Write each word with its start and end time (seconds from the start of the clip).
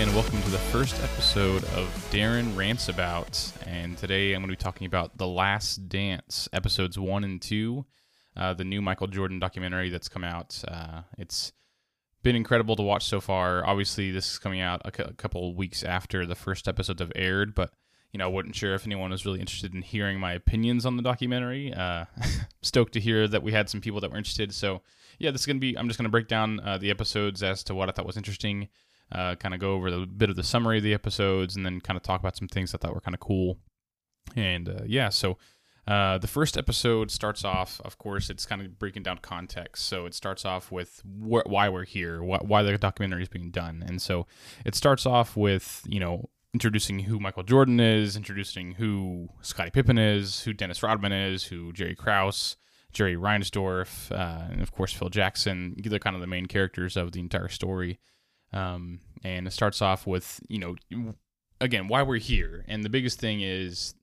and 0.00 0.14
welcome 0.14 0.42
to 0.42 0.50
the 0.50 0.58
first 0.58 1.02
episode 1.02 1.64
of 1.72 2.08
Darin 2.10 2.54
Rants 2.54 2.90
About. 2.90 3.50
And 3.64 3.96
today 3.96 4.34
I'm 4.34 4.42
going 4.42 4.50
to 4.50 4.52
be 4.52 4.62
talking 4.62 4.86
about 4.86 5.16
The 5.16 5.26
Last 5.26 5.88
Dance, 5.88 6.50
episodes 6.52 6.98
one 6.98 7.24
and 7.24 7.40
two, 7.40 7.86
uh, 8.36 8.52
the 8.52 8.64
new 8.64 8.82
Michael 8.82 9.06
Jordan 9.06 9.38
documentary 9.38 9.88
that's 9.88 10.10
come 10.10 10.22
out. 10.22 10.62
Uh, 10.68 11.00
it's 11.16 11.50
been 12.22 12.36
incredible 12.36 12.76
to 12.76 12.82
watch 12.82 13.06
so 13.06 13.22
far. 13.22 13.66
Obviously, 13.66 14.10
this 14.10 14.32
is 14.32 14.38
coming 14.38 14.60
out 14.60 14.82
a 14.84 14.90
couple 14.90 15.54
weeks 15.54 15.82
after 15.82 16.26
the 16.26 16.34
first 16.34 16.68
episodes 16.68 17.00
have 17.00 17.12
aired, 17.16 17.54
but 17.54 17.72
you 18.12 18.18
know, 18.18 18.26
I 18.26 18.28
wasn't 18.28 18.54
sure 18.54 18.74
if 18.74 18.84
anyone 18.84 19.10
was 19.10 19.24
really 19.24 19.40
interested 19.40 19.74
in 19.74 19.80
hearing 19.80 20.20
my 20.20 20.32
opinions 20.32 20.84
on 20.84 20.98
the 20.98 21.02
documentary. 21.02 21.72
Uh, 21.72 22.04
stoked 22.62 22.92
to 22.92 23.00
hear 23.00 23.26
that 23.28 23.42
we 23.42 23.52
had 23.52 23.70
some 23.70 23.80
people 23.80 24.00
that 24.00 24.10
were 24.10 24.18
interested. 24.18 24.52
So, 24.52 24.82
yeah, 25.18 25.30
this 25.30 25.42
is 25.42 25.46
going 25.46 25.56
to 25.56 25.60
be, 25.60 25.76
I'm 25.76 25.88
just 25.88 25.98
going 25.98 26.04
to 26.04 26.10
break 26.10 26.28
down 26.28 26.60
uh, 26.60 26.76
the 26.76 26.90
episodes 26.90 27.42
as 27.42 27.64
to 27.64 27.74
what 27.74 27.88
I 27.88 27.92
thought 27.92 28.06
was 28.06 28.18
interesting, 28.18 28.68
uh, 29.12 29.34
kind 29.36 29.54
of 29.54 29.60
go 29.60 29.72
over 29.72 29.88
a 29.88 30.06
bit 30.06 30.30
of 30.30 30.36
the 30.36 30.42
summary 30.42 30.78
of 30.78 30.84
the 30.84 30.94
episodes, 30.94 31.56
and 31.56 31.64
then 31.64 31.80
kind 31.80 31.96
of 31.96 32.02
talk 32.02 32.20
about 32.20 32.36
some 32.36 32.48
things 32.48 32.74
I 32.74 32.78
thought 32.78 32.94
were 32.94 33.00
kind 33.00 33.14
of 33.14 33.20
cool. 33.20 33.58
And 34.34 34.68
uh, 34.68 34.82
yeah, 34.86 35.08
so 35.08 35.38
uh, 35.86 36.18
the 36.18 36.26
first 36.26 36.56
episode 36.56 37.10
starts 37.10 37.44
off, 37.44 37.80
of 37.84 37.96
course, 37.98 38.28
it's 38.28 38.44
kind 38.44 38.60
of 38.60 38.78
breaking 38.78 39.04
down 39.04 39.18
context. 39.18 39.84
So 39.84 40.04
it 40.06 40.14
starts 40.14 40.44
off 40.44 40.72
with 40.72 41.00
wh- 41.04 41.46
why 41.46 41.68
we're 41.68 41.84
here, 41.84 42.18
wh- 42.18 42.44
why 42.44 42.62
the 42.62 42.76
documentary 42.76 43.22
is 43.22 43.28
being 43.28 43.50
done. 43.50 43.84
And 43.86 44.02
so 44.02 44.26
it 44.64 44.74
starts 44.74 45.06
off 45.06 45.36
with, 45.36 45.82
you 45.86 46.00
know, 46.00 46.28
introducing 46.52 47.00
who 47.00 47.20
Michael 47.20 47.44
Jordan 47.44 47.78
is, 47.78 48.16
introducing 48.16 48.72
who 48.72 49.28
Scottie 49.42 49.70
Pippen 49.70 49.98
is, 49.98 50.42
who 50.42 50.52
Dennis 50.52 50.82
Rodman 50.82 51.12
is, 51.12 51.44
who 51.44 51.72
Jerry 51.72 51.94
Krause, 51.94 52.56
Jerry 52.92 53.14
Reinsdorf, 53.14 54.10
uh, 54.10 54.50
and 54.50 54.62
of 54.62 54.72
course 54.72 54.92
Phil 54.92 55.10
Jackson. 55.10 55.76
They're 55.76 55.98
kind 55.98 56.16
of 56.16 56.20
the 56.20 56.26
main 56.26 56.46
characters 56.46 56.96
of 56.96 57.12
the 57.12 57.20
entire 57.20 57.48
story. 57.48 58.00
Um, 58.52 59.00
and 59.24 59.46
it 59.46 59.52
starts 59.52 59.82
off 59.82 60.06
with, 60.06 60.40
you 60.48 60.58
know, 60.58 61.14
again, 61.60 61.88
why 61.88 62.02
we're 62.02 62.18
here. 62.18 62.64
And 62.68 62.84
the 62.84 62.88
biggest 62.88 63.18
thing 63.18 63.40
is 63.40 63.94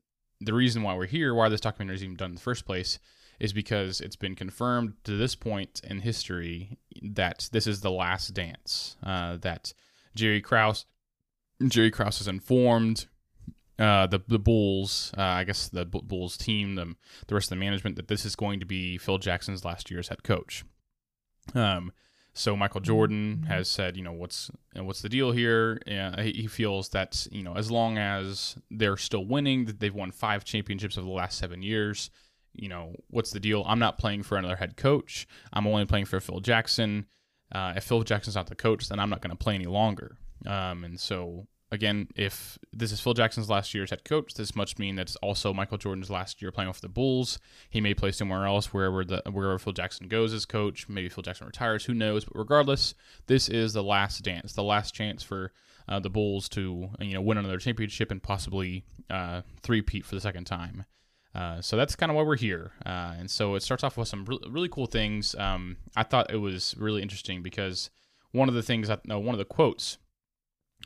the 0.42 0.54
reason 0.54 0.84
why 0.84 0.96
we're 0.96 1.06
here, 1.06 1.34
why 1.34 1.50
this 1.50 1.62
documentary 1.62 1.96
is 1.96 2.04
even 2.04 2.16
done 2.16 2.32
in 2.32 2.36
the 2.36 2.42
first 2.42 2.66
place, 2.66 3.00
is 3.40 3.54
because 3.54 4.02
it's 4.02 4.16
been 4.16 4.36
confirmed 4.36 4.94
to 5.04 5.18
this 5.18 5.36
point 5.36 5.82
in 5.84 6.00
history 6.00 6.78
that 7.02 7.50
this 7.52 7.68
is 7.68 7.82
the 7.82 7.92
last 7.92 8.34
dance. 8.34 8.96
Uh, 9.04 9.38
that 9.38 9.74
Jerry 10.16 10.42
Krause, 10.42 10.86
Jerry 11.68 11.92
Krause 11.92 12.22
is 12.22 12.28
informed 12.28 13.08
uh, 13.80 14.06
the 14.08 14.22
the 14.28 14.40
Bulls, 14.40 15.12
uh, 15.18 15.22
I 15.22 15.44
guess 15.44 15.68
the 15.70 15.86
Bulls 15.86 16.38
team, 16.38 16.76
the 16.76 16.96
the 17.28 17.36
rest 17.36 17.48
of 17.48 17.58
the 17.58 17.64
management, 17.64 17.96
that 17.96 18.08
this 18.08 18.26
is 18.26 18.36
going 18.36 18.60
to 18.60 18.66
be 18.66 18.98
Phil 18.98 19.18
Jackson's 19.18 19.66
last 19.66 19.90
year 19.90 20.00
as 20.00 20.10
head 20.10 20.24
coach. 20.24 20.64
Um, 21.56 21.92
so 22.34 22.56
Michael 22.56 22.82
Jordan 22.82 23.46
has 23.48 23.70
said, 23.70 23.96
you 23.96 24.04
know, 24.04 24.12
what's 24.12 24.50
what's 24.76 25.02
the 25.02 25.10
deal 25.10 25.32
here? 25.32 25.80
Uh, 25.88 26.22
he 26.22 26.48
feels 26.48 26.90
that 26.90 27.28
you 27.32 27.44
know, 27.44 27.56
as 27.56 27.70
long 27.70 27.98
as 27.98 28.56
they're 28.72 28.98
still 28.98 29.26
winning, 29.26 29.66
that 29.66 29.80
they've 29.80 29.94
won 29.94 30.12
five 30.12 30.44
championships 30.44 30.98
over 30.98 31.06
the 31.06 31.14
last 31.14 31.38
seven 31.38 31.62
years. 31.62 32.10
You 32.54 32.70
know, 32.70 32.96
what's 33.10 33.32
the 33.32 33.40
deal? 33.40 33.64
I'm 33.68 33.80
not 33.80 33.98
playing 33.98 34.24
for 34.24 34.38
another 34.38 34.56
head 34.56 34.78
coach. 34.78 35.28
I'm 35.52 35.68
only 35.68 35.86
playing 35.86 36.06
for 36.06 36.20
Phil 36.20 36.40
Jackson. 36.40 37.06
Uh, 37.52 37.74
if 37.76 37.84
Phil 37.84 38.04
Jackson's 38.04 38.36
not 38.36 38.48
the 38.48 38.56
coach, 38.56 38.90
then 38.90 39.00
I'm 39.00 39.10
not 39.10 39.22
going 39.22 39.32
to 39.32 39.36
play 39.36 39.56
any 39.56 39.66
longer. 39.66 40.18
Um, 40.46 40.84
and 40.84 41.00
so 41.00 41.48
again, 41.74 42.08
if 42.16 42.60
this 42.72 42.92
is 42.92 43.02
Phil 43.02 43.16
Jackson's 43.16 43.50
last 43.50 43.74
year 43.74 43.84
as 43.84 43.90
head 43.90 44.06
coach, 44.06 44.36
this 44.36 44.56
must 44.56 44.78
mean 44.78 44.96
that 44.96 45.04
it's 45.04 45.16
also 45.18 45.54
Michael 45.54 45.80
Jordan's 45.80 46.12
last 46.12 46.42
year 46.42 46.52
playing 46.52 46.70
with 46.70 46.82
the 46.82 46.88
Bulls. 46.88 47.40
He 47.70 47.82
may 47.82 47.96
play 47.96 48.12
somewhere 48.12 48.46
else, 48.46 48.72
wherever 48.72 49.04
the 49.04 49.24
wherever 49.30 49.58
Phil 49.58 49.74
Jackson 49.74 50.08
goes 50.08 50.34
as 50.34 50.46
coach. 50.46 50.88
Maybe 50.88 51.10
Phil 51.10 51.24
Jackson 51.24 51.48
retires. 51.48 51.86
Who 51.86 51.96
knows? 51.96 52.26
But 52.26 52.38
regardless, 52.38 52.94
this 53.26 53.50
is 53.50 53.74
the 53.74 53.84
last 53.84 54.24
dance, 54.24 54.54
the 54.54 54.64
last 54.64 54.94
chance 54.94 55.24
for 55.24 55.52
uh, 55.90 56.00
the 56.00 56.12
Bulls 56.12 56.48
to 56.50 56.90
you 57.00 57.14
know 57.16 57.22
win 57.22 57.40
another 57.40 57.58
championship 57.58 58.12
and 58.12 58.22
possibly 58.22 58.86
uh, 59.10 59.42
three-peat 59.64 60.06
for 60.06 60.16
the 60.16 60.22
second 60.22 60.46
time. 60.46 60.86
Uh, 61.34 61.60
so 61.60 61.76
that's 61.76 61.96
kind 61.96 62.12
of 62.12 62.16
why 62.16 62.22
we're 62.22 62.38
here. 62.38 62.74
Uh, 62.86 63.16
and 63.18 63.32
so 63.32 63.56
it 63.56 63.64
starts 63.64 63.84
off 63.84 63.98
with 63.98 64.08
some 64.08 64.24
re- 64.26 64.38
really 64.48 64.70
cool 64.70 64.86
things. 64.86 65.34
Um, 65.34 65.78
I 65.96 66.04
thought 66.04 66.32
it 66.32 66.38
was 66.38 66.76
really 66.78 67.02
interesting 67.02 67.42
because 67.42 67.90
one 68.32 68.50
of 68.50 68.54
the 68.54 68.62
things, 68.62 68.88
that, 68.88 69.08
no, 69.08 69.18
one 69.18 69.34
of 69.34 69.40
the 69.40 69.46
quotes 69.46 69.98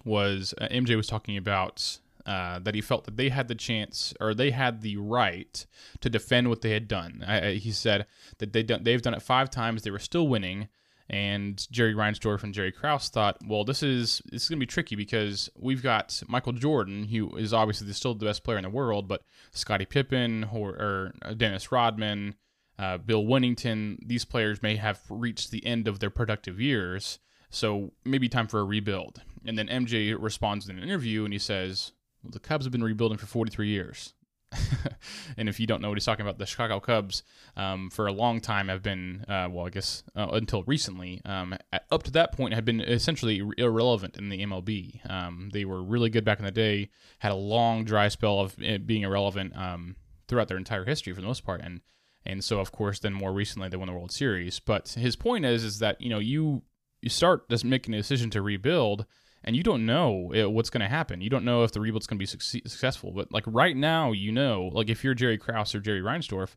was 0.08 0.54
uh, 0.60 0.68
MJ 0.72 0.96
was 0.96 1.08
talking 1.08 1.38
about 1.38 2.00
uh, 2.26 2.60
that 2.60 2.76
he 2.76 2.82
felt 2.82 3.06
that 3.06 3.16
they 3.16 3.30
had 3.30 3.48
the 3.48 3.56
chance 3.56 4.14
or 4.20 4.34
they 4.34 4.52
had 4.52 4.82
the 4.82 4.98
right 4.98 5.66
to 6.02 6.10
defend 6.10 6.50
what 6.50 6.62
they 6.62 6.72
had 6.72 6.88
done. 6.88 7.24
I, 7.26 7.52
he 7.54 7.72
said 7.72 8.06
that 8.40 8.52
they 8.52 8.64
done, 8.64 8.84
they've 8.84 9.02
done 9.02 9.14
it 9.14 9.22
five 9.22 9.50
times, 9.50 9.84
they 9.84 9.92
were 9.92 10.00
still 10.00 10.28
winning. 10.28 10.68
And 11.10 11.66
Jerry 11.72 11.94
Reinsdorf 11.94 12.44
and 12.44 12.54
Jerry 12.54 12.74
Krause 12.74 13.08
thought, 13.08 13.38
well, 13.48 13.64
this 13.64 13.82
is 13.82 14.22
this 14.30 14.44
is 14.44 14.50
gonna 14.50 14.60
be 14.60 14.66
tricky 14.66 14.98
because 14.98 15.50
we've 15.58 15.82
got 15.82 16.22
Michael 16.28 16.52
Jordan, 16.52 17.06
who 17.06 17.38
is 17.38 17.54
obviously 17.54 17.92
still 17.94 18.14
the 18.14 18.26
best 18.26 18.44
player 18.44 18.58
in 18.58 18.64
the 18.64 18.70
world, 18.70 19.08
but 19.08 19.22
Scottie 19.52 19.86
Pippen 19.86 20.50
or, 20.52 20.72
or 20.72 21.14
uh, 21.22 21.34
Dennis 21.34 21.72
Rodman, 21.72 22.36
uh, 22.78 22.98
Bill 22.98 23.24
Wennington, 23.24 24.00
these 24.06 24.26
players 24.26 24.62
may 24.62 24.76
have 24.76 25.00
reached 25.10 25.50
the 25.50 25.66
end 25.66 25.88
of 25.88 26.00
their 26.00 26.10
productive 26.10 26.60
years, 26.60 27.20
so 27.50 27.92
maybe 28.04 28.30
time 28.30 28.48
for 28.48 28.60
a 28.60 28.66
rebuild. 28.66 29.22
And 29.46 29.58
then 29.58 29.68
MJ 29.68 30.16
responds 30.18 30.68
in 30.68 30.78
an 30.78 30.84
interview 30.84 31.24
and 31.24 31.34
he 31.34 31.40
says, 31.40 31.94
well, 32.24 32.32
the 32.32 32.40
Cubs 32.40 32.66
have 32.66 32.72
been 32.72 32.84
rebuilding 32.84 33.18
for 33.18 33.28
43 33.28 33.68
years. 33.68 34.14
and 35.38 35.50
if 35.50 35.60
you 35.60 35.68
don't 35.68 35.82
know 35.82 35.90
what 35.90 35.98
he's 35.98 36.06
talking 36.06 36.26
about, 36.26 36.38
the 36.38 36.46
Chicago 36.46 36.80
Cubs 36.80 37.24
um, 37.56 37.90
for 37.90 38.08
a 38.08 38.12
long 38.12 38.40
time 38.40 38.70
have 38.70 38.82
been, 38.82 39.26
uh, 39.28 39.48
well, 39.52 39.68
I 39.68 39.70
guess 39.70 40.04
uh, 40.16 40.28
until 40.32 40.64
recently, 40.64 41.22
um, 41.26 41.56
at, 41.74 41.86
up 41.92 42.04
to 42.04 42.12
that 42.12 42.32
point, 42.32 42.54
had 42.54 42.66
been 42.66 42.80
essentially 42.82 43.42
irrelevant 43.58 44.18
in 44.18 44.30
the 44.30 44.46
MLB. 44.46 45.10
Um, 45.10 45.50
they 45.52 45.66
were 45.66 45.84
really 45.84 46.10
good 46.10 46.24
back 46.24 46.40
in 46.40 46.46
the 46.46 46.52
day, 46.52 46.90
had 47.20 47.32
a 47.32 47.36
long 47.36 47.84
dry 47.84 48.08
spell 48.08 48.40
of 48.40 48.56
being 48.58 49.02
irrelevant 49.04 49.56
um, 49.58 49.96
throughout 50.28 50.48
their 50.48 50.58
entire 50.58 50.86
history 50.86 51.14
for 51.14 51.22
the 51.22 51.28
most 51.28 51.46
part, 51.46 51.62
and 51.62 51.82
and 52.26 52.44
so 52.44 52.60
of 52.60 52.74
course, 52.74 53.00
then 53.00 53.14
more 53.14 53.32
recently 53.32 53.70
they 53.70 53.78
won 53.78 53.88
the 53.88 53.94
World 53.94 54.12
Series. 54.12 54.60
But 54.60 54.90
his 54.90 55.16
point 55.16 55.46
is, 55.46 55.64
is 55.64 55.80
that 55.80 56.02
you 56.02 56.10
know 56.10 56.20
you 56.20 56.64
you 57.08 57.10
start 57.10 57.50
just 57.50 57.64
making 57.64 57.94
a 57.94 57.98
decision 57.98 58.30
to 58.32 58.42
rebuild 58.42 59.06
and 59.44 59.56
you 59.56 59.64
don't 59.64 59.86
know 59.86 60.34
eh, 60.34 60.44
what's 60.44 60.70
going 60.70 60.82
to 60.82 60.90
happen. 60.90 61.22
You 61.22 61.30
don't 61.30 61.46
know 61.46 61.64
if 61.64 61.72
the 61.72 61.80
rebuild's 61.80 62.06
going 62.06 62.18
to 62.18 62.22
be 62.22 62.26
successful. 62.26 63.12
But 63.12 63.32
like 63.32 63.46
right 63.48 63.78
now, 63.78 64.12
you 64.12 64.30
know, 64.32 64.70
like 64.74 64.90
if 64.90 65.04
you're 65.04 65.14
Jerry 65.14 65.38
Krause 65.38 65.74
or 65.74 65.80
Jerry 65.80 66.02
Reinsdorf, 66.02 66.56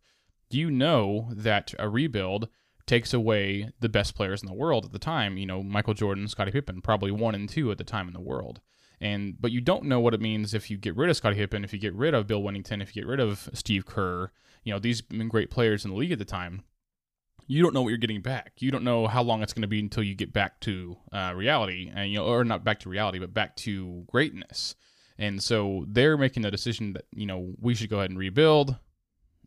you 0.50 0.72
know 0.72 1.28
that 1.30 1.72
a 1.78 1.88
rebuild 1.88 2.48
takes 2.86 3.14
away 3.14 3.70
the 3.78 3.88
best 3.88 4.16
players 4.16 4.42
in 4.42 4.48
the 4.48 4.54
world 4.54 4.86
at 4.86 4.92
the 4.92 4.98
time. 4.98 5.36
You 5.36 5.46
know, 5.46 5.62
Michael 5.62 5.94
Jordan, 5.94 6.26
Scottie 6.26 6.50
Pippen, 6.50 6.80
probably 6.80 7.12
one 7.12 7.36
and 7.36 7.48
two 7.48 7.70
at 7.70 7.78
the 7.78 7.84
time 7.84 8.08
in 8.08 8.14
the 8.14 8.20
world. 8.20 8.60
And 9.00 9.40
but 9.40 9.52
you 9.52 9.60
don't 9.60 9.84
know 9.84 10.00
what 10.00 10.12
it 10.12 10.20
means 10.20 10.52
if 10.52 10.68
you 10.68 10.76
get 10.76 10.96
rid 10.96 11.08
of 11.08 11.16
Scottie 11.16 11.36
Pippen, 11.36 11.62
if 11.62 11.72
you 11.72 11.78
get 11.78 11.94
rid 11.94 12.12
of 12.12 12.26
Bill 12.26 12.42
Wennington, 12.42 12.82
if 12.82 12.96
you 12.96 13.02
get 13.02 13.08
rid 13.08 13.20
of 13.20 13.48
Steve 13.54 13.86
Kerr. 13.86 14.32
You 14.64 14.74
know, 14.74 14.80
these 14.80 15.00
great 15.00 15.50
players 15.50 15.84
in 15.84 15.92
the 15.92 15.96
league 15.96 16.12
at 16.12 16.18
the 16.18 16.24
time 16.24 16.62
you 17.50 17.64
don't 17.64 17.74
know 17.74 17.82
what 17.82 17.88
you're 17.88 17.98
getting 17.98 18.22
back. 18.22 18.52
You 18.58 18.70
don't 18.70 18.84
know 18.84 19.08
how 19.08 19.24
long 19.24 19.42
it's 19.42 19.52
going 19.52 19.62
to 19.62 19.68
be 19.68 19.80
until 19.80 20.04
you 20.04 20.14
get 20.14 20.32
back 20.32 20.60
to 20.60 20.96
uh, 21.12 21.32
reality, 21.34 21.90
and 21.92 22.08
you 22.08 22.18
know, 22.18 22.24
or 22.24 22.44
not 22.44 22.62
back 22.62 22.78
to 22.80 22.88
reality, 22.88 23.18
but 23.18 23.34
back 23.34 23.56
to 23.56 24.04
greatness. 24.06 24.76
And 25.18 25.42
so 25.42 25.84
they're 25.88 26.16
making 26.16 26.44
the 26.44 26.50
decision 26.52 26.92
that 26.92 27.06
you 27.12 27.26
know 27.26 27.52
we 27.60 27.74
should 27.74 27.90
go 27.90 27.98
ahead 27.98 28.10
and 28.10 28.18
rebuild. 28.20 28.76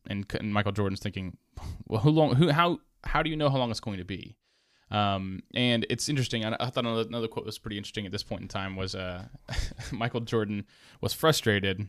And, 0.06 0.26
and 0.38 0.54
Michael 0.54 0.74
Jordan's 0.74 1.00
thinking, 1.00 1.38
well, 1.88 2.02
who 2.02 2.10
long? 2.10 2.36
Who? 2.36 2.50
How? 2.50 2.80
How 3.06 3.24
do 3.24 3.30
you 3.30 3.38
know 3.38 3.50
how 3.50 3.58
long 3.58 3.72
it's 3.72 3.80
going 3.80 4.00
to 4.00 4.06
be? 4.06 4.36
Um, 4.92 5.42
and 5.56 5.86
it's 5.90 6.10
interesting. 6.10 6.44
I, 6.44 6.58
I 6.60 6.72
thought 6.72 6.86
another, 6.86 7.30
quote 7.30 7.46
was 7.46 7.58
pretty 7.58 7.78
interesting 7.78 8.06
at 8.06 8.12
this 8.12 8.24
point 8.24 8.42
in 8.42 8.50
time. 8.50 8.76
Was 8.76 8.96
uh, 8.96 9.28
Michael 9.94 10.20
Jordan 10.20 10.66
was 11.00 11.14
frustrated. 11.14 11.88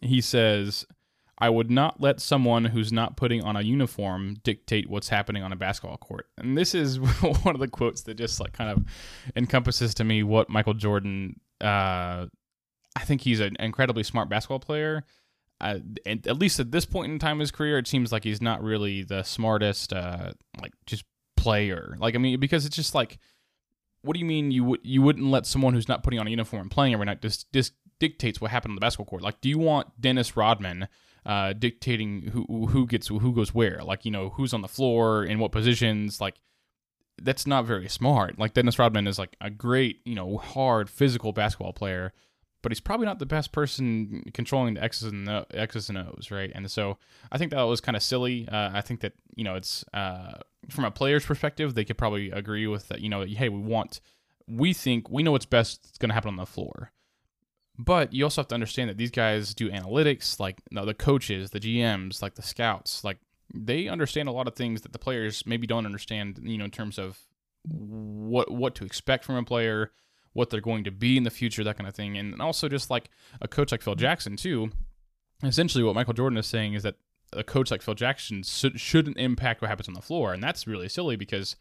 He 0.00 0.20
says, 0.20 0.86
I 1.40 1.48
would 1.48 1.70
not 1.70 2.00
let 2.00 2.20
someone 2.20 2.66
who's 2.66 2.92
not 2.92 3.16
putting 3.16 3.42
on 3.42 3.56
a 3.56 3.62
uniform 3.62 4.36
dictate 4.42 4.90
what's 4.90 5.08
happening 5.08 5.42
on 5.42 5.52
a 5.52 5.56
basketball 5.56 5.96
court. 5.96 6.26
And 6.36 6.56
this 6.56 6.74
is 6.74 7.00
one 7.20 7.54
of 7.54 7.60
the 7.60 7.68
quotes 7.68 8.02
that 8.02 8.14
just 8.14 8.40
like 8.40 8.52
kind 8.52 8.70
of 8.70 8.84
encompasses 9.34 9.94
to 9.94 10.04
me 10.04 10.22
what 10.22 10.48
Michael 10.48 10.74
Jordan. 10.74 11.40
Uh, 11.60 12.26
I 12.96 13.04
think 13.04 13.20
he's 13.20 13.40
an 13.40 13.56
incredibly 13.60 14.02
smart 14.02 14.28
basketball 14.28 14.58
player. 14.58 15.04
Uh, 15.60 15.78
and 16.06 16.26
at 16.26 16.38
least 16.38 16.58
at 16.58 16.72
this 16.72 16.84
point 16.86 17.12
in 17.12 17.18
time 17.18 17.36
in 17.36 17.40
his 17.40 17.50
career, 17.50 17.78
it 17.78 17.86
seems 17.86 18.12
like 18.12 18.24
he's 18.24 18.40
not 18.40 18.62
really 18.62 19.02
the 19.02 19.22
smartest, 19.22 19.92
uh, 19.92 20.32
like 20.60 20.72
just 20.86 21.04
player. 21.36 21.96
Like 21.98 22.14
I 22.14 22.18
mean, 22.18 22.40
because 22.40 22.66
it's 22.66 22.76
just 22.76 22.94
like, 22.94 23.18
what 24.02 24.14
do 24.14 24.20
you 24.20 24.26
mean 24.26 24.50
you 24.50 24.64
would 24.64 24.80
you 24.82 25.02
wouldn't 25.02 25.26
let 25.26 25.46
someone 25.46 25.74
who's 25.74 25.88
not 25.88 26.02
putting 26.02 26.18
on 26.18 26.26
a 26.26 26.30
uniform 26.30 26.62
and 26.62 26.70
playing 26.70 26.94
every 26.94 27.06
night 27.06 27.22
just 27.22 27.50
just 27.52 27.74
dictates 27.98 28.40
what 28.40 28.50
happened 28.50 28.72
on 28.72 28.76
the 28.76 28.80
basketball 28.80 29.06
court? 29.06 29.22
Like, 29.22 29.40
do 29.40 29.48
you 29.48 29.58
want 29.58 30.00
Dennis 30.00 30.36
Rodman? 30.36 30.88
Uh, 31.26 31.52
dictating 31.52 32.22
who 32.32 32.66
who 32.66 32.86
gets 32.86 33.08
who 33.08 33.32
goes 33.32 33.54
where, 33.54 33.80
like 33.82 34.04
you 34.04 34.10
know 34.10 34.30
who's 34.30 34.54
on 34.54 34.62
the 34.62 34.68
floor 34.68 35.24
in 35.24 35.38
what 35.38 35.52
positions. 35.52 36.20
Like 36.20 36.36
that's 37.20 37.46
not 37.46 37.66
very 37.66 37.88
smart. 37.88 38.38
Like 38.38 38.54
Dennis 38.54 38.78
Rodman 38.78 39.06
is 39.06 39.18
like 39.18 39.36
a 39.40 39.50
great 39.50 40.00
you 40.04 40.14
know 40.14 40.38
hard 40.38 40.88
physical 40.88 41.32
basketball 41.32 41.72
player, 41.72 42.12
but 42.62 42.72
he's 42.72 42.80
probably 42.80 43.06
not 43.06 43.18
the 43.18 43.26
best 43.26 43.52
person 43.52 44.24
controlling 44.32 44.74
the 44.74 44.82
X's 44.82 45.12
and 45.12 45.26
the 45.26 45.46
X's 45.52 45.88
and 45.88 45.98
O's, 45.98 46.30
right? 46.30 46.50
And 46.54 46.70
so 46.70 46.98
I 47.30 47.38
think 47.38 47.50
that 47.52 47.62
was 47.62 47.80
kind 47.80 47.96
of 47.96 48.02
silly. 48.02 48.48
Uh, 48.48 48.70
I 48.72 48.80
think 48.80 49.00
that 49.00 49.12
you 49.36 49.44
know 49.44 49.54
it's 49.54 49.84
uh, 49.92 50.38
from 50.68 50.84
a 50.84 50.90
player's 50.90 51.24
perspective, 51.24 51.74
they 51.74 51.84
could 51.84 51.98
probably 51.98 52.30
agree 52.30 52.66
with 52.66 52.88
that. 52.88 53.00
You 53.00 53.08
know, 53.08 53.24
hey, 53.24 53.48
we 53.48 53.60
want 53.60 54.00
we 54.48 54.72
think 54.72 55.10
we 55.10 55.22
know 55.22 55.32
what's 55.32 55.46
best 55.46 55.86
It's 55.88 55.98
going 55.98 56.10
to 56.10 56.14
happen 56.14 56.28
on 56.28 56.36
the 56.36 56.46
floor. 56.46 56.92
But 57.82 58.12
you 58.12 58.24
also 58.24 58.42
have 58.42 58.48
to 58.48 58.54
understand 58.54 58.90
that 58.90 58.98
these 58.98 59.10
guys 59.10 59.54
do 59.54 59.70
analytics, 59.70 60.38
like 60.38 60.60
the 60.70 60.92
coaches, 60.92 61.50
the 61.50 61.60
GMs, 61.60 62.20
like 62.20 62.34
the 62.34 62.42
scouts, 62.42 63.02
like 63.04 63.16
they 63.54 63.88
understand 63.88 64.28
a 64.28 64.32
lot 64.32 64.46
of 64.46 64.54
things 64.54 64.82
that 64.82 64.92
the 64.92 64.98
players 64.98 65.46
maybe 65.46 65.66
don't 65.66 65.86
understand. 65.86 66.40
You 66.42 66.58
know, 66.58 66.66
in 66.66 66.70
terms 66.70 66.98
of 66.98 67.18
what 67.64 68.50
what 68.50 68.74
to 68.74 68.84
expect 68.84 69.24
from 69.24 69.36
a 69.36 69.44
player, 69.44 69.92
what 70.34 70.50
they're 70.50 70.60
going 70.60 70.84
to 70.84 70.90
be 70.90 71.16
in 71.16 71.22
the 71.22 71.30
future, 71.30 71.64
that 71.64 71.78
kind 71.78 71.88
of 71.88 71.94
thing, 71.94 72.18
and 72.18 72.42
also 72.42 72.68
just 72.68 72.90
like 72.90 73.08
a 73.40 73.48
coach 73.48 73.72
like 73.72 73.80
Phil 73.80 73.94
Jackson 73.94 74.36
too. 74.36 74.70
Essentially, 75.42 75.82
what 75.82 75.94
Michael 75.94 76.12
Jordan 76.12 76.38
is 76.38 76.46
saying 76.46 76.74
is 76.74 76.82
that 76.82 76.96
a 77.32 77.42
coach 77.42 77.70
like 77.70 77.80
Phil 77.80 77.94
Jackson 77.94 78.42
shouldn't 78.42 79.16
impact 79.16 79.62
what 79.62 79.68
happens 79.68 79.88
on 79.88 79.94
the 79.94 80.02
floor, 80.02 80.34
and 80.34 80.42
that's 80.42 80.66
really 80.66 80.88
silly 80.88 81.16
because, 81.16 81.56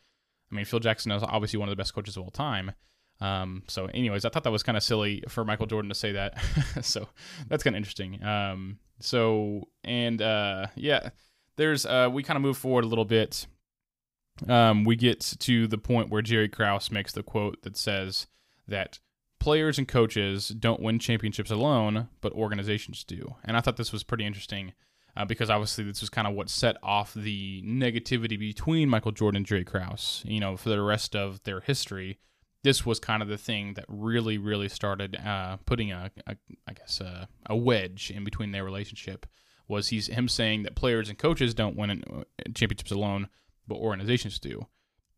I 0.52 0.56
mean, 0.56 0.66
Phil 0.66 0.82
Jackson 0.82 1.14
is 1.14 1.24
obviously 1.24 1.60
one 1.60 1.70
of 1.70 1.72
the 1.72 1.80
best 1.80 1.94
coaches 1.94 2.18
of 2.18 2.24
all 2.24 2.32
time. 2.32 2.74
Um, 3.22 3.64
so, 3.68 3.86
anyways, 3.88 4.24
I 4.24 4.30
thought 4.30 4.44
that 4.44 4.52
was 4.52 4.64
kind 4.64 4.78
of 4.78 4.84
silly 4.84 5.24
for 5.28 5.44
Michael 5.44 5.66
Jordan 5.66 5.90
to 5.90 5.96
say 5.96 6.14
that. 6.14 6.38
so 6.82 7.08
that's 7.48 7.64
kind 7.64 7.76
of 7.76 7.78
interesting. 7.78 8.24
Um, 8.24 8.80
so 9.00 9.68
and 9.84 10.22
uh, 10.22 10.68
yeah, 10.76 11.10
there's 11.58 11.86
uh, 11.86 12.10
we 12.12 12.24
kind 12.24 12.38
of 12.38 12.42
move 12.42 12.58
forward 12.58 12.84
a 12.84 12.88
little 12.88 13.06
bit. 13.06 13.48
Um, 14.48 14.86
we 14.86 14.96
get 14.96 15.20
to 15.40 15.68
the 15.68 15.78
point 15.78 16.10
where 16.10 16.22
Jerry 16.22 16.48
Krause 16.48 16.92
makes 16.92 17.12
the 17.12 17.24
quote 17.24 17.62
that 17.64 17.76
says 17.76 18.28
that 18.68 19.00
players 19.40 19.78
and 19.78 19.88
coaches 19.88 20.50
don't 20.50 20.82
win 20.82 21.00
championships 21.00 21.52
alone, 21.52 22.08
but 22.22 22.32
organizations 22.34 23.04
do. 23.04 23.36
And 23.44 23.58
I 23.58 23.62
thought 23.62 23.78
this 23.78 23.92
was 23.92 24.04
pretty 24.04 24.26
interesting 24.26 24.74
uh, 25.18 25.26
because 25.26 25.50
obviously 25.50 25.84
this 25.84 26.02
was 26.02 26.10
kind 26.10 26.28
of 26.28 26.34
what 26.34 26.50
set 26.50 26.78
off 26.82 27.14
the 27.14 27.62
negativity 27.64 28.40
between 28.40 28.88
Michael 28.88 29.12
Jordan 29.12 29.38
and 29.38 29.46
Jerry 29.46 29.66
Krause. 29.66 30.24
You 30.26 30.40
know, 30.40 30.56
for 30.56 30.70
the 30.70 30.82
rest 30.82 31.16
of 31.16 31.44
their 31.44 31.60
history, 31.62 32.20
this 32.64 32.86
was 32.86 33.00
kind 33.00 33.22
of 33.22 33.30
the 33.30 33.38
thing 33.38 33.76
that 33.76 33.86
really, 33.88 34.38
really 34.38 34.70
started 34.70 35.16
uh, 35.16 35.58
putting 35.66 35.92
a, 35.92 36.12
a, 36.28 36.36
I 36.68 36.74
guess, 36.74 37.00
a, 37.00 37.28
a, 37.46 37.56
wedge 37.56 38.12
in 38.12 38.24
between 38.24 38.52
their 38.52 38.64
relationship. 38.64 39.26
Was 39.68 39.90
he's 39.90 40.08
him 40.08 40.28
saying 40.28 40.64
that 40.64 40.76
players 40.76 41.10
and 41.10 41.18
coaches 41.18 41.54
don't 41.54 41.78
win 41.78 42.04
uh, 42.12 42.24
championships 42.54 42.92
alone, 42.92 43.30
but 43.68 43.76
organizations 43.76 44.40
do. 44.40 44.66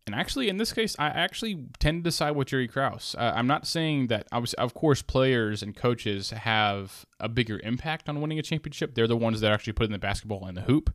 And 0.08 0.16
actually, 0.16 0.50
in 0.50 0.58
this 0.58 0.74
case, 0.74 0.96
I 0.98 1.08
actually 1.08 1.68
tend 1.80 2.04
to 2.04 2.12
side 2.12 2.36
with 2.36 2.48
Jerry 2.48 2.68
Krause. 2.68 3.16
Uh, 3.18 3.34
I'm 3.36 3.48
not 3.48 3.68
saying 3.68 4.08
that, 4.08 4.28
obviously, 4.32 4.58
of 4.58 4.74
course, 4.74 5.02
players 5.02 5.62
and 5.62 5.76
coaches 5.76 6.32
have 6.32 7.06
a 7.20 7.30
bigger 7.30 7.60
impact 7.64 8.10
on 8.10 8.20
winning 8.20 8.40
a 8.40 8.42
championship. 8.42 8.96
They're 8.96 9.08
the 9.08 9.16
ones 9.16 9.42
that 9.42 9.52
actually 9.52 9.74
put 9.74 9.86
in 9.86 9.92
the 9.92 10.00
basketball 10.00 10.48
in 10.48 10.56
the 10.56 10.62
hoop. 10.62 10.94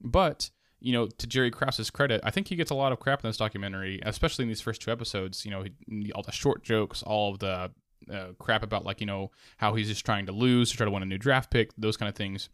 But, 0.00 0.50
you 0.80 0.92
know, 0.92 1.06
to 1.06 1.26
Jerry 1.26 1.50
Krause's 1.50 1.90
credit, 1.90 2.20
I 2.24 2.30
think 2.30 2.48
he 2.48 2.56
gets 2.56 2.70
a 2.70 2.74
lot 2.74 2.92
of 2.92 3.00
crap 3.00 3.22
in 3.22 3.28
this 3.28 3.36
documentary, 3.36 4.00
especially 4.04 4.44
in 4.44 4.48
these 4.48 4.60
first 4.60 4.82
two 4.82 4.90
episodes. 4.90 5.44
You 5.44 5.50
know, 5.50 5.64
all 6.14 6.22
the 6.22 6.32
short 6.32 6.62
jokes, 6.62 7.02
all 7.02 7.32
of 7.32 7.38
the 7.38 7.70
uh, 8.12 8.26
crap 8.38 8.62
about, 8.62 8.84
like, 8.84 9.00
you 9.00 9.06
know, 9.06 9.30
how 9.58 9.74
he's 9.74 9.88
just 9.88 10.04
trying 10.04 10.26
to 10.26 10.32
lose 10.32 10.70
to 10.70 10.76
try 10.76 10.84
to 10.84 10.90
win 10.90 11.02
a 11.02 11.06
new 11.06 11.18
draft 11.18 11.50
pick, 11.50 11.70
those 11.76 11.96
kind 11.96 12.08
of 12.08 12.14
things. 12.14 12.48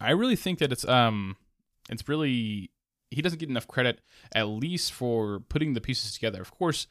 I 0.00 0.10
really 0.10 0.36
think 0.36 0.58
that 0.58 0.72
it's, 0.72 0.86
um, 0.88 1.36
it's 1.88 2.08
really 2.08 2.70
he 3.10 3.22
doesn't 3.22 3.38
get 3.38 3.48
enough 3.48 3.68
credit, 3.68 4.00
at 4.32 4.44
least 4.44 4.92
for 4.92 5.40
putting 5.40 5.74
the 5.74 5.80
pieces 5.80 6.12
together. 6.12 6.40
Of 6.40 6.50
course, 6.50 6.86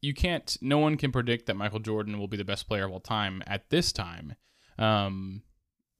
you 0.00 0.14
can't. 0.14 0.56
No 0.60 0.78
one 0.78 0.96
can 0.96 1.12
predict 1.12 1.46
that 1.46 1.56
Michael 1.56 1.78
Jordan 1.78 2.18
will 2.18 2.28
be 2.28 2.36
the 2.36 2.44
best 2.44 2.66
player 2.66 2.84
of 2.84 2.92
all 2.92 3.00
time 3.00 3.42
at 3.46 3.70
this 3.70 3.92
time, 3.92 4.34
um, 4.78 5.42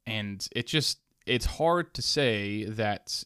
and 0.06 0.46
it 0.53 0.67
just 0.67 1.00
it's 1.26 1.46
hard 1.46 1.94
to 1.94 2.03
say 2.03 2.64
that 2.64 3.23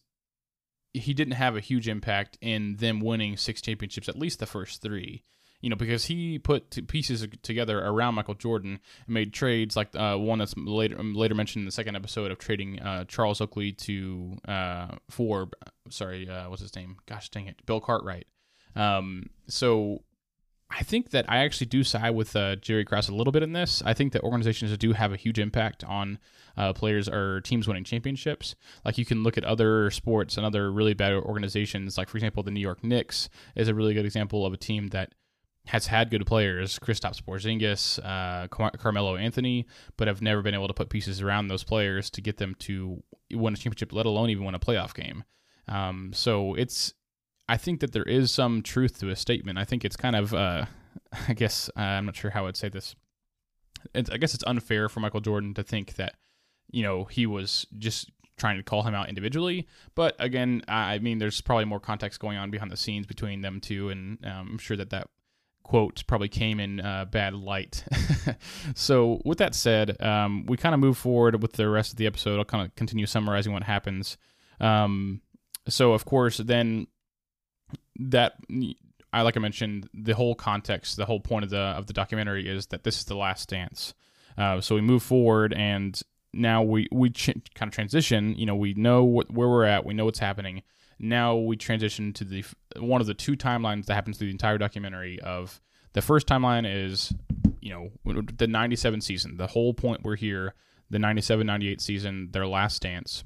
he 0.94 1.12
didn't 1.12 1.34
have 1.34 1.56
a 1.56 1.60
huge 1.60 1.88
impact 1.88 2.38
in 2.40 2.76
them 2.76 3.00
winning 3.00 3.36
six 3.36 3.60
championships, 3.60 4.08
at 4.08 4.18
least 4.18 4.38
the 4.38 4.46
first 4.46 4.80
three 4.80 5.24
you 5.64 5.70
know, 5.70 5.76
because 5.76 6.04
he 6.04 6.38
put 6.38 6.86
pieces 6.88 7.26
together 7.42 7.78
around 7.78 8.16
Michael 8.16 8.34
Jordan 8.34 8.78
and 9.06 9.14
made 9.14 9.32
trades 9.32 9.74
like 9.74 9.96
uh, 9.96 10.14
one 10.14 10.38
that's 10.38 10.54
later 10.58 11.02
later 11.02 11.34
mentioned 11.34 11.62
in 11.62 11.64
the 11.64 11.72
second 11.72 11.96
episode 11.96 12.30
of 12.30 12.38
trading 12.38 12.78
uh, 12.80 13.04
Charles 13.06 13.40
Oakley 13.40 13.72
to 13.72 14.36
uh, 14.46 14.88
for 15.08 15.48
sorry, 15.88 16.28
uh, 16.28 16.50
what's 16.50 16.60
his 16.60 16.76
name? 16.76 16.96
Gosh 17.06 17.30
dang 17.30 17.46
it, 17.46 17.64
Bill 17.64 17.80
Cartwright. 17.80 18.26
Um, 18.76 19.30
so 19.48 20.02
I 20.70 20.82
think 20.82 21.10
that 21.10 21.30
I 21.30 21.38
actually 21.38 21.66
do 21.66 21.84
side 21.84 22.10
with 22.10 22.34
uh, 22.34 22.56
Jerry 22.56 22.84
Krause 22.84 23.08
a 23.08 23.14
little 23.14 23.32
bit 23.32 23.42
in 23.42 23.52
this. 23.52 23.82
I 23.84 23.94
think 23.94 24.12
that 24.12 24.22
organizations 24.22 24.76
do 24.76 24.92
have 24.92 25.12
a 25.12 25.16
huge 25.16 25.38
impact 25.38 25.84
on 25.84 26.18
uh, 26.56 26.72
players 26.72 27.08
or 27.08 27.40
teams 27.42 27.68
winning 27.68 27.84
championships. 27.84 28.54
Like 28.84 28.98
you 28.98 29.04
can 29.04 29.22
look 29.22 29.38
at 29.38 29.44
other 29.44 29.90
sports 29.90 30.36
and 30.36 30.44
other 30.44 30.72
really 30.72 30.94
bad 30.94 31.12
organizations. 31.12 31.96
Like 31.96 32.08
for 32.08 32.16
example, 32.16 32.42
the 32.42 32.50
New 32.50 32.60
York 32.60 32.82
Knicks 32.82 33.28
is 33.54 33.68
a 33.68 33.74
really 33.74 33.94
good 33.94 34.04
example 34.04 34.44
of 34.44 34.52
a 34.52 34.56
team 34.56 34.88
that 34.88 35.14
has 35.66 35.86
had 35.86 36.10
good 36.10 36.26
players, 36.26 36.78
Kristaps 36.78 37.22
Porzingis, 37.22 37.98
uh, 38.04 38.48
Car- 38.48 38.72
Carmelo 38.72 39.16
Anthony, 39.16 39.66
but 39.96 40.08
have 40.08 40.20
never 40.20 40.42
been 40.42 40.54
able 40.54 40.68
to 40.68 40.74
put 40.74 40.90
pieces 40.90 41.22
around 41.22 41.48
those 41.48 41.64
players 41.64 42.10
to 42.10 42.20
get 42.20 42.36
them 42.36 42.54
to 42.60 43.02
win 43.32 43.54
a 43.54 43.56
championship, 43.56 43.92
let 43.92 44.06
alone 44.06 44.30
even 44.30 44.44
win 44.44 44.54
a 44.54 44.58
playoff 44.58 44.94
game. 44.94 45.24
Um, 45.66 46.10
so 46.12 46.54
it's, 46.54 46.92
I 47.48 47.56
think 47.56 47.80
that 47.80 47.92
there 47.92 48.04
is 48.04 48.30
some 48.30 48.62
truth 48.62 48.98
to 49.00 49.10
a 49.10 49.16
statement. 49.16 49.58
I 49.58 49.64
think 49.64 49.84
it's 49.84 49.96
kind 49.96 50.16
of, 50.16 50.32
uh, 50.32 50.66
I 51.28 51.34
guess 51.34 51.70
uh, 51.76 51.80
I'm 51.80 52.06
not 52.06 52.16
sure 52.16 52.30
how 52.30 52.46
I'd 52.46 52.56
say 52.56 52.68
this. 52.68 52.94
It's, 53.94 54.10
I 54.10 54.16
guess 54.16 54.34
it's 54.34 54.44
unfair 54.46 54.88
for 54.88 55.00
Michael 55.00 55.20
Jordan 55.20 55.54
to 55.54 55.62
think 55.62 55.94
that, 55.96 56.14
you 56.70 56.82
know, 56.82 57.04
he 57.04 57.26
was 57.26 57.66
just 57.78 58.10
trying 58.36 58.56
to 58.56 58.62
call 58.62 58.82
him 58.82 58.94
out 58.94 59.08
individually. 59.08 59.66
But 59.94 60.16
again, 60.18 60.62
I 60.68 60.98
mean, 60.98 61.18
there's 61.18 61.40
probably 61.40 61.66
more 61.66 61.80
context 61.80 62.20
going 62.20 62.38
on 62.38 62.50
behind 62.50 62.72
the 62.72 62.76
scenes 62.76 63.06
between 63.06 63.42
them 63.42 63.60
two, 63.60 63.90
and 63.90 64.18
um, 64.24 64.48
I'm 64.52 64.58
sure 64.58 64.76
that 64.76 64.90
that 64.90 65.08
quote 65.62 66.02
probably 66.06 66.28
came 66.28 66.60
in 66.60 66.80
uh, 66.80 67.04
bad 67.04 67.34
light. 67.34 67.84
so, 68.74 69.20
with 69.24 69.38
that 69.38 69.54
said, 69.54 70.00
um, 70.02 70.46
we 70.46 70.56
kind 70.56 70.74
of 70.74 70.80
move 70.80 70.98
forward 70.98 71.40
with 71.42 71.52
the 71.52 71.68
rest 71.68 71.92
of 71.92 71.98
the 71.98 72.06
episode. 72.06 72.38
I'll 72.38 72.44
kind 72.44 72.64
of 72.64 72.74
continue 72.74 73.06
summarizing 73.06 73.52
what 73.52 73.62
happens. 73.62 74.16
Um, 74.60 75.20
so, 75.68 75.92
of 75.92 76.04
course, 76.04 76.38
then 76.38 76.86
that 77.98 78.34
I 79.12 79.22
like 79.22 79.36
I 79.36 79.40
mentioned, 79.40 79.88
the 79.94 80.14
whole 80.14 80.34
context, 80.34 80.96
the 80.96 81.06
whole 81.06 81.20
point 81.20 81.44
of 81.44 81.50
the 81.50 81.58
of 81.58 81.86
the 81.86 81.92
documentary 81.92 82.48
is 82.48 82.66
that 82.68 82.84
this 82.84 82.98
is 82.98 83.04
the 83.04 83.16
last 83.16 83.48
dance. 83.48 83.94
Uh, 84.36 84.60
so 84.60 84.74
we 84.74 84.80
move 84.80 85.02
forward, 85.02 85.52
and 85.52 86.00
now 86.32 86.62
we 86.62 86.88
we 86.90 87.10
ch- 87.10 87.36
kind 87.54 87.68
of 87.68 87.74
transition. 87.74 88.34
You 88.36 88.46
know, 88.46 88.56
we 88.56 88.74
know 88.74 89.04
what, 89.04 89.32
where 89.32 89.48
we're 89.48 89.64
at, 89.64 89.84
we 89.84 89.94
know 89.94 90.04
what's 90.04 90.18
happening 90.18 90.62
now 90.98 91.36
we 91.36 91.56
transition 91.56 92.12
to 92.12 92.24
the 92.24 92.44
one 92.78 93.00
of 93.00 93.06
the 93.06 93.14
two 93.14 93.36
timelines 93.36 93.86
that 93.86 93.94
happens 93.94 94.18
through 94.18 94.28
the 94.28 94.32
entire 94.32 94.58
documentary 94.58 95.20
of 95.20 95.60
the 95.92 96.02
first 96.02 96.26
timeline 96.26 96.64
is 96.66 97.12
you 97.60 97.70
know 97.70 97.90
the 98.36 98.46
97 98.46 99.00
season 99.00 99.36
the 99.36 99.46
whole 99.46 99.74
point 99.74 100.02
we're 100.02 100.16
here 100.16 100.54
the 100.90 100.98
97 100.98 101.46
98 101.46 101.80
season 101.80 102.28
their 102.32 102.46
last 102.46 102.82
dance 102.82 103.24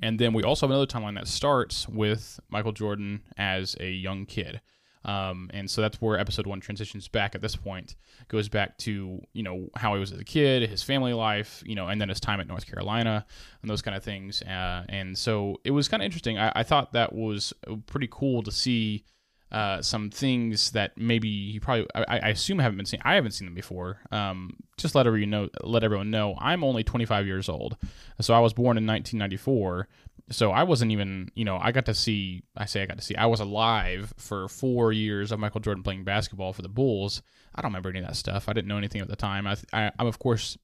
and 0.00 0.18
then 0.18 0.32
we 0.32 0.42
also 0.42 0.66
have 0.66 0.70
another 0.70 0.86
timeline 0.86 1.14
that 1.14 1.28
starts 1.28 1.88
with 1.88 2.40
michael 2.48 2.72
jordan 2.72 3.22
as 3.36 3.76
a 3.80 3.90
young 3.90 4.24
kid 4.24 4.60
um, 5.04 5.50
and 5.52 5.70
so 5.70 5.80
that's 5.80 6.00
where 6.00 6.18
episode 6.18 6.46
one 6.46 6.60
transitions 6.60 7.08
back 7.08 7.34
at 7.34 7.40
this 7.40 7.56
point, 7.56 7.96
goes 8.28 8.48
back 8.48 8.78
to, 8.78 9.20
you 9.32 9.42
know, 9.42 9.68
how 9.76 9.94
he 9.94 10.00
was 10.00 10.12
as 10.12 10.20
a 10.20 10.24
kid, 10.24 10.68
his 10.68 10.82
family 10.82 11.12
life, 11.12 11.62
you 11.66 11.74
know, 11.74 11.88
and 11.88 12.00
then 12.00 12.08
his 12.08 12.20
time 12.20 12.40
at 12.40 12.46
North 12.46 12.66
Carolina 12.66 13.26
and 13.60 13.70
those 13.70 13.82
kind 13.82 13.96
of 13.96 14.04
things. 14.04 14.42
Uh, 14.42 14.84
and 14.88 15.16
so 15.16 15.60
it 15.64 15.72
was 15.72 15.88
kind 15.88 16.02
of 16.02 16.04
interesting. 16.04 16.38
I, 16.38 16.52
I, 16.54 16.62
thought 16.62 16.92
that 16.92 17.12
was 17.12 17.52
pretty 17.86 18.08
cool 18.10 18.42
to 18.44 18.52
see 18.52 19.04
uh, 19.52 19.82
some 19.82 20.10
things 20.10 20.70
that 20.70 20.96
maybe 20.96 21.28
you 21.28 21.60
probably, 21.60 21.86
I, 21.94 22.18
I, 22.18 22.28
assume 22.30 22.58
haven't 22.58 22.78
been 22.78 22.86
seen. 22.86 23.02
I 23.04 23.16
haven't 23.16 23.32
seen 23.32 23.46
them 23.46 23.54
before. 23.54 24.00
Um, 24.10 24.56
just 24.78 24.94
let 24.94 25.06
everyone 25.06 25.28
know, 25.28 25.48
let 25.62 25.84
everyone 25.84 26.10
know, 26.10 26.36
I'm 26.40 26.64
only 26.64 26.82
25 26.82 27.26
years 27.26 27.50
old. 27.50 27.76
So 28.20 28.32
I 28.32 28.40
was 28.40 28.54
born 28.54 28.78
in 28.78 28.86
1994 28.86 29.88
so 30.32 30.50
I 30.50 30.62
wasn't 30.62 30.92
even, 30.92 31.30
you 31.34 31.44
know, 31.44 31.58
I 31.60 31.72
got 31.72 31.86
to 31.86 31.94
see, 31.94 32.42
I 32.56 32.64
say 32.64 32.82
I 32.82 32.86
got 32.86 32.96
to 32.96 33.04
see, 33.04 33.14
I 33.16 33.26
was 33.26 33.40
alive 33.40 34.14
for 34.16 34.48
four 34.48 34.92
years 34.92 35.32
of 35.32 35.38
Michael 35.38 35.60
Jordan 35.60 35.82
playing 35.82 36.04
basketball 36.04 36.52
for 36.52 36.62
the 36.62 36.68
Bulls. 36.68 37.22
I 37.54 37.60
don't 37.60 37.70
remember 37.70 37.90
any 37.90 38.00
of 38.00 38.06
that 38.06 38.16
stuff. 38.16 38.48
I 38.48 38.52
didn't 38.52 38.68
know 38.68 38.78
anything 38.78 39.00
at 39.00 39.08
the 39.08 39.16
time. 39.16 39.46
I, 39.46 39.56
I, 39.72 39.92
am 39.98 40.06
of 40.06 40.18
course, 40.18 40.56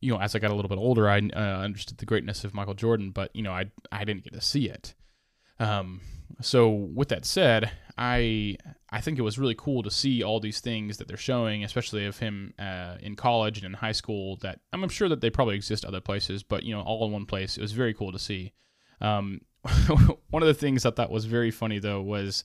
you 0.00 0.12
know, 0.12 0.20
as 0.20 0.34
I 0.34 0.38
got 0.38 0.50
a 0.50 0.54
little 0.54 0.68
bit 0.68 0.78
older, 0.78 1.08
I 1.08 1.18
uh, 1.18 1.38
understood 1.38 1.98
the 1.98 2.06
greatness 2.06 2.44
of 2.44 2.54
Michael 2.54 2.74
Jordan, 2.74 3.10
but 3.10 3.34
you 3.34 3.42
know, 3.42 3.52
I, 3.52 3.66
I 3.90 4.04
didn't 4.04 4.24
get 4.24 4.34
to 4.34 4.40
see 4.40 4.68
it. 4.68 4.94
Um, 5.58 6.00
so 6.40 6.70
with 6.70 7.08
that 7.08 7.24
said, 7.24 7.70
I, 7.98 8.56
I 8.90 9.00
think 9.00 9.18
it 9.18 9.22
was 9.22 9.38
really 9.38 9.54
cool 9.56 9.82
to 9.82 9.90
see 9.90 10.22
all 10.22 10.38
these 10.38 10.60
things 10.60 10.98
that 10.98 11.08
they're 11.08 11.16
showing, 11.16 11.64
especially 11.64 12.04
of 12.04 12.18
him 12.18 12.52
uh, 12.58 12.96
in 13.00 13.16
college 13.16 13.58
and 13.58 13.66
in 13.66 13.72
high 13.72 13.92
school. 13.92 14.36
That 14.36 14.60
I'm 14.72 14.86
sure 14.88 15.08
that 15.08 15.20
they 15.20 15.30
probably 15.30 15.56
exist 15.56 15.84
other 15.84 16.00
places, 16.00 16.42
but 16.42 16.62
you 16.62 16.74
know, 16.74 16.82
all 16.82 17.06
in 17.06 17.12
one 17.12 17.26
place. 17.26 17.56
It 17.56 17.62
was 17.62 17.72
very 17.72 17.94
cool 17.94 18.12
to 18.12 18.18
see. 18.18 18.52
Um, 19.00 19.40
one 20.30 20.42
of 20.42 20.46
the 20.46 20.54
things 20.54 20.84
I 20.84 20.90
thought 20.90 21.10
was 21.10 21.24
very 21.24 21.50
funny 21.50 21.78
though 21.78 22.02
was 22.02 22.44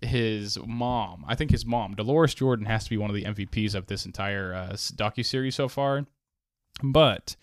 his 0.00 0.58
mom. 0.64 1.24
I 1.26 1.34
think 1.34 1.50
his 1.50 1.66
mom, 1.66 1.94
Deloris 1.94 2.34
Jordan, 2.34 2.66
has 2.66 2.84
to 2.84 2.90
be 2.90 2.96
one 2.96 3.10
of 3.10 3.16
the 3.16 3.24
MVPs 3.24 3.74
of 3.74 3.86
this 3.86 4.06
entire 4.06 4.54
uh, 4.54 4.72
docu 4.72 5.24
series 5.24 5.54
so 5.54 5.68
far. 5.68 6.06
But 6.82 7.36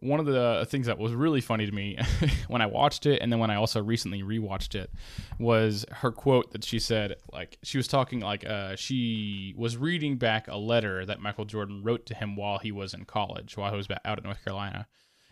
one 0.00 0.20
of 0.20 0.26
the 0.26 0.66
things 0.68 0.86
that 0.86 0.98
was 0.98 1.12
really 1.12 1.40
funny 1.40 1.66
to 1.66 1.72
me 1.72 1.98
when 2.48 2.60
I 2.60 2.66
watched 2.66 3.06
it, 3.06 3.22
and 3.22 3.32
then 3.32 3.38
when 3.38 3.50
I 3.50 3.56
also 3.56 3.82
recently 3.82 4.22
rewatched 4.22 4.74
it, 4.74 4.90
was 5.38 5.86
her 5.90 6.12
quote 6.12 6.52
that 6.52 6.64
she 6.64 6.78
said. 6.78 7.16
Like 7.32 7.58
she 7.62 7.78
was 7.78 7.88
talking, 7.88 8.20
like 8.20 8.44
uh, 8.44 8.76
she 8.76 9.54
was 9.56 9.76
reading 9.76 10.16
back 10.16 10.48
a 10.48 10.56
letter 10.56 11.06
that 11.06 11.20
Michael 11.20 11.44
Jordan 11.44 11.82
wrote 11.82 12.06
to 12.06 12.14
him 12.14 12.36
while 12.36 12.58
he 12.58 12.72
was 12.72 12.94
in 12.94 13.04
college, 13.04 13.56
while 13.56 13.70
he 13.70 13.76
was 13.76 13.88
out 14.04 14.18
at 14.18 14.24
North 14.24 14.44
Carolina, 14.44 14.86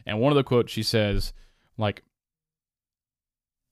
and 0.07 0.21
one 0.21 0.33
of 0.33 0.37
the 0.37 0.45
quotes 0.45 0.73
she 0.73 0.83
says, 0.83 1.33
like 1.77 2.03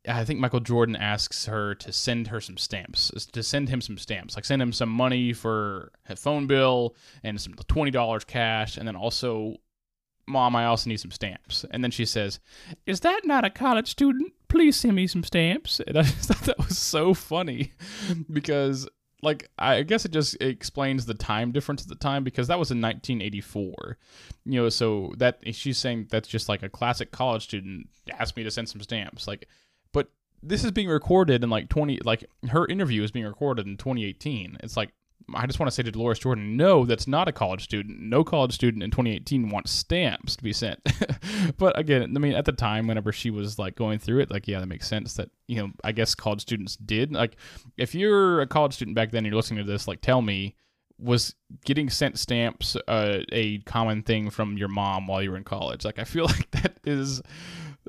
I 0.09 0.25
think 0.25 0.41
Michael 0.41 0.61
Jordan 0.61 0.97
asks 0.97 1.47
her 1.47 1.75
to 1.75 1.93
send 1.93 2.29
her 2.29 2.41
some 2.41 2.57
stamps, 2.57 3.11
to 3.33 3.43
send 3.43 3.69
him 3.69 3.81
some 3.83 3.99
stamps, 3.99 4.35
like 4.35 4.47
send 4.47 4.63
him 4.63 4.73
some 4.73 4.89
money 4.89 5.33
for 5.35 5.93
a 6.09 6.17
phone 6.17 6.47
bill 6.47 6.97
and 7.23 7.39
some 7.41 7.55
twenty 7.69 7.91
dollars 7.91 8.25
cash, 8.25 8.79
and 8.79 8.89
then 8.89 8.97
also, 8.97 9.57
mom, 10.31 10.57
I 10.57 10.67
also 10.67 10.89
need 10.89 11.01
some 11.01 11.11
stamps. 11.11 11.65
And 11.71 11.83
then 11.83 11.91
she 11.91 12.05
says, 12.05 12.41
"Is 12.87 13.01
that 13.01 13.23
not 13.25 13.45
a 13.45 13.51
college 13.51 13.89
student? 13.89 14.33
Please 14.49 14.77
send 14.77 14.97
me 14.97 15.07
some 15.07 15.25
stamps." 15.25 15.81
And 15.87 15.99
I 15.99 16.03
just 16.03 16.29
thought 16.29 16.45
that 16.47 16.59
was 16.59 16.79
so 16.79 17.15
funny 17.15 17.73
because, 18.33 18.89
like, 19.23 19.51
I 19.59 19.83
guess 19.83 20.05
it 20.05 20.13
just 20.13 20.41
explains 20.41 21.07
the 21.07 21.15
time 21.15 21.53
difference 21.53 21.83
at 21.83 21.89
the 21.89 21.95
time 21.95 22.25
because 22.25 22.49
that 22.49 22.59
was 22.59 22.71
in 22.71 22.81
1984, 22.81 23.99
you 24.45 24.63
know. 24.63 24.69
So 24.69 25.13
that 25.19 25.41
she's 25.55 25.79
saying 25.79 26.09
that's 26.11 26.29
just 26.29 26.49
like 26.49 26.63
a 26.63 26.69
classic 26.69 27.11
college 27.11 27.45
student 27.45 27.89
asked 28.19 28.37
me 28.37 28.45
to 28.45 28.51
send 28.51 28.69
some 28.69 28.81
stamps, 28.81 29.27
like 29.27 29.49
but 29.93 30.11
this 30.43 30.65
is 30.65 30.71
being 30.71 30.89
recorded 30.89 31.45
in 31.45 31.51
like 31.51 31.69
20 31.69 32.01
like 32.05 32.25
her 32.49 32.67
interview 32.67 33.03
is 33.03 33.11
being 33.11 33.27
recorded 33.27 33.67
in 33.67 33.77
2018 33.77 34.57
it's 34.63 34.77
like 34.77 34.91
i 35.35 35.47
just 35.47 35.59
want 35.59 35.69
to 35.69 35.75
say 35.75 35.83
to 35.83 35.93
deloris 35.93 36.21
jordan 36.21 36.57
no 36.57 36.85
that's 36.85 37.07
not 37.07 37.29
a 37.29 37.33
college 37.33 37.63
student 37.63 38.01
no 38.01 38.25
college 38.25 38.53
student 38.53 38.83
in 38.83 38.91
2018 38.91 39.49
wants 39.49 39.71
stamps 39.71 40.37
to 40.37 40.43
be 40.43 40.53
sent 40.53 40.81
but 41.57 41.79
again 41.79 42.03
i 42.03 42.19
mean 42.19 42.35
at 42.35 42.45
the 42.45 42.53
time 42.53 42.87
whenever 42.87 43.13
she 43.13 43.31
was 43.31 43.59
like 43.59 43.77
going 43.77 43.99
through 43.99 44.21
it 44.21 44.31
like 44.31 44.49
yeah 44.49 44.61
that 44.61 44.67
makes 44.67 44.89
sense 44.89 45.15
that 45.15 45.31
you 45.47 45.57
know 45.57 45.71
i 45.85 45.93
guess 45.93 46.15
college 46.15 46.41
students 46.41 46.77
did 46.77 47.13
like 47.13 47.37
if 47.77 47.95
you're 47.95 48.41
a 48.41 48.47
college 48.47 48.75
student 48.75 48.95
back 48.95 49.11
then 49.11 49.19
and 49.19 49.27
you're 49.27 49.37
listening 49.37 49.65
to 49.65 49.71
this 49.71 49.87
like 49.87 50.01
tell 50.01 50.23
me 50.23 50.55
was 50.99 51.35
getting 51.65 51.89
sent 51.89 52.19
stamps 52.19 52.77
uh, 52.87 53.21
a 53.33 53.59
common 53.61 54.03
thing 54.03 54.29
from 54.29 54.59
your 54.59 54.69
mom 54.69 55.07
while 55.07 55.23
you 55.23 55.31
were 55.31 55.37
in 55.37 55.45
college 55.45 55.85
like 55.85 55.99
i 55.99 56.05
feel 56.05 56.25
like 56.27 56.51
that 56.51 56.79
is 56.85 57.23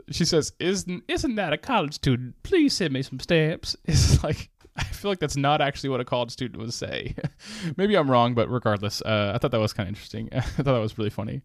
she 0.09 0.25
says, 0.25 0.53
"Isn't 0.59 1.03
isn't 1.07 1.35
that 1.35 1.53
a 1.53 1.57
college 1.57 1.93
student? 1.93 2.41
Please 2.43 2.73
send 2.73 2.93
me 2.93 3.01
some 3.01 3.19
stamps." 3.19 3.75
It's 3.85 4.23
like 4.23 4.50
I 4.77 4.83
feel 4.83 5.11
like 5.11 5.19
that's 5.19 5.37
not 5.37 5.61
actually 5.61 5.89
what 5.89 5.99
a 5.99 6.05
college 6.05 6.31
student 6.31 6.59
would 6.61 6.73
say. 6.73 7.15
Maybe 7.77 7.95
I'm 7.95 8.09
wrong, 8.09 8.33
but 8.33 8.49
regardless, 8.49 9.01
uh, 9.01 9.31
I 9.33 9.37
thought 9.37 9.51
that 9.51 9.59
was 9.59 9.73
kind 9.73 9.87
of 9.87 9.91
interesting. 9.91 10.29
I 10.33 10.41
thought 10.41 10.65
that 10.65 10.79
was 10.79 10.97
really 10.97 11.09
funny. 11.09 11.41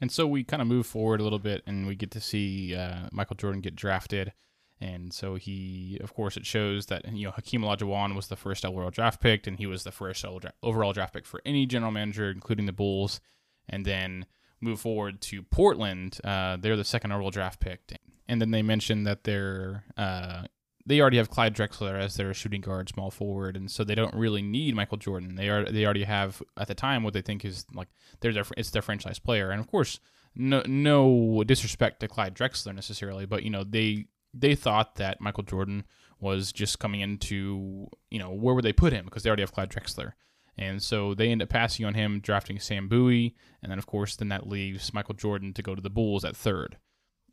And 0.00 0.12
so 0.12 0.26
we 0.26 0.44
kind 0.44 0.60
of 0.60 0.68
move 0.68 0.86
forward 0.86 1.20
a 1.20 1.22
little 1.24 1.38
bit, 1.38 1.62
and 1.66 1.86
we 1.86 1.94
get 1.94 2.10
to 2.12 2.20
see 2.20 2.74
uh, 2.74 3.08
Michael 3.12 3.36
Jordan 3.36 3.62
get 3.62 3.74
drafted. 3.74 4.32
And 4.78 5.10
so 5.14 5.36
he, 5.36 5.98
of 6.02 6.12
course, 6.12 6.36
it 6.36 6.44
shows 6.44 6.86
that 6.86 7.10
you 7.10 7.24
know 7.24 7.30
Hakeem 7.30 7.62
Olajuwon 7.62 8.14
was 8.14 8.28
the 8.28 8.36
first 8.36 8.66
overall 8.66 8.90
draft 8.90 9.22
pick, 9.22 9.46
and 9.46 9.56
he 9.56 9.66
was 9.66 9.84
the 9.84 9.92
first 9.92 10.22
overall 10.62 10.92
draft 10.92 11.14
pick 11.14 11.24
for 11.24 11.40
any 11.46 11.64
general 11.64 11.92
manager, 11.92 12.30
including 12.30 12.66
the 12.66 12.72
Bulls. 12.72 13.20
And 13.68 13.84
then 13.84 14.26
move 14.60 14.80
forward 14.80 15.20
to 15.20 15.42
Portland, 15.42 16.18
uh, 16.24 16.56
they're 16.56 16.76
the 16.76 16.84
second 16.84 17.12
overall 17.12 17.30
draft 17.30 17.60
pick. 17.60 17.80
And 18.28 18.40
then 18.40 18.50
they 18.50 18.62
mentioned 18.62 19.06
that 19.06 19.24
they're 19.24 19.84
uh, 19.96 20.44
they 20.86 21.00
already 21.00 21.16
have 21.16 21.30
Clyde 21.30 21.54
Drexler 21.54 21.98
as 21.98 22.14
their 22.14 22.32
shooting 22.32 22.60
guard, 22.60 22.88
small 22.88 23.10
forward, 23.10 23.56
and 23.56 23.70
so 23.70 23.82
they 23.82 23.94
don't 23.94 24.14
really 24.14 24.42
need 24.42 24.74
Michael 24.74 24.98
Jordan. 24.98 25.34
They 25.34 25.48
are 25.48 25.64
they 25.64 25.84
already 25.84 26.04
have 26.04 26.42
at 26.56 26.68
the 26.68 26.74
time 26.74 27.02
what 27.02 27.12
they 27.12 27.22
think 27.22 27.44
is 27.44 27.66
like 27.74 27.88
they're 28.20 28.32
their 28.32 28.44
it's 28.56 28.70
their 28.70 28.82
franchise 28.82 29.18
player, 29.18 29.50
and 29.50 29.60
of 29.60 29.66
course, 29.66 29.98
no 30.34 30.62
no 30.66 31.42
disrespect 31.44 32.00
to 32.00 32.08
Clyde 32.08 32.34
Drexler 32.34 32.74
necessarily, 32.74 33.26
but 33.26 33.42
you 33.42 33.50
know 33.50 33.64
they 33.64 34.06
they 34.32 34.54
thought 34.54 34.94
that 34.96 35.20
Michael 35.20 35.42
Jordan 35.42 35.84
was 36.20 36.52
just 36.52 36.78
coming 36.78 37.00
into 37.00 37.88
you 38.10 38.18
know 38.18 38.30
where 38.30 38.54
would 38.54 38.64
they 38.64 38.72
put 38.72 38.92
him 38.92 39.04
because 39.04 39.22
they 39.22 39.30
already 39.30 39.42
have 39.42 39.52
Clyde 39.52 39.70
Drexler. 39.70 40.12
And 40.58 40.82
so 40.82 41.12
they 41.12 41.28
end 41.28 41.42
up 41.42 41.50
passing 41.50 41.84
on 41.84 41.92
him, 41.92 42.18
drafting 42.20 42.58
Sam 42.58 42.88
Bowie, 42.88 43.36
and 43.62 43.70
then 43.70 43.78
of 43.78 43.86
course 43.86 44.16
then 44.16 44.28
that 44.28 44.48
leaves 44.48 44.94
Michael 44.94 45.14
Jordan 45.14 45.52
to 45.52 45.62
go 45.62 45.74
to 45.74 45.82
the 45.82 45.90
Bulls 45.90 46.24
at 46.24 46.34
third. 46.34 46.78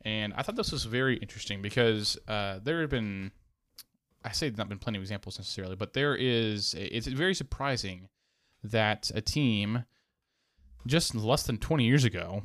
And 0.04 0.34
I 0.36 0.42
thought 0.42 0.56
this 0.56 0.72
was 0.72 0.84
very 0.84 1.16
interesting 1.16 1.62
because 1.62 2.18
uh, 2.28 2.58
there 2.62 2.82
had 2.82 2.90
been, 2.90 3.32
I 4.24 4.32
say 4.32 4.48
there's 4.48 4.58
not 4.58 4.68
been 4.68 4.78
plenty 4.78 4.98
of 4.98 5.02
examples 5.02 5.38
necessarily, 5.38 5.76
but 5.76 5.92
there 5.92 6.16
is. 6.16 6.74
It's 6.76 7.06
very 7.06 7.34
surprising 7.34 8.08
that 8.62 9.10
a 9.14 9.20
team 9.20 9.84
just 10.86 11.14
less 11.14 11.42
than 11.44 11.58
20 11.58 11.84
years 11.84 12.04
ago 12.04 12.42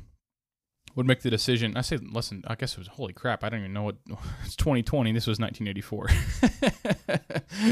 would 0.94 1.06
make 1.06 1.22
the 1.22 1.30
decision. 1.30 1.76
I 1.76 1.82
say 1.82 1.96
less 1.98 2.28
than, 2.28 2.42
I 2.46 2.54
guess 2.54 2.72
it 2.72 2.78
was, 2.78 2.88
holy 2.88 3.12
crap, 3.12 3.44
I 3.44 3.48
don't 3.48 3.60
even 3.60 3.72
know 3.72 3.82
what, 3.82 3.96
it's 4.44 4.56
2020, 4.56 5.12
this 5.12 5.26
was 5.26 5.38
1984. 5.38 6.08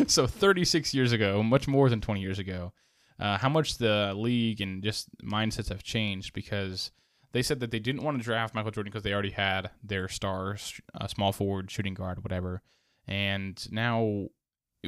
so 0.09 0.27
36 0.27 0.95
years 0.95 1.13
ago, 1.13 1.43
much 1.43 1.69
more 1.69 1.89
than 1.89 2.01
20 2.01 2.21
years 2.21 2.39
ago, 2.39 2.73
uh, 3.19 3.39
how 3.39 3.49
much 3.49 3.79
the 3.79 4.15
league 4.17 4.61
and 4.61 4.83
just 4.83 5.09
mindsets 5.23 5.69
have 5.69 5.83
changed 5.83 6.33
because 6.33 6.93
they 7.33 7.43
said 7.43 7.61
that 7.61 7.71
they 7.71 7.81
didn't 7.81 8.03
want 8.03 8.17
to 8.17 8.25
draft 8.25 8.55
Michael 8.55 8.71
Jordan 8.71 8.91
because 8.91 9.03
they 9.03 9.13
already 9.13 9.33
had 9.33 9.71
their 9.83 10.09
stars, 10.09 10.81
uh, 10.99 11.07
small 11.07 11.33
forward, 11.33 11.71
shooting 11.71 11.95
guard, 11.95 12.23
whatever. 12.23 12.63
And 13.09 13.67
now, 13.73 14.29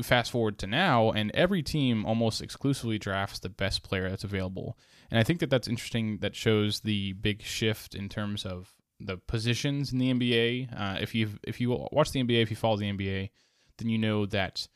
fast 0.03 0.31
forward 0.31 0.59
to 0.59 0.67
now, 0.67 1.11
and 1.11 1.31
every 1.35 1.63
team 1.63 2.05
almost 2.05 2.41
exclusively 2.41 2.99
drafts 2.99 3.39
the 3.39 3.49
best 3.49 3.83
player 3.83 4.09
that's 4.09 4.25
available. 4.25 4.79
And 5.11 5.19
I 5.19 5.25
think 5.25 5.41
that 5.41 5.51
that's 5.51 5.69
interesting. 5.69 6.19
That 6.19 6.37
shows 6.37 6.81
the 6.81 7.15
big 7.15 7.43
shift 7.43 7.95
in 7.95 8.09
terms 8.09 8.45
of 8.45 8.75
the 9.01 9.17
positions 9.17 9.93
in 9.93 9.99
the 9.99 10.13
NBA. 10.13 10.79
Uh, 10.79 10.99
if 11.01 11.15
you 11.15 11.31
if 11.43 11.61
you 11.61 11.71
watch 11.91 12.13
the 12.13 12.23
NBA, 12.23 12.43
if 12.43 12.51
you 12.51 12.57
follow 12.57 12.77
the 12.77 12.91
NBA, 12.91 13.31
then 13.79 13.89
you 13.89 13.99
know 13.99 14.27
that 14.27 14.69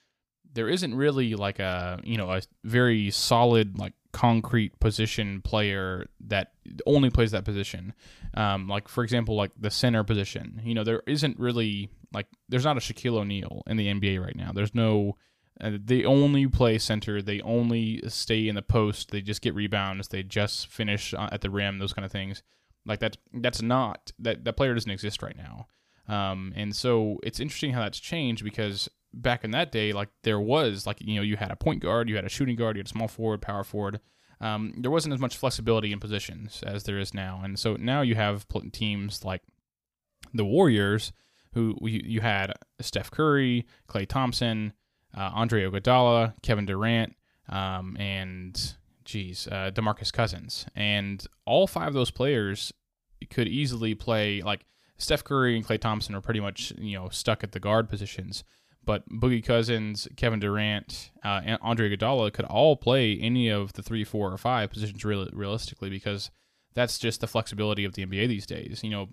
there 0.52 0.68
isn't 0.68 0.94
really 0.94 1.34
like 1.34 1.58
a 1.58 2.00
you 2.02 2.16
know 2.16 2.30
a 2.30 2.40
very 2.64 3.10
solid 3.10 3.78
like 3.78 3.92
concrete 4.12 4.78
position 4.78 5.42
player 5.42 6.06
that 6.20 6.52
only 6.86 7.10
plays 7.10 7.32
that 7.32 7.44
position. 7.44 7.92
Um, 8.34 8.68
like 8.68 8.88
for 8.88 9.04
example, 9.04 9.36
like 9.36 9.50
the 9.58 9.70
center 9.70 10.04
position. 10.04 10.62
You 10.64 10.74
know, 10.74 10.84
there 10.84 11.02
isn't 11.06 11.38
really 11.38 11.90
like 12.14 12.26
there's 12.48 12.64
not 12.64 12.76
a 12.76 12.80
Shaquille 12.80 13.18
O'Neal 13.18 13.62
in 13.66 13.76
the 13.76 13.88
NBA 13.88 14.22
right 14.22 14.36
now. 14.36 14.52
There's 14.52 14.74
no. 14.74 15.16
Uh, 15.60 15.72
they 15.84 16.04
only 16.04 16.48
play 16.48 16.78
center. 16.78 17.22
They 17.22 17.40
only 17.42 18.02
stay 18.08 18.48
in 18.48 18.56
the 18.56 18.62
post. 18.62 19.12
They 19.12 19.20
just 19.20 19.40
get 19.40 19.54
rebounds. 19.54 20.08
They 20.08 20.24
just 20.24 20.66
finish 20.66 21.14
uh, 21.14 21.28
at 21.30 21.42
the 21.42 21.50
rim. 21.50 21.78
Those 21.78 21.92
kind 21.92 22.04
of 22.04 22.10
things. 22.10 22.42
Like 22.86 23.00
that. 23.00 23.16
That's 23.32 23.62
not 23.62 24.12
that. 24.18 24.44
That 24.44 24.56
player 24.56 24.74
doesn't 24.74 24.90
exist 24.90 25.22
right 25.22 25.36
now. 25.36 25.68
Um, 26.08 26.52
and 26.56 26.74
so 26.74 27.18
it's 27.22 27.40
interesting 27.40 27.72
how 27.72 27.80
that's 27.80 28.00
changed 28.00 28.44
because 28.44 28.88
back 29.12 29.44
in 29.44 29.52
that 29.52 29.72
day, 29.72 29.92
like 29.92 30.08
there 30.22 30.40
was 30.40 30.86
like 30.86 31.00
you 31.00 31.16
know 31.16 31.22
you 31.22 31.36
had 31.36 31.50
a 31.50 31.56
point 31.56 31.82
guard, 31.82 32.08
you 32.08 32.16
had 32.16 32.24
a 32.24 32.30
shooting 32.30 32.56
guard, 32.56 32.76
you 32.76 32.80
had 32.80 32.86
a 32.86 32.90
small 32.90 33.08
forward, 33.08 33.42
power 33.42 33.64
forward. 33.64 34.00
Um, 34.40 34.74
there 34.76 34.90
wasn't 34.90 35.14
as 35.14 35.20
much 35.20 35.36
flexibility 35.36 35.92
in 35.92 36.00
positions 36.00 36.62
as 36.66 36.84
there 36.84 36.98
is 36.98 37.14
now, 37.14 37.40
and 37.42 37.58
so 37.58 37.76
now 37.76 38.02
you 38.02 38.14
have 38.14 38.46
teams 38.72 39.24
like 39.24 39.42
the 40.32 40.44
Warriors, 40.44 41.12
who 41.54 41.76
you 41.82 42.20
had 42.20 42.52
Steph 42.80 43.10
Curry, 43.10 43.66
Klay 43.88 44.06
Thompson, 44.06 44.72
uh, 45.16 45.30
Andre 45.34 45.68
Iguodala, 45.68 46.34
Kevin 46.42 46.66
Durant, 46.66 47.14
um, 47.48 47.96
and 47.98 48.74
geez, 49.04 49.46
uh, 49.50 49.70
DeMarcus 49.72 50.12
Cousins, 50.12 50.66
and 50.74 51.24
all 51.44 51.66
five 51.66 51.88
of 51.88 51.94
those 51.94 52.10
players 52.10 52.72
could 53.30 53.48
easily 53.48 53.94
play 53.94 54.42
like 54.42 54.66
Steph 54.98 55.24
Curry 55.24 55.56
and 55.56 55.66
Klay 55.66 55.80
Thompson 55.80 56.14
are 56.14 56.20
pretty 56.20 56.40
much 56.40 56.72
you 56.78 56.96
know 56.98 57.08
stuck 57.08 57.42
at 57.44 57.52
the 57.52 57.60
guard 57.60 57.88
positions. 57.88 58.44
But 58.86 59.08
Boogie 59.08 59.42
Cousins, 59.44 60.06
Kevin 60.16 60.40
Durant, 60.40 61.10
uh, 61.24 61.40
and 61.42 61.58
Andre 61.62 61.88
Iguodala 61.88 62.34
could 62.34 62.44
all 62.44 62.76
play 62.76 63.18
any 63.18 63.48
of 63.48 63.72
the 63.72 63.82
three, 63.82 64.04
four, 64.04 64.30
or 64.30 64.36
five 64.36 64.70
positions 64.70 65.02
real- 65.06 65.30
realistically 65.32 65.88
because 65.88 66.30
that's 66.74 66.98
just 66.98 67.20
the 67.20 67.26
flexibility 67.26 67.84
of 67.84 67.94
the 67.94 68.04
NBA 68.04 68.28
these 68.28 68.46
days. 68.46 68.80
You 68.82 68.90
know, 68.90 69.08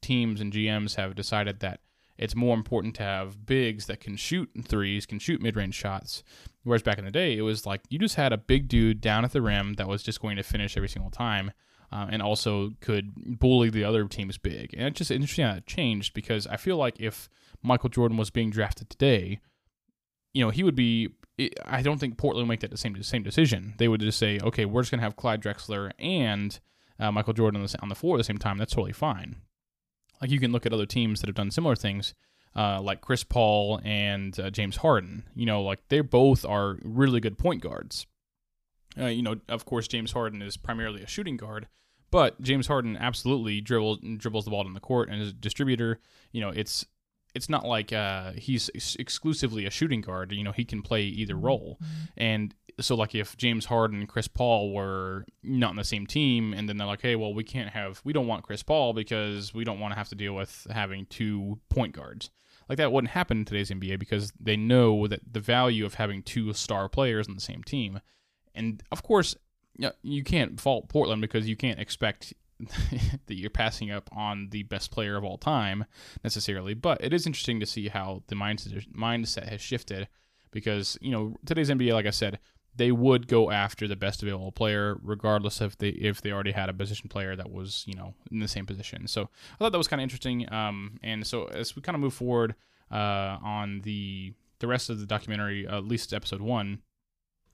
teams 0.00 0.40
and 0.40 0.52
GMs 0.52 0.96
have 0.96 1.14
decided 1.14 1.60
that 1.60 1.80
it's 2.16 2.34
more 2.34 2.54
important 2.54 2.94
to 2.96 3.02
have 3.02 3.44
bigs 3.44 3.86
that 3.86 4.00
can 4.00 4.16
shoot 4.16 4.48
threes, 4.64 5.06
can 5.06 5.18
shoot 5.18 5.42
mid-range 5.42 5.74
shots. 5.74 6.22
Whereas 6.62 6.82
back 6.82 6.98
in 6.98 7.04
the 7.04 7.10
day, 7.10 7.36
it 7.36 7.42
was 7.42 7.66
like 7.66 7.82
you 7.88 7.98
just 7.98 8.14
had 8.14 8.32
a 8.32 8.38
big 8.38 8.68
dude 8.68 9.00
down 9.00 9.24
at 9.24 9.32
the 9.32 9.42
rim 9.42 9.74
that 9.74 9.88
was 9.88 10.02
just 10.02 10.20
going 10.20 10.36
to 10.36 10.42
finish 10.42 10.76
every 10.76 10.88
single 10.88 11.10
time. 11.10 11.52
Uh, 11.92 12.08
and 12.10 12.22
also 12.22 12.70
could 12.80 13.12
bully 13.38 13.70
the 13.70 13.84
other 13.84 14.04
team's 14.08 14.36
big. 14.36 14.74
And 14.74 14.88
it's 14.88 14.98
just 14.98 15.12
interesting 15.12 15.44
how 15.44 15.54
it 15.54 15.66
changed 15.66 16.12
because 16.12 16.44
I 16.48 16.56
feel 16.56 16.76
like 16.76 16.98
if 16.98 17.28
Michael 17.62 17.88
Jordan 17.88 18.16
was 18.16 18.30
being 18.30 18.50
drafted 18.50 18.90
today, 18.90 19.38
you 20.32 20.44
know, 20.44 20.50
he 20.50 20.64
would 20.64 20.74
be. 20.74 21.10
I 21.66 21.82
don't 21.82 21.98
think 21.98 22.16
Portland 22.16 22.46
would 22.46 22.52
make 22.52 22.60
that 22.60 22.70
the 22.70 22.76
same 22.76 23.00
same 23.02 23.22
decision. 23.22 23.74
They 23.78 23.86
would 23.86 24.00
just 24.00 24.18
say, 24.18 24.40
okay, 24.42 24.64
we're 24.64 24.82
just 24.82 24.90
going 24.90 25.00
to 25.00 25.04
have 25.04 25.16
Clyde 25.16 25.42
Drexler 25.42 25.92
and 25.98 26.58
uh, 26.98 27.10
Michael 27.12 27.32
Jordan 27.32 27.60
on 27.60 27.66
the, 27.66 27.82
on 27.82 27.88
the 27.88 27.94
floor 27.94 28.16
at 28.16 28.18
the 28.18 28.24
same 28.24 28.38
time. 28.38 28.58
That's 28.58 28.72
totally 28.72 28.92
fine. 28.92 29.36
Like 30.20 30.30
you 30.30 30.40
can 30.40 30.52
look 30.52 30.64
at 30.64 30.72
other 30.72 30.86
teams 30.86 31.20
that 31.20 31.26
have 31.26 31.36
done 31.36 31.50
similar 31.50 31.76
things, 31.76 32.14
uh, 32.56 32.80
like 32.80 33.00
Chris 33.00 33.24
Paul 33.24 33.80
and 33.84 34.38
uh, 34.38 34.50
James 34.50 34.76
Harden. 34.76 35.24
You 35.34 35.46
know, 35.46 35.62
like 35.62 35.80
they 35.88 36.00
both 36.00 36.44
are 36.44 36.78
really 36.82 37.20
good 37.20 37.36
point 37.36 37.62
guards. 37.62 38.06
Uh, 38.96 39.06
you 39.06 39.22
know, 39.22 39.36
of 39.48 39.64
course, 39.64 39.88
James 39.88 40.12
Harden 40.12 40.40
is 40.40 40.56
primarily 40.56 41.02
a 41.02 41.06
shooting 41.06 41.36
guard, 41.36 41.66
But 42.14 42.40
James 42.40 42.68
Harden 42.68 42.96
absolutely 42.96 43.60
dribbles 43.60 43.98
dribbles 44.18 44.44
the 44.44 44.52
ball 44.52 44.64
in 44.64 44.72
the 44.72 44.78
court, 44.78 45.08
and 45.08 45.20
as 45.20 45.30
a 45.30 45.32
distributor, 45.32 45.98
you 46.30 46.40
know, 46.40 46.50
it's 46.50 46.86
it's 47.34 47.48
not 47.48 47.66
like 47.66 47.92
uh, 47.92 48.32
he's 48.32 48.70
ex- 48.74 48.96
exclusively 48.96 49.66
a 49.66 49.70
shooting 49.70 50.00
guard. 50.00 50.32
You 50.32 50.44
know, 50.44 50.52
he 50.52 50.64
can 50.64 50.82
play 50.82 51.02
either 51.02 51.34
role, 51.34 51.78
and 52.16 52.54
so 52.80 52.94
like 52.94 53.14
if 53.14 53.36
James 53.36 53.66
Harden 53.66 54.00
and 54.00 54.08
Chris 54.08 54.28
Paul 54.28 54.72
were 54.72 55.24
not 55.42 55.70
on 55.70 55.76
the 55.76 55.84
same 55.84 56.06
team, 56.06 56.52
and 56.52 56.68
then 56.68 56.76
they're 56.76 56.86
like, 56.86 57.02
hey, 57.02 57.16
well, 57.16 57.34
we 57.34 57.44
can't 57.44 57.70
have, 57.70 58.00
we 58.04 58.12
don't 58.12 58.26
want 58.26 58.44
Chris 58.44 58.62
Paul 58.62 58.92
because 58.92 59.54
we 59.54 59.64
don't 59.64 59.80
want 59.80 59.92
to 59.92 59.98
have 59.98 60.08
to 60.08 60.14
deal 60.14 60.34
with 60.34 60.66
having 60.70 61.06
two 61.06 61.60
point 61.68 61.94
guards. 61.94 62.30
Like 62.68 62.78
that 62.78 62.92
wouldn't 62.92 63.12
happen 63.12 63.38
in 63.38 63.44
today's 63.44 63.70
NBA 63.70 63.98
because 63.98 64.32
they 64.40 64.56
know 64.56 65.06
that 65.06 65.20
the 65.30 65.40
value 65.40 65.84
of 65.84 65.94
having 65.94 66.22
two 66.22 66.52
star 66.54 66.88
players 66.88 67.28
on 67.28 67.34
the 67.34 67.40
same 67.40 67.62
team, 67.62 68.00
and 68.54 68.82
of 68.90 69.02
course, 69.02 69.36
you 70.02 70.24
can't 70.24 70.60
fault 70.60 70.88
Portland 70.88 71.20
because 71.20 71.48
you 71.48 71.56
can't 71.56 71.80
expect 71.80 72.32
that 73.26 73.34
you're 73.34 73.50
passing 73.50 73.90
up 73.90 74.08
on 74.12 74.48
the 74.50 74.62
best 74.64 74.90
player 74.90 75.16
of 75.16 75.24
all 75.24 75.38
time 75.38 75.84
necessarily. 76.22 76.74
But 76.74 77.02
it 77.02 77.12
is 77.12 77.26
interesting 77.26 77.60
to 77.60 77.66
see 77.66 77.88
how 77.88 78.22
the 78.28 78.34
mindset 78.34 78.86
mindset 78.92 79.48
has 79.48 79.60
shifted 79.60 80.08
because 80.50 80.96
you 81.00 81.10
know 81.10 81.36
today's 81.44 81.70
NBA, 81.70 81.92
like 81.92 82.06
I 82.06 82.10
said, 82.10 82.38
they 82.76 82.90
would 82.90 83.28
go 83.28 83.50
after 83.50 83.86
the 83.86 83.96
best 83.96 84.22
available 84.22 84.52
player, 84.52 84.96
regardless 85.02 85.60
if 85.60 85.78
they 85.78 85.88
if 85.88 86.20
they 86.22 86.32
already 86.32 86.52
had 86.52 86.68
a 86.68 86.74
position 86.74 87.08
player 87.08 87.36
that 87.36 87.50
was 87.50 87.84
you 87.86 87.94
know 87.94 88.14
in 88.30 88.40
the 88.40 88.48
same 88.48 88.66
position. 88.66 89.06
So 89.06 89.22
I 89.54 89.56
thought 89.58 89.72
that 89.72 89.78
was 89.78 89.88
kind 89.88 90.00
of 90.00 90.04
interesting. 90.04 90.50
Um, 90.52 90.98
and 91.02 91.26
so 91.26 91.44
as 91.46 91.76
we 91.76 91.82
kind 91.82 91.94
of 91.94 92.00
move 92.00 92.14
forward 92.14 92.54
uh, 92.90 93.38
on 93.42 93.82
the 93.82 94.32
the 94.60 94.66
rest 94.66 94.90
of 94.90 94.98
the 94.98 95.06
documentary, 95.06 95.66
at 95.68 95.84
least 95.84 96.12
episode 96.12 96.40
one. 96.40 96.80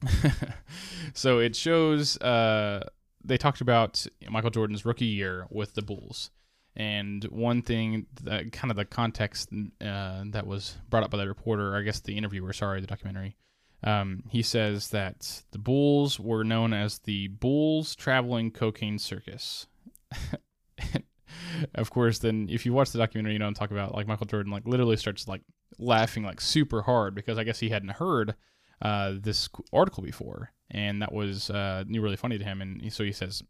so 1.14 1.38
it 1.40 1.54
shows 1.54 2.16
uh, 2.18 2.88
they 3.24 3.36
talked 3.36 3.60
about 3.60 4.06
Michael 4.28 4.50
Jordan's 4.50 4.84
rookie 4.84 5.04
year 5.04 5.46
with 5.50 5.74
the 5.74 5.82
Bulls. 5.82 6.30
And 6.76 7.24
one 7.24 7.62
thing, 7.62 8.06
that 8.22 8.52
kind 8.52 8.70
of 8.70 8.76
the 8.76 8.84
context 8.84 9.50
uh, 9.80 10.22
that 10.26 10.46
was 10.46 10.78
brought 10.88 11.02
up 11.02 11.10
by 11.10 11.18
the 11.18 11.26
reporter, 11.26 11.76
I 11.76 11.82
guess 11.82 12.00
the 12.00 12.16
interviewer, 12.16 12.52
sorry, 12.52 12.80
the 12.80 12.86
documentary, 12.86 13.36
um, 13.82 14.24
he 14.28 14.42
says 14.42 14.88
that 14.90 15.42
the 15.52 15.58
Bulls 15.58 16.20
were 16.20 16.44
known 16.44 16.72
as 16.72 16.98
the 17.00 17.28
Bulls 17.28 17.96
Traveling 17.96 18.50
Cocaine 18.50 18.98
Circus. 18.98 19.66
of 21.74 21.90
course, 21.90 22.18
then 22.18 22.48
if 22.50 22.66
you 22.66 22.72
watch 22.72 22.92
the 22.92 22.98
documentary, 22.98 23.32
you 23.32 23.38
know 23.38 23.46
I'm 23.46 23.54
talking 23.54 23.76
about. 23.76 23.94
Like 23.94 24.06
Michael 24.06 24.26
Jordan, 24.26 24.52
like 24.52 24.66
literally 24.66 24.96
starts 24.96 25.26
like 25.26 25.42
laughing 25.78 26.24
like 26.24 26.40
super 26.40 26.82
hard 26.82 27.14
because 27.14 27.38
I 27.38 27.44
guess 27.44 27.58
he 27.58 27.70
hadn't 27.70 27.92
heard 27.92 28.34
uh, 28.82 29.14
this 29.20 29.48
article 29.72 30.02
before, 30.02 30.52
and 30.70 31.02
that 31.02 31.12
was 31.12 31.50
uh, 31.50 31.84
really 31.88 32.16
funny 32.16 32.38
to 32.38 32.44
him. 32.44 32.60
And 32.62 32.92
so 32.92 33.04
he 33.04 33.12
says, 33.12 33.42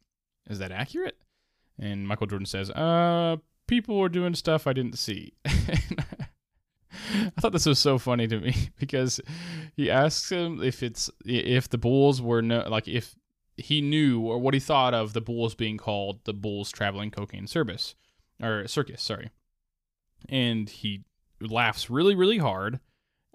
"Is 0.48 0.58
that 0.58 0.72
accurate?" 0.72 1.18
And 1.78 2.06
Michael 2.06 2.26
Jordan 2.26 2.46
says, 2.46 2.70
"Uh, 2.70 3.36
people 3.66 3.98
were 3.98 4.08
doing 4.08 4.34
stuff 4.34 4.66
I 4.66 4.72
didn't 4.72 4.98
see." 4.98 5.34
I 7.12 7.40
thought 7.40 7.52
this 7.52 7.66
was 7.66 7.78
so 7.78 7.98
funny 7.98 8.26
to 8.28 8.40
me 8.40 8.70
because 8.78 9.20
he 9.76 9.90
asks 9.90 10.30
him 10.30 10.62
if 10.62 10.82
it's 10.82 11.10
if 11.24 11.68
the 11.68 11.78
Bulls 11.78 12.20
were 12.20 12.42
no 12.42 12.66
like 12.68 12.88
if 12.88 13.14
he 13.56 13.80
knew 13.80 14.20
or 14.20 14.38
what 14.38 14.54
he 14.54 14.60
thought 14.60 14.94
of 14.94 15.12
the 15.12 15.20
Bulls 15.20 15.54
being 15.54 15.76
called 15.76 16.24
the 16.24 16.32
Bulls 16.32 16.70
Traveling 16.70 17.10
Cocaine 17.10 17.46
Service 17.46 17.94
or 18.42 18.66
Circus, 18.66 19.02
sorry. 19.02 19.30
And 20.28 20.68
he 20.68 21.04
laughs 21.40 21.88
really 21.88 22.14
really 22.14 22.38
hard 22.38 22.80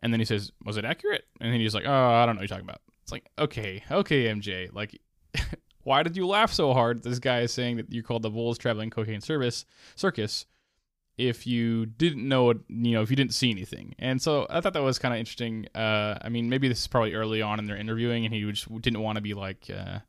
and 0.02 0.14
then 0.14 0.20
he 0.20 0.26
says, 0.26 0.52
"Was 0.64 0.78
it 0.78 0.86
accurate?" 0.86 1.26
And 1.40 1.52
then 1.52 1.60
he's 1.60 1.76
like, 1.76 1.86
"Oh, 1.86 1.92
I 1.92 2.26
don't 2.26 2.36
know 2.36 2.40
what 2.40 2.50
you're 2.50 2.58
talking 2.58 2.70
about." 2.70 2.82
It's 3.04 3.12
like, 3.12 3.30
"Okay, 3.38 3.84
okay, 3.90 4.26
MJ, 4.26 4.70
like 4.74 5.00
why 5.84 6.04
did 6.04 6.18
you 6.18 6.28
laugh 6.28 6.52
so 6.52 6.74
hard? 6.74 7.04
This 7.04 7.20
guy 7.20 7.42
is 7.42 7.54
saying 7.54 7.78
that 7.78 7.92
you 7.92 8.04
called 8.04 8.24
the 8.24 8.30
Bulls 8.30 8.58
Traveling 8.58 8.90
Cocaine 8.90 9.22
Service 9.22 9.66
Circus." 9.96 10.46
if 11.18 11.48
you 11.48 11.86
didn't 11.86 12.28
know 12.28 12.52
you 12.52 12.92
know, 12.92 13.02
if 13.02 13.10
you 13.10 13.16
didn't 13.16 13.34
see 13.34 13.50
anything. 13.50 13.96
And 14.00 14.22
so 14.22 14.46
I 14.50 14.62
thought 14.62 14.74
that 14.74 14.84
was 14.84 15.00
kind 15.00 15.14
of 15.14 15.20
interesting. 15.20 15.68
Uh, 15.74 16.18
I 16.22 16.30
mean, 16.30 16.50
maybe 16.50 16.68
this 16.68 16.82
is 16.82 16.88
probably 16.88 17.14
early 17.14 17.42
on 17.42 17.60
in 17.60 17.66
their 17.68 17.78
interviewing, 17.78 18.26
and 18.26 18.34
he 18.34 18.44
just 18.52 18.70
didn't 18.82 19.02
want 19.02 19.16
to 19.16 19.22
be 19.22 19.34
like, 19.34 19.70
uh, 19.74 20.00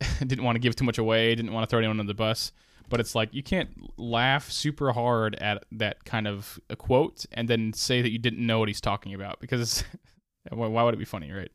didn't 0.26 0.44
want 0.44 0.56
to 0.56 0.60
give 0.60 0.76
too 0.76 0.84
much 0.84 0.98
away, 0.98 1.34
didn't 1.34 1.52
want 1.52 1.68
to 1.68 1.70
throw 1.70 1.78
anyone 1.78 2.00
under 2.00 2.10
the 2.10 2.16
bus. 2.16 2.52
But 2.88 3.00
it's 3.00 3.14
like 3.14 3.32
you 3.32 3.42
can't 3.42 3.70
laugh 3.96 4.50
super 4.50 4.92
hard 4.92 5.34
at 5.36 5.64
that 5.72 6.04
kind 6.04 6.28
of 6.28 6.60
a 6.68 6.76
quote 6.76 7.24
and 7.32 7.48
then 7.48 7.72
say 7.72 8.02
that 8.02 8.10
you 8.10 8.18
didn't 8.18 8.44
know 8.44 8.58
what 8.58 8.68
he's 8.68 8.80
talking 8.80 9.14
about 9.14 9.40
because 9.40 9.84
why 10.50 10.82
would 10.82 10.94
it 10.94 10.98
be 10.98 11.04
funny, 11.04 11.32
right? 11.32 11.50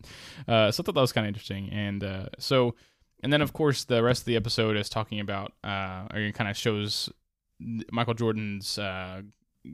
Uh, 0.48 0.72
so 0.72 0.82
I 0.82 0.86
thought 0.86 0.96
that 0.96 1.02
was 1.02 1.13
kind 1.13 1.26
of 1.26 1.30
interesting. 1.30 1.70
And 1.72 2.04
uh, 2.04 2.30
so, 2.39 2.76
and 3.22 3.32
then 3.32 3.42
of 3.42 3.54
course 3.54 3.84
the 3.84 4.04
rest 4.04 4.22
of 4.22 4.26
the 4.26 4.36
episode 4.36 4.76
is 4.76 4.89
talking 4.89 5.20
about, 5.20 5.54
uh, 5.63 6.08
or 6.13 6.32
kind 6.34 6.50
of 6.50 6.58
shows 6.58 7.10
Michael 7.92 8.13
Jordan's 8.13 8.78
uh, 8.78 9.22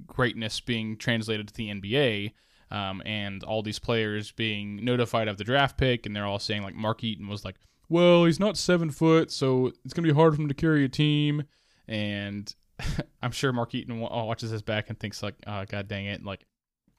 greatness 0.06 0.60
being 0.60 0.98
translated 0.98 1.48
to 1.48 1.54
the 1.54 1.70
NBA. 1.70 2.34
Um, 2.72 3.04
and 3.06 3.44
all 3.44 3.62
these 3.62 3.78
players 3.78 4.32
being 4.32 4.84
notified 4.84 5.28
of 5.28 5.38
the 5.38 5.44
draft 5.44 5.78
pick, 5.78 6.06
and 6.06 6.16
they're 6.16 6.26
all 6.26 6.40
saying 6.40 6.64
like 6.64 6.74
Mark 6.74 7.04
Eaton 7.04 7.28
was 7.28 7.46
like, 7.46 7.58
"Well, 7.90 8.26
he's 8.26 8.40
not 8.40 8.58
seven 8.58 8.90
foot, 8.92 9.32
so 9.32 9.72
it's 9.84 9.94
gonna 9.94 10.08
be 10.08 10.14
hard 10.14 10.36
for 10.36 10.42
him 10.42 10.48
to 10.48 10.54
carry 10.54 10.84
a 10.86 10.90
team." 10.90 11.44
And 11.88 12.54
I'm 13.22 13.32
sure 13.32 13.54
Mark 13.54 13.74
Eaton 13.76 14.00
watches 14.00 14.52
this 14.52 14.62
back 14.62 14.90
and 14.90 15.00
thinks 15.00 15.24
like, 15.24 15.36
oh, 15.48 15.66
"God 15.66 15.88
dang 15.88 16.06
it!" 16.06 16.24
Like, 16.24 16.46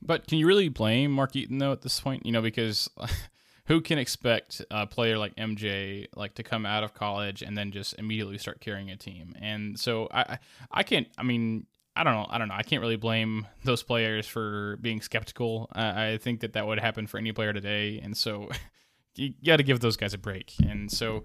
but 0.02 0.26
can 0.26 0.38
you 0.38 0.46
really 0.46 0.68
blame 0.68 1.12
Mark 1.12 1.36
Eaton 1.36 1.58
though 1.58 1.72
at 1.72 1.82
this 1.82 2.00
point? 2.00 2.24
You 2.24 2.32
know, 2.32 2.42
because 2.42 2.88
who 3.66 3.80
can 3.80 3.98
expect 3.98 4.62
a 4.70 4.86
player 4.86 5.18
like 5.18 5.34
MJ 5.36 6.06
like 6.14 6.34
to 6.34 6.42
come 6.42 6.64
out 6.64 6.84
of 6.84 6.94
college 6.94 7.42
and 7.42 7.56
then 7.56 7.72
just 7.72 7.94
immediately 7.98 8.38
start 8.38 8.60
carrying 8.60 8.90
a 8.90 8.96
team? 8.96 9.34
And 9.40 9.78
so 9.78 10.08
I 10.12 10.38
I 10.70 10.82
can't. 10.82 11.08
I 11.18 11.22
mean. 11.22 11.66
I 11.98 12.04
don't 12.04 12.12
know. 12.12 12.26
I 12.28 12.36
don't 12.36 12.48
know. 12.48 12.54
I 12.54 12.62
can't 12.62 12.82
really 12.82 12.96
blame 12.96 13.46
those 13.64 13.82
players 13.82 14.26
for 14.26 14.76
being 14.82 15.00
skeptical. 15.00 15.70
Uh, 15.74 15.94
I 15.96 16.18
think 16.18 16.40
that 16.40 16.52
that 16.52 16.66
would 16.66 16.78
happen 16.78 17.06
for 17.06 17.16
any 17.16 17.32
player 17.32 17.54
today, 17.54 18.00
and 18.04 18.14
so 18.14 18.50
you 19.16 19.34
got 19.44 19.56
to 19.56 19.62
give 19.62 19.80
those 19.80 19.96
guys 19.96 20.14
a 20.14 20.18
break. 20.18 20.52
And 20.66 20.90
so 20.90 21.24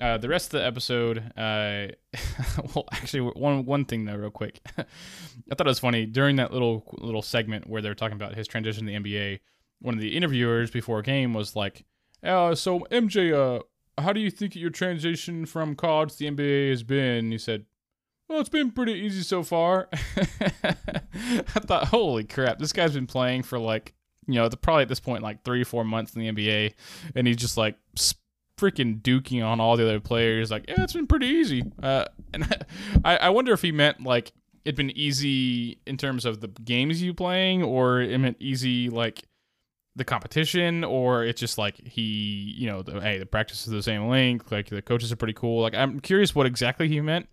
uh, 0.00 0.18
the 0.18 0.28
rest 0.28 0.54
of 0.54 0.60
the 0.60 0.66
episode, 0.66 1.18
uh, 1.36 1.88
well, 2.74 2.84
actually, 2.92 3.20
one 3.20 3.64
one 3.64 3.84
thing 3.84 4.04
though, 4.04 4.16
real 4.16 4.30
quick, 4.30 4.60
I 4.78 4.84
thought 5.54 5.66
it 5.66 5.70
was 5.70 5.78
funny 5.78 6.06
during 6.06 6.36
that 6.36 6.52
little 6.52 6.84
little 6.98 7.22
segment 7.22 7.68
where 7.68 7.82
they 7.82 7.88
were 7.88 7.94
talking 7.94 8.16
about 8.16 8.34
his 8.34 8.48
transition 8.48 8.86
to 8.86 8.92
the 8.92 8.98
NBA 8.98 9.40
one 9.80 9.94
of 9.94 10.00
the 10.00 10.16
interviewers 10.16 10.70
before 10.70 11.00
a 11.00 11.02
game 11.02 11.32
was 11.32 11.54
like, 11.56 11.84
uh, 12.22 12.54
"So 12.54 12.80
MJ, 12.90 13.32
uh, 13.32 13.62
how 14.00 14.12
do 14.12 14.20
you 14.20 14.30
think 14.30 14.56
your 14.56 14.70
transition 14.70 15.46
from 15.46 15.74
college 15.74 16.12
to 16.12 16.18
the 16.18 16.30
NBA 16.30 16.70
has 16.70 16.82
been?" 16.82 17.30
He 17.30 17.38
said, 17.38 17.66
"Well, 18.28 18.40
it's 18.40 18.48
been 18.48 18.70
pretty 18.70 18.94
easy 18.94 19.22
so 19.22 19.42
far." 19.42 19.88
I 19.92 21.60
thought, 21.60 21.88
"Holy 21.88 22.24
crap, 22.24 22.58
this 22.58 22.72
guy's 22.72 22.94
been 22.94 23.06
playing 23.06 23.42
for 23.42 23.58
like, 23.58 23.94
you 24.26 24.34
know, 24.34 24.48
probably 24.48 24.82
at 24.82 24.88
this 24.88 25.00
point 25.00 25.22
like 25.22 25.44
three, 25.44 25.64
four 25.64 25.84
months 25.84 26.14
in 26.14 26.22
the 26.22 26.32
NBA, 26.32 26.74
and 27.14 27.26
he's 27.26 27.36
just 27.36 27.56
like." 27.56 27.76
freaking 28.58 29.02
duking 29.02 29.44
on 29.44 29.60
all 29.60 29.76
the 29.76 29.84
other 29.84 30.00
players 30.00 30.50
like 30.50 30.64
yeah 30.66 30.82
it's 30.82 30.94
been 30.94 31.06
pretty 31.06 31.26
easy 31.26 31.62
uh, 31.82 32.06
and 32.32 32.64
I, 33.04 33.18
I 33.18 33.28
wonder 33.28 33.52
if 33.52 33.60
he 33.60 33.70
meant 33.70 34.02
like 34.02 34.32
it'd 34.64 34.76
been 34.76 34.96
easy 34.96 35.78
in 35.86 35.98
terms 35.98 36.24
of 36.24 36.40
the 36.40 36.48
games 36.48 37.02
you 37.02 37.12
playing 37.12 37.62
or 37.62 38.00
it 38.00 38.18
meant 38.18 38.38
easy 38.40 38.88
like 38.88 39.24
the 39.94 40.04
competition 40.04 40.84
or 40.84 41.24
it's 41.24 41.40
just 41.40 41.56
like 41.56 41.76
he 41.86 42.54
you 42.56 42.66
know 42.66 42.82
the, 42.82 43.00
hey 43.00 43.18
the 43.18 43.26
practice 43.26 43.66
is 43.66 43.72
the 43.72 43.82
same 43.82 44.08
length 44.08 44.50
like 44.50 44.68
the 44.68 44.82
coaches 44.82 45.12
are 45.12 45.16
pretty 45.16 45.32
cool 45.32 45.62
like 45.62 45.74
i'm 45.74 46.00
curious 46.00 46.34
what 46.34 46.46
exactly 46.46 46.88
he 46.88 47.00
meant 47.00 47.28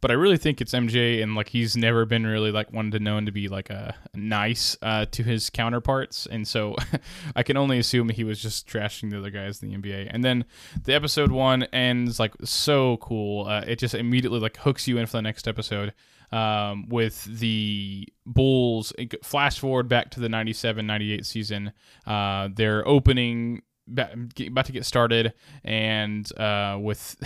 but 0.00 0.10
i 0.10 0.14
really 0.14 0.36
think 0.36 0.60
it's 0.60 0.72
mj 0.72 1.22
and 1.22 1.34
like 1.34 1.48
he's 1.48 1.76
never 1.76 2.04
been 2.04 2.26
really 2.26 2.50
like 2.50 2.72
one 2.72 2.90
to 2.90 2.98
known 2.98 3.26
to 3.26 3.32
be 3.32 3.48
like 3.48 3.70
a 3.70 3.94
nice 4.14 4.76
uh, 4.82 5.06
to 5.06 5.22
his 5.22 5.50
counterparts 5.50 6.26
and 6.26 6.46
so 6.46 6.74
i 7.36 7.42
can 7.42 7.56
only 7.56 7.78
assume 7.78 8.08
he 8.08 8.24
was 8.24 8.40
just 8.40 8.66
trashing 8.68 9.10
the 9.10 9.18
other 9.18 9.30
guys 9.30 9.62
in 9.62 9.70
the 9.70 9.76
nba 9.76 10.08
and 10.10 10.24
then 10.24 10.44
the 10.84 10.94
episode 10.94 11.30
one 11.30 11.62
ends 11.64 12.18
like 12.18 12.34
so 12.44 12.96
cool 12.98 13.46
uh, 13.46 13.64
it 13.66 13.78
just 13.78 13.94
immediately 13.94 14.40
like 14.40 14.56
hooks 14.58 14.86
you 14.88 14.98
in 14.98 15.06
for 15.06 15.18
the 15.18 15.22
next 15.22 15.48
episode 15.48 15.92
um, 16.32 16.88
with 16.88 17.24
the 17.24 18.08
Bulls. 18.24 18.92
Flash 19.22 19.58
forward 19.58 19.88
back 19.88 20.10
to 20.10 20.20
the 20.20 20.28
97 20.28 20.86
98 20.86 21.26
season. 21.26 21.72
Uh, 22.06 22.48
they're 22.54 22.86
opening, 22.86 23.62
about 23.90 24.66
to 24.66 24.72
get 24.72 24.84
started, 24.84 25.32
and 25.64 26.30
uh, 26.38 26.78
with 26.80 27.16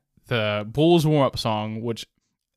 the 0.30 0.66
Bulls 0.66 1.06
warm 1.06 1.26
up 1.26 1.38
song, 1.38 1.82
which 1.82 2.06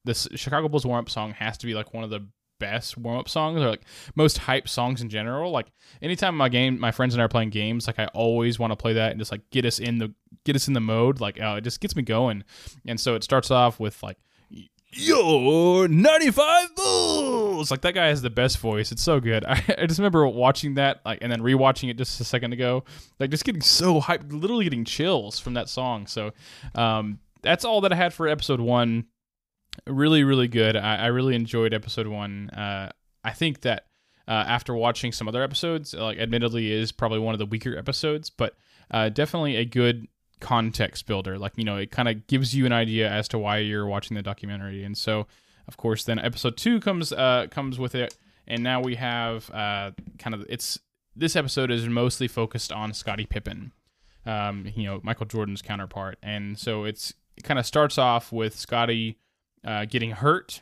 the 0.05 0.13
Chicago 0.13 0.69
Bulls 0.69 0.86
warm 0.86 0.99
up 0.99 1.09
song 1.09 1.31
has 1.31 1.57
to 1.57 1.65
be 1.65 1.73
like 1.73 1.93
one 1.93 2.03
of 2.03 2.12
the 2.12 2.25
best 2.59 2.97
warm 2.97 3.17
up 3.17 3.27
songs 3.27 3.59
or 3.59 3.67
like 3.67 3.81
most 4.15 4.38
hype 4.38 4.69
songs 4.69 5.01
in 5.01 5.09
general. 5.09 5.51
Like 5.51 5.71
anytime 6.01 6.38
my 6.38 6.49
game, 6.49 6.79
my 6.79 6.91
friends 6.91 7.13
and 7.15 7.21
I 7.21 7.25
are 7.25 7.29
playing 7.29 7.49
games, 7.49 7.88
like 7.88 7.99
I 7.99 8.05
always 8.13 8.59
want 8.59 8.71
to 8.71 8.77
play 8.77 8.93
that 8.93 9.12
and 9.12 9.19
just 9.19 9.31
like 9.31 9.41
get 9.49 9.65
us 9.65 9.79
in 9.79 9.97
the 9.97 10.13
get 10.45 10.55
us 10.55 10.67
in 10.67 10.73
the 10.73 10.79
mode. 10.79 11.19
Like 11.19 11.41
uh, 11.41 11.55
it 11.57 11.62
just 11.62 11.81
gets 11.81 11.95
me 11.95 12.03
going. 12.03 12.43
And 12.86 12.99
so 12.99 13.15
it 13.15 13.23
starts 13.23 13.49
off 13.49 13.79
with 13.79 14.01
like 14.03 14.17
your 14.95 15.88
95 15.88 16.75
Bulls. 16.75 17.71
Like 17.71 17.81
that 17.81 17.95
guy 17.95 18.07
has 18.07 18.21
the 18.21 18.29
best 18.29 18.59
voice. 18.59 18.91
It's 18.91 19.01
so 19.01 19.19
good. 19.19 19.43
I, 19.47 19.63
I, 19.77 19.86
just 19.88 19.99
remember 19.99 20.27
watching 20.27 20.75
that, 20.75 21.01
like, 21.05 21.19
and 21.21 21.31
then 21.31 21.41
rewatching 21.41 21.89
it 21.89 21.97
just 21.97 22.21
a 22.21 22.23
second 22.23 22.53
ago, 22.53 22.83
like 23.19 23.31
just 23.31 23.45
getting 23.45 23.62
so 23.62 23.99
hyped, 23.99 24.31
literally 24.31 24.63
getting 24.65 24.86
chills 24.86 25.39
from 25.39 25.55
that 25.55 25.69
song. 25.69 26.07
So, 26.07 26.31
um, 26.75 27.19
that's 27.43 27.65
all 27.65 27.82
that 27.82 27.93
I 27.93 27.95
had 27.95 28.13
for 28.13 28.27
episode 28.27 28.60
one. 28.60 29.06
Really, 29.88 30.23
really 30.23 30.47
good. 30.47 30.75
I, 30.75 30.95
I 30.97 31.06
really 31.08 31.36
enjoyed 31.36 31.73
episode 31.73 32.08
one. 32.08 32.49
Uh, 32.49 32.91
I 33.23 33.32
think 33.32 33.62
that 33.62 33.86
uh, 34.27 34.32
after 34.32 34.73
watching 34.73 35.12
some 35.12 35.27
other 35.27 35.43
episodes, 35.43 35.93
like 35.93 36.17
admittedly 36.17 36.71
is 36.71 36.91
probably 36.91 37.19
one 37.19 37.34
of 37.36 37.39
the 37.39 37.45
weaker 37.45 37.77
episodes, 37.77 38.29
but 38.29 38.56
uh, 38.91 39.10
definitely 39.10 39.56
a 39.56 39.65
good 39.65 40.08
context 40.39 41.06
builder. 41.08 41.38
Like 41.38 41.53
you 41.56 41.63
know, 41.63 41.77
it 41.77 41.91
kind 41.91 42.08
of 42.08 42.27
gives 42.27 42.56
you 42.56 42.65
an 42.65 42.71
idea 42.71 43.10
as 43.10 43.27
to 43.29 43.39
why 43.39 43.58
you're 43.58 43.86
watching 43.86 44.15
the 44.15 44.21
documentary, 44.21 44.84
and 44.84 44.97
so 44.97 45.27
of 45.67 45.77
course 45.77 46.03
then 46.03 46.19
episode 46.19 46.58
two 46.58 46.79
comes 46.79 47.12
uh, 47.12 47.47
comes 47.49 47.79
with 47.79 47.95
it, 47.95 48.15
and 48.47 48.63
now 48.63 48.82
we 48.82 48.95
have 48.95 49.49
uh, 49.51 49.91
kind 50.19 50.34
of 50.34 50.45
it's 50.49 50.79
this 51.15 51.36
episode 51.36 51.71
is 51.71 51.88
mostly 51.88 52.27
focused 52.27 52.71
on 52.71 52.93
Scottie 52.93 53.25
Pippen, 53.25 53.71
um, 54.25 54.67
you 54.75 54.86
know 54.86 55.01
Michael 55.03 55.25
Jordan's 55.25 55.62
counterpart, 55.62 56.17
and 56.21 56.58
so 56.58 56.86
it's 56.86 57.13
it 57.36 57.43
kind 57.43 57.60
of 57.60 57.65
starts 57.65 57.98
off 57.98 58.32
with 58.32 58.58
Scotty 58.58 59.17
uh, 59.65 59.86
getting 59.86 60.12
hurt, 60.12 60.62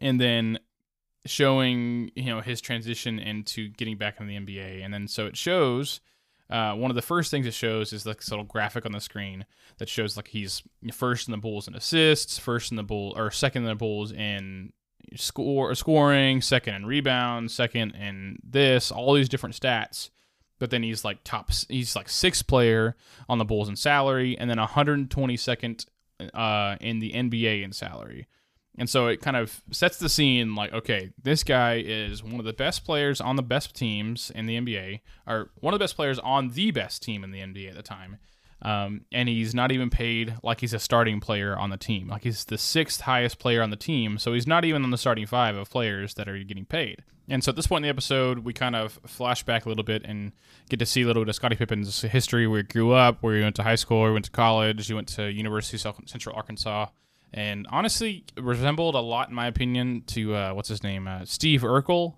and 0.00 0.20
then 0.20 0.58
showing 1.26 2.10
you 2.14 2.26
know 2.26 2.40
his 2.40 2.60
transition 2.60 3.18
into 3.18 3.68
getting 3.68 3.96
back 3.96 4.20
into 4.20 4.28
the 4.28 4.38
NBA, 4.38 4.84
and 4.84 4.92
then 4.92 5.08
so 5.08 5.26
it 5.26 5.36
shows. 5.36 6.00
Uh, 6.48 6.74
one 6.74 6.90
of 6.90 6.96
the 6.96 7.02
first 7.02 7.30
things 7.30 7.46
it 7.46 7.54
shows 7.54 7.92
is 7.92 8.04
like 8.04 8.16
this 8.16 8.30
little 8.30 8.44
graphic 8.44 8.84
on 8.84 8.90
the 8.90 9.00
screen 9.00 9.46
that 9.78 9.88
shows 9.88 10.16
like 10.16 10.26
he's 10.28 10.64
first 10.92 11.28
in 11.28 11.32
the 11.32 11.38
Bulls 11.38 11.68
in 11.68 11.76
assists, 11.76 12.38
first 12.38 12.72
in 12.72 12.76
the 12.76 12.82
Bull 12.82 13.14
or 13.16 13.30
second 13.30 13.62
in 13.62 13.68
the 13.68 13.76
Bulls 13.76 14.10
in 14.10 14.72
score 15.14 15.74
scoring, 15.76 16.40
second 16.40 16.74
in 16.74 16.86
rebounds, 16.86 17.54
second 17.54 17.92
in 17.92 18.38
this, 18.42 18.90
all 18.90 19.14
these 19.14 19.28
different 19.28 19.54
stats. 19.54 20.10
But 20.60 20.70
then 20.70 20.84
he's 20.84 21.04
like 21.04 21.18
top, 21.24 21.50
he's 21.68 21.96
like 21.96 22.08
sixth 22.08 22.46
player 22.46 22.94
on 23.28 23.38
the 23.38 23.44
Bulls 23.44 23.68
in 23.68 23.74
salary, 23.74 24.38
and 24.38 24.48
then 24.48 24.58
122nd 24.58 25.86
uh, 26.32 26.76
in 26.80 27.00
the 27.00 27.10
NBA 27.12 27.64
in 27.64 27.72
salary. 27.72 28.28
And 28.78 28.88
so 28.88 29.08
it 29.08 29.20
kind 29.20 29.36
of 29.36 29.60
sets 29.72 29.98
the 29.98 30.08
scene 30.08 30.54
like, 30.54 30.72
okay, 30.72 31.10
this 31.20 31.42
guy 31.42 31.82
is 31.84 32.22
one 32.22 32.38
of 32.38 32.44
the 32.44 32.52
best 32.52 32.84
players 32.84 33.20
on 33.20 33.36
the 33.36 33.42
best 33.42 33.74
teams 33.74 34.30
in 34.30 34.46
the 34.46 34.56
NBA, 34.56 35.00
or 35.26 35.50
one 35.56 35.74
of 35.74 35.80
the 35.80 35.82
best 35.82 35.96
players 35.96 36.18
on 36.20 36.50
the 36.50 36.70
best 36.70 37.02
team 37.02 37.24
in 37.24 37.32
the 37.32 37.40
NBA 37.40 37.70
at 37.70 37.74
the 37.74 37.82
time. 37.82 38.18
Um, 38.62 39.02
and 39.10 39.28
he's 39.28 39.54
not 39.54 39.72
even 39.72 39.88
paid 39.88 40.34
like 40.42 40.60
he's 40.60 40.74
a 40.74 40.78
starting 40.78 41.20
player 41.20 41.56
on 41.56 41.70
the 41.70 41.76
team. 41.78 42.08
Like 42.08 42.24
he's 42.24 42.44
the 42.44 42.58
sixth 42.58 43.02
highest 43.02 43.38
player 43.38 43.62
on 43.62 43.70
the 43.70 43.76
team, 43.76 44.18
so 44.18 44.34
he's 44.34 44.46
not 44.46 44.64
even 44.64 44.84
on 44.84 44.90
the 44.90 44.98
starting 44.98 45.26
five 45.26 45.56
of 45.56 45.70
players 45.70 46.14
that 46.14 46.28
are 46.28 46.38
getting 46.44 46.66
paid. 46.66 47.02
And 47.28 47.44
so 47.44 47.50
at 47.50 47.56
this 47.56 47.68
point 47.68 47.84
in 47.84 47.88
the 47.88 47.90
episode, 47.90 48.40
we 48.40 48.52
kind 48.52 48.74
of 48.74 48.98
flash 49.06 49.44
back 49.44 49.64
a 49.64 49.68
little 49.68 49.84
bit 49.84 50.02
and 50.04 50.32
get 50.68 50.78
to 50.80 50.86
see 50.86 51.02
a 51.02 51.06
little 51.06 51.22
bit 51.22 51.28
of 51.28 51.36
Scottie 51.36 51.56
Pippen's 51.56 52.02
history, 52.02 52.46
where 52.46 52.58
he 52.58 52.64
grew 52.64 52.92
up, 52.92 53.18
where 53.22 53.36
he 53.36 53.42
went 53.42 53.54
to 53.56 53.62
high 53.62 53.76
school, 53.76 54.04
he 54.06 54.12
went 54.12 54.24
to 54.24 54.30
college, 54.32 54.86
he 54.88 54.94
went 54.94 55.08
to 55.08 55.30
University 55.30 55.88
of 55.88 55.96
Central 56.06 56.34
Arkansas, 56.34 56.86
and 57.32 57.66
honestly 57.70 58.24
resembled 58.36 58.96
a 58.96 59.00
lot, 59.00 59.28
in 59.28 59.34
my 59.34 59.46
opinion, 59.46 60.02
to 60.08 60.34
uh, 60.34 60.52
what's 60.52 60.68
his 60.68 60.82
name, 60.82 61.06
uh, 61.06 61.24
Steve 61.24 61.62
Urkel. 61.62 62.14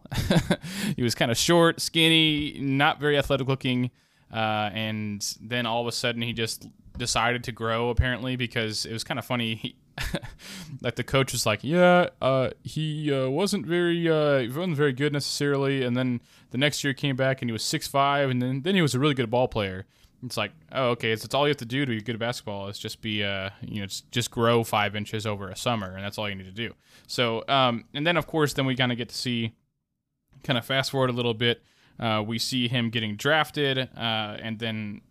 he 0.96 1.02
was 1.02 1.14
kind 1.14 1.31
of 1.31 1.37
short, 1.37 1.81
skinny, 1.81 2.59
not 2.59 2.98
very 2.98 3.18
athletic 3.18 3.46
looking, 3.46 3.90
uh, 4.33 4.71
and 4.73 5.37
then 5.40 5.66
all 5.66 5.81
of 5.81 5.87
a 5.87 5.92
sudden 5.92 6.23
he 6.23 6.33
just 6.33 6.68
decided 6.97 7.45
to 7.45 7.53
grow 7.53 7.90
apparently 7.90 8.37
because 8.37 8.87
it 8.87 8.92
was 8.92 9.05
kind 9.05 9.18
of 9.18 9.25
funny. 9.25 9.55
He, 9.57 9.77
like 10.81 10.97
the 10.97 11.05
coach 11.05 11.33
was 11.33 11.45
like, 11.45 11.61
yeah, 11.62 12.09
uh, 12.21 12.51
he 12.64 13.12
uh, 13.12 13.29
wasn't 13.29 13.66
very, 13.66 14.09
uh, 14.09 14.47
wasn't 14.49 14.77
very 14.77 14.92
good 14.92 15.12
necessarily, 15.12 15.83
and 15.83 15.97
then 15.97 16.21
the 16.51 16.59
next 16.59 16.83
year 16.83 16.92
he 16.92 16.95
came 16.95 17.16
back 17.16 17.42
and 17.42 17.49
he 17.51 17.53
was 17.53 17.62
six 17.62 17.87
five, 17.87 18.31
and 18.31 18.40
then 18.40 18.62
then 18.62 18.75
he 18.75 18.83
was 18.83 18.95
a 18.95 18.99
really 18.99 19.14
good 19.14 19.31
ball 19.31 19.49
player. 19.49 19.87
It's 20.25 20.37
like, 20.37 20.53
oh, 20.71 20.90
okay, 20.90 21.11
it's, 21.11 21.25
it's 21.25 21.35
all 21.35 21.47
you 21.47 21.51
have 21.51 21.57
to 21.59 21.64
do 21.64 21.85
to 21.85 21.90
be 21.90 22.01
good 22.01 22.14
at 22.14 22.21
basketball 22.21 22.68
is 22.68 22.79
just 22.79 23.03
be, 23.03 23.25
uh, 23.25 23.51
you 23.61 23.81
know, 23.81 23.87
just, 23.87 24.09
just 24.12 24.31
grow 24.31 24.62
five 24.62 24.95
inches 24.95 25.27
over 25.27 25.49
a 25.49 25.57
summer, 25.57 25.97
and 25.97 26.05
that's 26.05 26.16
all 26.16 26.29
you 26.29 26.37
need 26.37 26.45
to 26.45 26.53
do. 26.53 26.75
So, 27.09 27.42
um, 27.49 27.85
and 27.92 28.07
then 28.07 28.16
of 28.16 28.29
course, 28.29 28.53
then 28.53 28.64
we 28.64 28.77
kind 28.77 28.92
of 28.92 28.99
get 28.99 29.09
to 29.09 29.16
see, 29.16 29.53
kind 30.45 30.57
of 30.57 30.64
fast 30.64 30.92
forward 30.92 31.11
a 31.11 31.12
little 31.12 31.35
bit, 31.35 31.61
uh, 32.03 32.23
we 32.23 32.38
see 32.38 32.69
him 32.69 32.91
getting 32.91 33.17
drafted, 33.17 33.79
uh, 33.79 34.37
and 34.43 34.59
then, 34.59 35.03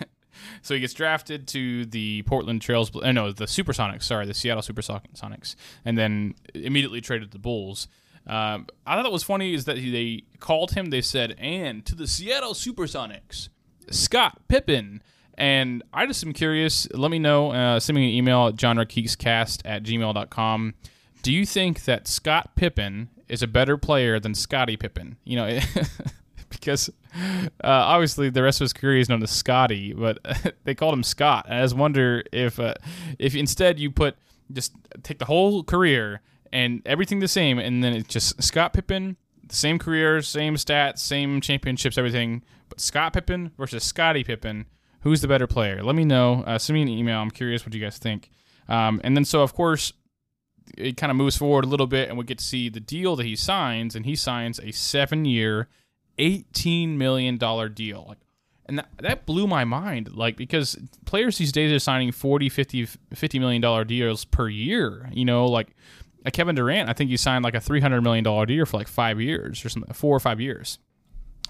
so 0.62 0.74
he 0.74 0.80
gets 0.80 0.94
drafted 0.94 1.46
to 1.48 1.84
the 1.86 2.22
Portland 2.22 2.62
Trails, 2.62 2.90
uh, 2.96 3.12
no, 3.12 3.30
the 3.30 3.44
Supersonics, 3.44 4.04
sorry, 4.04 4.26
the 4.26 4.34
Seattle 4.34 4.62
Supersonics, 4.62 5.54
and 5.84 5.98
then 5.98 6.34
immediately 6.54 7.00
traded 7.00 7.30
to 7.30 7.32
the 7.36 7.40
Bulls. 7.40 7.88
Um, 8.26 8.66
I 8.86 8.96
thought 8.96 9.06
it 9.06 9.12
was 9.12 9.22
funny 9.22 9.54
is 9.54 9.64
that 9.66 9.76
they 9.76 10.24
called 10.38 10.72
him. 10.72 10.90
They 10.90 11.00
said, 11.00 11.36
"And 11.38 11.84
to 11.86 11.94
the 11.94 12.06
Seattle 12.06 12.54
Supersonics." 12.54 13.48
Scott 13.90 14.40
Pippen. 14.48 15.02
And 15.34 15.82
I 15.92 16.06
just 16.06 16.24
am 16.24 16.32
curious. 16.32 16.86
Let 16.92 17.10
me 17.10 17.18
know. 17.18 17.50
Uh, 17.52 17.80
send 17.80 17.96
me 17.96 18.04
an 18.04 18.14
email 18.14 18.48
at 18.48 18.56
genregeekscast 18.56 19.62
at 19.64 19.82
gmail.com. 19.82 20.74
Do 21.22 21.32
you 21.32 21.46
think 21.46 21.84
that 21.84 22.06
Scott 22.06 22.54
Pippen 22.56 23.08
is 23.28 23.42
a 23.42 23.46
better 23.46 23.76
player 23.76 24.20
than 24.20 24.34
Scottie 24.34 24.76
Pippen? 24.76 25.16
You 25.24 25.36
know, 25.36 25.58
because 26.60 26.90
uh, 27.14 27.48
obviously 27.64 28.30
the 28.30 28.42
rest 28.42 28.60
of 28.60 28.66
his 28.66 28.72
career 28.72 28.98
is 28.98 29.08
known 29.08 29.22
as 29.22 29.30
Scotty, 29.30 29.92
but 29.92 30.18
they 30.64 30.74
called 30.74 30.94
him 30.94 31.02
Scott. 31.02 31.46
I 31.48 31.62
just 31.62 31.76
wonder 31.76 32.22
if 32.32 32.60
uh, 32.60 32.74
if 33.18 33.34
instead 33.34 33.78
you 33.78 33.90
put 33.90 34.16
just 34.52 34.72
take 35.02 35.18
the 35.18 35.24
whole 35.24 35.62
career 35.62 36.20
and 36.52 36.82
everything 36.84 37.20
the 37.20 37.28
same, 37.28 37.58
and 37.58 37.82
then 37.82 37.94
it's 37.94 38.08
just 38.08 38.42
Scott 38.42 38.72
Pippen, 38.72 39.16
same 39.48 39.78
career, 39.78 40.20
same 40.22 40.56
stats, 40.56 40.98
same 40.98 41.40
championships, 41.40 41.96
everything 41.96 42.42
but 42.70 42.80
Scott 42.80 43.12
Pippen 43.12 43.52
versus 43.58 43.84
Scotty 43.84 44.24
Pippen, 44.24 44.66
who's 45.00 45.20
the 45.20 45.28
better 45.28 45.46
player? 45.46 45.82
Let 45.82 45.96
me 45.96 46.04
know. 46.04 46.44
Uh, 46.46 46.58
send 46.58 46.74
me 46.74 46.82
an 46.82 46.88
email. 46.88 47.18
I'm 47.18 47.30
curious 47.30 47.66
what 47.66 47.74
you 47.74 47.80
guys 47.80 47.98
think. 47.98 48.30
Um, 48.68 49.00
and 49.04 49.16
then, 49.16 49.24
so 49.24 49.42
of 49.42 49.52
course, 49.52 49.92
it 50.78 50.96
kind 50.96 51.10
of 51.10 51.16
moves 51.16 51.36
forward 51.36 51.64
a 51.64 51.68
little 51.68 51.88
bit, 51.88 52.08
and 52.08 52.16
we 52.16 52.24
get 52.24 52.38
to 52.38 52.44
see 52.44 52.68
the 52.68 52.80
deal 52.80 53.16
that 53.16 53.26
he 53.26 53.36
signs, 53.36 53.94
and 53.94 54.06
he 54.06 54.14
signs 54.14 54.60
a 54.60 54.70
seven-year, 54.70 55.68
eighteen 56.20 56.98
million 56.98 57.36
dollar 57.36 57.68
deal. 57.68 58.04
Like, 58.08 58.18
and 58.66 58.78
that, 58.78 58.88
that 58.98 59.26
blew 59.26 59.48
my 59.48 59.64
mind. 59.64 60.14
Like, 60.14 60.36
because 60.36 60.76
players 61.04 61.38
these 61.38 61.50
days 61.50 61.72
are 61.72 61.80
signing 61.80 62.12
40, 62.12 62.48
50, 62.48 62.86
50 62.86 63.38
million 63.40 63.60
dollar 63.60 63.84
deals 63.84 64.24
per 64.24 64.48
year. 64.48 65.08
You 65.12 65.24
know, 65.24 65.46
like. 65.46 65.74
Kevin 66.34 66.54
Durant, 66.54 66.90
I 66.90 66.92
think 66.92 67.08
he 67.08 67.16
signed 67.16 67.44
like 67.44 67.54
a 67.54 67.62
three 67.62 67.80
hundred 67.80 68.02
million 68.02 68.22
dollar 68.22 68.44
deal 68.44 68.66
for 68.66 68.76
like 68.76 68.88
five 68.88 69.18
years 69.22 69.64
or 69.64 69.70
something, 69.70 69.90
four 69.94 70.14
or 70.14 70.20
five 70.20 70.38
years. 70.38 70.78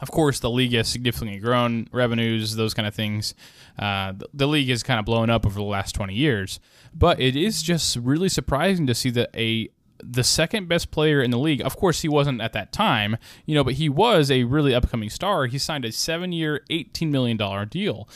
Of 0.01 0.11
course, 0.11 0.41
the 0.41 0.51
league 0.51 0.73
has 0.73 0.89
significantly 0.89 1.39
grown 1.39 1.87
revenues, 1.93 2.57
those 2.57 2.73
kind 2.73 2.89
of 2.89 2.95
things. 2.95 3.35
Uh, 3.79 4.13
the, 4.13 4.29
the, 4.33 4.47
league 4.47 4.69
has 4.71 4.83
kind 4.83 4.99
of 4.99 5.05
blown 5.05 5.29
up 5.29 5.45
over 5.45 5.57
the 5.59 5.65
last 5.65 5.95
20 5.95 6.15
years, 6.15 6.59
but 6.95 7.21
it 7.21 7.37
is 7.37 7.63
just 7.63 7.97
really 7.97 8.29
surprising 8.29 8.87
to 8.87 8.95
see 8.95 9.11
that 9.11 9.31
a 9.35 9.69
the 10.03 10.25
second 10.25 10.69
best 10.69 10.91
player 10.91 11.23
in 11.23 11.31
the 11.31 11.39
league. 11.39 11.63
Of 11.63 11.77
course, 11.77 12.03
he 12.03 12.09
wasn't 12.09 12.41
at 12.41 12.53
that 12.53 12.73
time, 12.73 13.17
you 13.47 13.55
know, 13.55 13.65
but 13.65 13.75
he 13.75 13.89
was 13.89 14.31
a 14.31 14.45
really 14.45 14.75
upcoming 14.75 15.11
star. 15.11 15.47
He 15.47 15.59
signed 15.59 15.85
a 15.85 15.93
seven-year, 15.93 16.65
$18 16.71 17.11
million 17.11 17.69
deal, 17.69 18.09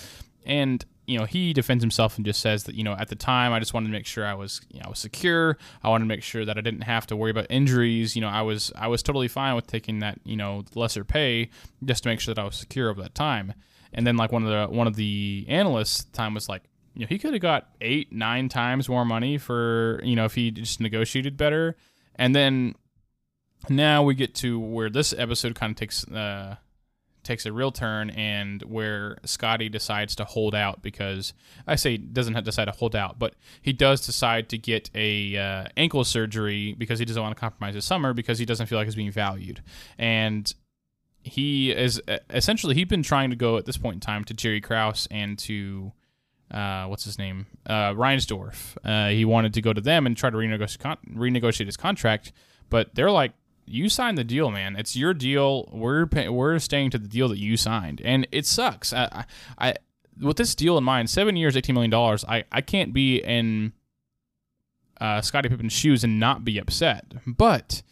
and 0.44 0.84
you 1.06 1.18
know, 1.18 1.24
he 1.24 1.52
defends 1.52 1.82
himself 1.82 2.16
and 2.16 2.24
just 2.24 2.40
says 2.40 2.64
that, 2.64 2.74
you 2.74 2.82
know, 2.82 2.94
at 2.94 3.08
the 3.08 3.14
time 3.14 3.52
I 3.52 3.58
just 3.58 3.74
wanted 3.74 3.88
to 3.88 3.92
make 3.92 4.06
sure 4.06 4.24
I 4.24 4.34
was, 4.34 4.60
you 4.70 4.80
know, 4.80 4.86
I 4.86 4.88
was 4.88 4.98
secure. 4.98 5.58
I 5.82 5.90
wanted 5.90 6.04
to 6.04 6.08
make 6.08 6.22
sure 6.22 6.44
that 6.44 6.56
I 6.56 6.60
didn't 6.60 6.82
have 6.82 7.06
to 7.08 7.16
worry 7.16 7.30
about 7.30 7.46
injuries. 7.50 8.16
You 8.16 8.22
know, 8.22 8.28
I 8.28 8.42
was 8.42 8.72
I 8.76 8.88
was 8.88 9.02
totally 9.02 9.28
fine 9.28 9.54
with 9.54 9.66
taking 9.66 9.98
that, 9.98 10.18
you 10.24 10.36
know, 10.36 10.64
lesser 10.74 11.04
pay 11.04 11.50
just 11.84 12.04
to 12.04 12.08
make 12.08 12.20
sure 12.20 12.34
that 12.34 12.40
I 12.40 12.44
was 12.44 12.56
secure 12.56 12.88
over 12.88 13.02
that 13.02 13.14
time. 13.14 13.52
And 13.92 14.06
then 14.06 14.16
like 14.16 14.32
one 14.32 14.44
of 14.44 14.48
the 14.48 14.74
one 14.74 14.86
of 14.86 14.96
the 14.96 15.44
analysts 15.48 16.04
time 16.04 16.34
was 16.34 16.48
like, 16.48 16.62
you 16.94 17.00
know, 17.00 17.06
he 17.08 17.18
could 17.18 17.32
have 17.32 17.42
got 17.42 17.68
eight, 17.80 18.12
nine 18.12 18.48
times 18.48 18.88
more 18.88 19.04
money 19.04 19.36
for, 19.36 20.00
you 20.04 20.14
know, 20.14 20.24
if 20.24 20.34
he 20.34 20.50
just 20.50 20.80
negotiated 20.80 21.36
better. 21.36 21.76
And 22.14 22.34
then 22.34 22.74
now 23.68 24.02
we 24.02 24.14
get 24.14 24.34
to 24.36 24.58
where 24.58 24.88
this 24.88 25.12
episode 25.16 25.54
kind 25.54 25.70
of 25.70 25.76
takes 25.76 26.06
uh 26.08 26.56
takes 27.24 27.46
a 27.46 27.52
real 27.52 27.72
turn 27.72 28.10
and 28.10 28.62
where 28.62 29.16
Scotty 29.24 29.68
decides 29.68 30.14
to 30.16 30.24
hold 30.24 30.54
out 30.54 30.82
because 30.82 31.32
I 31.66 31.76
say 31.76 31.96
doesn't 31.96 32.34
have 32.34 32.44
to 32.44 32.50
decide 32.50 32.66
to 32.66 32.72
hold 32.72 32.94
out, 32.94 33.18
but 33.18 33.34
he 33.62 33.72
does 33.72 34.04
decide 34.04 34.50
to 34.50 34.58
get 34.58 34.90
a 34.94 35.36
uh, 35.36 35.64
ankle 35.76 36.04
surgery 36.04 36.74
because 36.74 36.98
he 36.98 37.06
doesn't 37.06 37.22
want 37.22 37.34
to 37.34 37.40
compromise 37.40 37.74
his 37.74 37.84
summer 37.86 38.12
because 38.12 38.38
he 38.38 38.44
doesn't 38.44 38.66
feel 38.66 38.78
like 38.78 38.86
he's 38.86 38.94
being 38.94 39.10
valued. 39.10 39.62
And 39.98 40.52
he 41.22 41.72
is 41.72 42.00
essentially 42.28 42.74
he's 42.74 42.86
been 42.86 43.02
trying 43.02 43.30
to 43.30 43.36
go 43.36 43.56
at 43.56 43.64
this 43.64 43.78
point 43.78 43.94
in 43.94 44.00
time 44.00 44.24
to 44.24 44.34
Jerry 44.34 44.60
Krause 44.60 45.08
and 45.10 45.38
to 45.40 45.92
uh, 46.54 46.86
what's 46.86 47.04
his 47.04 47.18
name 47.18 47.46
uh, 47.66 47.90
Reinsdorf. 47.92 48.76
Uh, 48.84 49.10
he 49.10 49.24
wanted 49.24 49.52
to 49.54 49.60
go 49.60 49.72
to 49.72 49.80
them 49.80 50.06
and 50.06 50.16
try 50.16 50.30
to 50.30 50.36
renegotiate 50.36 50.96
renegotiate 51.12 51.66
his 51.66 51.76
contract, 51.76 52.32
but 52.70 52.94
they're 52.94 53.10
like 53.10 53.32
you 53.66 53.88
signed 53.88 54.16
the 54.16 54.24
deal, 54.24 54.50
man. 54.50 54.76
It's 54.76 54.94
your 54.94 55.14
deal. 55.14 55.68
We're 55.72 56.06
pay- 56.06 56.28
we're 56.28 56.58
staying 56.58 56.90
to 56.90 56.98
the 56.98 57.08
deal 57.08 57.28
that 57.28 57.38
you 57.38 57.56
signed, 57.56 58.00
and 58.04 58.26
it 58.30 58.46
sucks. 58.46 58.92
I, 58.92 59.24
I, 59.58 59.68
I 59.68 59.74
with 60.20 60.36
this 60.36 60.54
deal 60.54 60.78
in 60.78 60.84
mind, 60.84 61.10
seven 61.10 61.36
years, 61.36 61.56
eighteen 61.56 61.74
million 61.74 61.90
dollars. 61.90 62.24
I 62.28 62.44
I 62.52 62.60
can't 62.60 62.92
be 62.92 63.18
in 63.18 63.72
uh, 65.00 65.20
Scottie 65.22 65.48
Pippen's 65.48 65.72
shoes 65.72 66.04
and 66.04 66.20
not 66.20 66.44
be 66.44 66.58
upset, 66.58 67.12
but. 67.26 67.82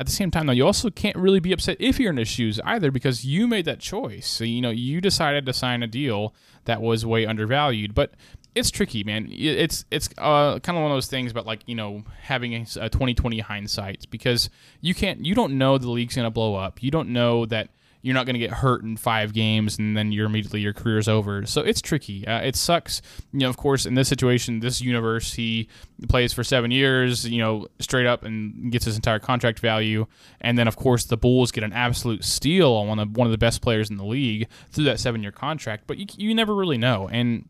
At 0.00 0.06
the 0.06 0.12
same 0.12 0.30
time, 0.30 0.46
though, 0.46 0.54
you 0.54 0.64
also 0.64 0.88
can't 0.88 1.14
really 1.14 1.40
be 1.40 1.52
upset 1.52 1.76
if 1.78 2.00
you're 2.00 2.10
in 2.10 2.16
his 2.16 2.26
shoes 2.26 2.58
either 2.64 2.90
because 2.90 3.26
you 3.26 3.46
made 3.46 3.66
that 3.66 3.80
choice. 3.80 4.26
So, 4.26 4.44
you 4.44 4.62
know, 4.62 4.70
you 4.70 4.98
decided 4.98 5.44
to 5.44 5.52
sign 5.52 5.82
a 5.82 5.86
deal 5.86 6.34
that 6.64 6.80
was 6.80 7.04
way 7.04 7.26
undervalued. 7.26 7.94
But 7.94 8.14
it's 8.54 8.70
tricky, 8.70 9.04
man. 9.04 9.28
It's 9.30 9.84
it's 9.90 10.08
uh, 10.16 10.58
kind 10.60 10.78
of 10.78 10.82
one 10.82 10.90
of 10.90 10.96
those 10.96 11.08
things 11.08 11.30
about 11.30 11.44
like 11.44 11.60
you 11.66 11.74
know 11.74 12.04
having 12.22 12.54
a, 12.54 12.62
a 12.80 12.88
2020 12.88 13.40
hindsight 13.40 14.06
because 14.10 14.48
you 14.80 14.94
can't 14.94 15.24
you 15.24 15.34
don't 15.34 15.58
know 15.58 15.76
the 15.76 15.90
league's 15.90 16.16
gonna 16.16 16.30
blow 16.30 16.54
up. 16.54 16.82
You 16.82 16.90
don't 16.90 17.10
know 17.10 17.44
that 17.46 17.68
you're 18.02 18.14
not 18.14 18.24
going 18.24 18.34
to 18.34 18.40
get 18.40 18.50
hurt 18.50 18.82
in 18.82 18.96
five 18.96 19.32
games 19.32 19.78
and 19.78 19.96
then 19.96 20.10
you're 20.12 20.26
immediately 20.26 20.60
your 20.60 20.72
career's 20.72 21.08
over. 21.08 21.44
So 21.44 21.60
it's 21.60 21.82
tricky. 21.82 22.26
Uh, 22.26 22.40
it 22.40 22.56
sucks. 22.56 23.02
You 23.32 23.40
know, 23.40 23.50
of 23.50 23.58
course, 23.58 23.84
in 23.84 23.94
this 23.94 24.08
situation, 24.08 24.60
this 24.60 24.80
universe, 24.80 25.34
he 25.34 25.68
plays 26.08 26.32
for 26.32 26.42
seven 26.42 26.70
years, 26.70 27.28
you 27.28 27.38
know, 27.38 27.66
straight 27.78 28.06
up 28.06 28.24
and 28.24 28.72
gets 28.72 28.86
his 28.86 28.96
entire 28.96 29.18
contract 29.18 29.60
value. 29.60 30.06
And 30.40 30.58
then, 30.58 30.66
of 30.66 30.76
course, 30.76 31.04
the 31.04 31.18
Bulls 31.18 31.52
get 31.52 31.62
an 31.62 31.74
absolute 31.74 32.24
steal 32.24 32.72
on 32.72 32.88
one 32.88 32.98
of, 32.98 33.16
one 33.16 33.26
of 33.26 33.32
the 33.32 33.38
best 33.38 33.60
players 33.60 33.90
in 33.90 33.96
the 33.96 34.04
league 34.04 34.48
through 34.70 34.84
that 34.84 34.98
seven 34.98 35.22
year 35.22 35.32
contract. 35.32 35.84
But 35.86 35.98
you, 35.98 36.06
you 36.16 36.34
never 36.34 36.54
really 36.54 36.78
know. 36.78 37.08
And 37.12 37.49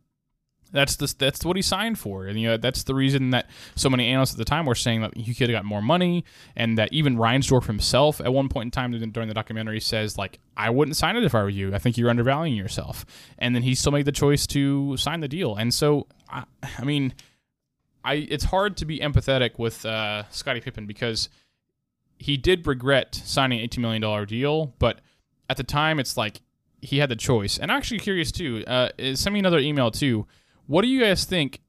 that's 0.73 0.97
the, 0.97 1.13
that's 1.19 1.45
what 1.45 1.57
he 1.57 1.63
signed 1.63 1.99
for, 1.99 2.27
and 2.27 2.41
you 2.41 2.49
know 2.49 2.57
that's 2.57 2.85
the 2.85 2.95
reason 2.95 3.31
that 3.31 3.49
so 3.75 3.91
many 3.91 4.07
analysts 4.09 4.33
at 4.33 4.39
the 4.39 4.45
time 4.45 4.67
were 4.67 4.75
saying 4.75 5.01
that 5.03 5.17
he 5.17 5.35
could 5.35 5.51
have 5.51 5.57
got 5.57 5.65
more 5.65 5.83
money, 5.83 6.25
and 6.57 6.79
that 6.79 6.93
even 6.93 7.17
Reinsdorf 7.17 7.67
himself 7.67 8.21
at 8.21 8.33
one 8.33 8.49
point 8.49 8.69
in 8.69 8.71
time 8.71 8.93
during 9.11 9.29
the 9.29 9.35
documentary 9.35 9.81
says 9.81 10.17
like 10.17 10.39
I 10.57 10.71
wouldn't 10.71 10.97
sign 10.97 11.17
it 11.17 11.25
if 11.25 11.35
I 11.35 11.43
were 11.43 11.49
you. 11.49 11.75
I 11.75 11.79
think 11.79 11.99
you're 11.99 12.11
undervaluing 12.11 12.55
yourself, 12.55 13.05
and 13.39 13.55
then 13.55 13.63
he 13.63 13.75
still 13.75 13.93
made 13.93 14.07
the 14.07 14.13
choice 14.13 14.47
to 14.49 14.97
sign 14.97 15.21
the 15.21 15.29
deal. 15.29 15.57
And 15.57 15.75
so 15.75 16.07
I, 16.29 16.45
I 16.79 16.85
mean, 16.85 17.15
I 18.05 18.15
it's 18.15 18.45
hard 18.45 18.77
to 18.79 18.85
be 18.85 18.99
empathetic 19.01 19.59
with 19.59 19.85
uh, 19.85 20.25
Scottie 20.31 20.61
Pippen 20.61 20.87
because 20.87 21.29
he 22.19 22.37
did 22.37 22.67
regret 22.67 23.15
signing 23.15 23.61
an 23.61 23.69
$18 23.69 23.79
million 23.79 24.27
deal, 24.27 24.75
but 24.79 25.01
at 25.49 25.57
the 25.57 25.65
time 25.65 25.99
it's 25.99 26.17
like 26.17 26.43
he 26.83 26.99
had 26.99 27.09
the 27.09 27.17
choice. 27.17 27.59
And 27.59 27.73
I'm 27.73 27.79
actually 27.79 28.01
curious 28.01 28.31
too. 28.31 28.63
Uh, 28.67 28.91
send 29.15 29.33
me 29.33 29.41
another 29.41 29.59
email 29.59 29.91
too 29.91 30.27
what 30.71 30.83
do 30.83 30.89
you 30.89 31.01
guys 31.01 31.25
think? 31.25 31.61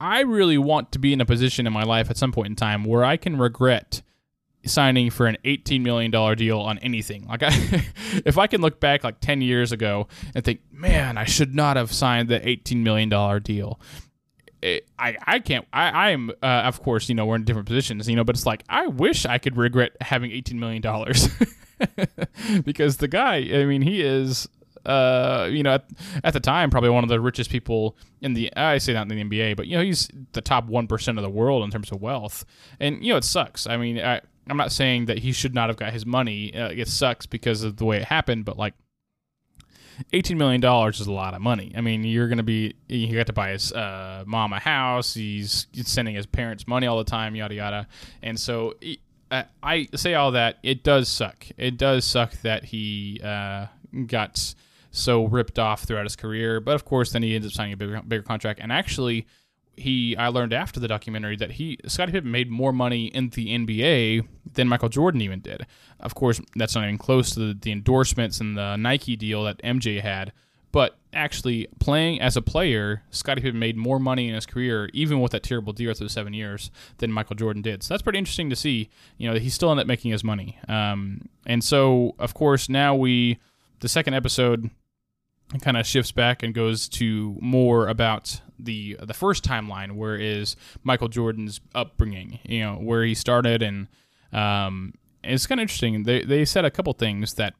I 0.00 0.20
really 0.20 0.56
want 0.56 0.90
to 0.92 0.98
be 0.98 1.12
in 1.12 1.20
a 1.20 1.26
position 1.26 1.66
in 1.66 1.72
my 1.72 1.82
life 1.82 2.10
at 2.10 2.16
some 2.16 2.32
point 2.32 2.48
in 2.48 2.56
time 2.56 2.84
where 2.84 3.04
I 3.04 3.18
can 3.18 3.36
regret 3.36 4.00
signing 4.64 5.10
for 5.10 5.26
an 5.26 5.36
$18 5.44 5.82
million 5.82 6.10
deal 6.36 6.60
on 6.60 6.78
anything. 6.78 7.26
Like, 7.26 7.42
I, 7.42 7.50
if 8.24 8.38
I 8.38 8.46
can 8.46 8.62
look 8.62 8.80
back 8.80 9.04
like 9.04 9.20
10 9.20 9.42
years 9.42 9.70
ago 9.70 10.08
and 10.34 10.42
think, 10.42 10.60
man, 10.72 11.18
I 11.18 11.24
should 11.24 11.54
not 11.54 11.76
have 11.76 11.92
signed 11.92 12.30
the 12.30 12.40
$18 12.40 12.78
million 12.78 13.42
deal. 13.42 13.78
It, 14.62 14.88
I, 14.98 15.18
I 15.26 15.38
can't, 15.40 15.66
I, 15.70 15.90
I 15.90 16.10
am, 16.12 16.30
uh, 16.42 16.46
of 16.46 16.82
course, 16.82 17.10
you 17.10 17.14
know, 17.14 17.26
we're 17.26 17.36
in 17.36 17.44
different 17.44 17.68
positions, 17.68 18.08
you 18.08 18.16
know, 18.16 18.24
but 18.24 18.34
it's 18.34 18.46
like, 18.46 18.64
I 18.66 18.86
wish 18.86 19.26
I 19.26 19.36
could 19.36 19.58
regret 19.58 19.92
having 20.00 20.30
$18 20.30 20.54
million 20.54 20.80
because 22.64 22.96
the 22.96 23.08
guy, 23.08 23.36
I 23.36 23.66
mean, 23.66 23.82
he 23.82 24.00
is 24.00 24.48
uh, 24.86 25.48
you 25.50 25.62
know, 25.62 25.74
at, 25.74 25.84
at, 26.22 26.32
the 26.32 26.40
time, 26.40 26.70
probably 26.70 26.90
one 26.90 27.04
of 27.04 27.08
the 27.08 27.20
richest 27.20 27.50
people 27.50 27.96
in 28.20 28.34
the, 28.34 28.54
I 28.56 28.78
say 28.78 28.92
not 28.92 29.10
in 29.10 29.16
the 29.16 29.24
NBA, 29.24 29.56
but, 29.56 29.66
you 29.66 29.76
know, 29.76 29.82
he's 29.82 30.08
the 30.32 30.40
top 30.40 30.68
1% 30.68 31.08
of 31.16 31.22
the 31.22 31.30
world 31.30 31.64
in 31.64 31.70
terms 31.70 31.90
of 31.90 32.00
wealth. 32.00 32.44
And, 32.80 33.04
you 33.04 33.12
know, 33.12 33.16
it 33.16 33.24
sucks. 33.24 33.66
I 33.66 33.76
mean, 33.76 33.98
I, 33.98 34.20
I'm 34.48 34.56
not 34.56 34.72
saying 34.72 35.06
that 35.06 35.18
he 35.18 35.32
should 35.32 35.54
not 35.54 35.68
have 35.68 35.76
got 35.76 35.92
his 35.92 36.04
money. 36.04 36.54
Uh, 36.54 36.68
it 36.68 36.88
sucks 36.88 37.26
because 37.26 37.62
of 37.62 37.76
the 37.76 37.84
way 37.84 37.98
it 37.98 38.04
happened, 38.04 38.44
but, 38.44 38.58
like, 38.58 38.74
$18 40.12 40.36
million 40.36 40.62
is 40.88 41.00
a 41.06 41.12
lot 41.12 41.34
of 41.34 41.40
money. 41.40 41.72
I 41.76 41.80
mean, 41.80 42.04
you're 42.04 42.28
going 42.28 42.38
to 42.38 42.44
be, 42.44 42.74
he 42.88 43.06
got 43.14 43.26
to 43.28 43.32
buy 43.32 43.50
his 43.50 43.72
uh, 43.72 44.24
mom 44.26 44.52
a 44.52 44.58
house. 44.58 45.14
He's 45.14 45.66
sending 45.72 46.14
his 46.14 46.26
parents 46.26 46.66
money 46.66 46.86
all 46.86 46.98
the 46.98 47.04
time, 47.04 47.34
yada, 47.36 47.54
yada. 47.54 47.88
And 48.22 48.38
so 48.38 48.74
uh, 49.30 49.44
I 49.62 49.88
say 49.94 50.14
all 50.14 50.32
that. 50.32 50.58
It 50.62 50.82
does 50.82 51.08
suck. 51.08 51.46
It 51.56 51.76
does 51.76 52.04
suck 52.04 52.32
that 52.42 52.64
he 52.64 53.20
uh, 53.22 53.66
got 54.06 54.54
so 54.94 55.24
ripped 55.24 55.58
off 55.58 55.82
throughout 55.82 56.04
his 56.04 56.16
career. 56.16 56.60
But 56.60 56.76
of 56.76 56.84
course, 56.84 57.12
then 57.12 57.22
he 57.22 57.34
ends 57.34 57.46
up 57.46 57.52
signing 57.52 57.72
a 57.72 57.76
bigger, 57.76 58.00
bigger 58.06 58.22
contract. 58.22 58.60
And 58.62 58.72
actually, 58.72 59.26
he 59.76 60.16
I 60.16 60.28
learned 60.28 60.52
after 60.52 60.78
the 60.78 60.86
documentary 60.86 61.36
that 61.36 61.52
he 61.52 61.78
Scottie 61.86 62.12
Pippen 62.12 62.30
made 62.30 62.48
more 62.48 62.72
money 62.72 63.06
in 63.06 63.30
the 63.30 63.48
NBA 63.48 64.26
than 64.54 64.68
Michael 64.68 64.88
Jordan 64.88 65.20
even 65.20 65.40
did. 65.40 65.66
Of 65.98 66.14
course, 66.14 66.40
that's 66.54 66.76
not 66.76 66.84
even 66.84 66.96
close 66.98 67.32
to 67.32 67.40
the, 67.40 67.54
the 67.54 67.72
endorsements 67.72 68.40
and 68.40 68.56
the 68.56 68.76
Nike 68.76 69.16
deal 69.16 69.42
that 69.44 69.58
MJ 69.62 70.00
had. 70.00 70.32
But 70.70 70.96
actually, 71.12 71.68
playing 71.78 72.20
as 72.20 72.36
a 72.36 72.42
player, 72.42 73.02
Scottie 73.10 73.40
Pippen 73.40 73.58
made 73.58 73.76
more 73.76 74.00
money 74.00 74.28
in 74.28 74.34
his 74.34 74.46
career, 74.46 74.90
even 74.92 75.20
with 75.20 75.30
that 75.32 75.44
terrible 75.44 75.72
deal 75.72 75.94
through 75.94 76.08
seven 76.08 76.34
years, 76.34 76.70
than 76.98 77.12
Michael 77.12 77.36
Jordan 77.36 77.62
did. 77.62 77.84
So 77.84 77.94
that's 77.94 78.02
pretty 78.02 78.18
interesting 78.18 78.50
to 78.50 78.56
see. 78.56 78.90
You 79.16 79.30
know, 79.30 79.38
he 79.38 79.50
still 79.50 79.70
ended 79.70 79.84
up 79.84 79.88
making 79.88 80.10
his 80.10 80.24
money. 80.24 80.58
Um, 80.68 81.28
and 81.46 81.62
so, 81.62 82.16
of 82.18 82.34
course, 82.34 82.68
now 82.68 82.94
we 82.94 83.38
the 83.84 83.88
second 83.88 84.14
episode 84.14 84.70
kind 85.60 85.76
of 85.76 85.86
shifts 85.86 86.12
back 86.12 86.42
and 86.42 86.54
goes 86.54 86.88
to 86.90 87.36
more 87.40 87.88
about 87.88 88.40
the 88.58 88.96
the 89.02 89.14
first 89.14 89.44
timeline, 89.44 89.92
where 89.92 90.16
is 90.16 90.56
Michael 90.82 91.08
Jordan's 91.08 91.60
upbringing, 91.74 92.38
you 92.44 92.60
know, 92.60 92.74
where 92.74 93.04
he 93.04 93.14
started, 93.14 93.62
and 93.62 93.88
um, 94.32 94.94
it's 95.22 95.46
kind 95.46 95.60
of 95.60 95.62
interesting. 95.62 96.04
They 96.04 96.24
they 96.24 96.44
said 96.44 96.64
a 96.64 96.70
couple 96.70 96.92
things 96.92 97.34
that 97.34 97.54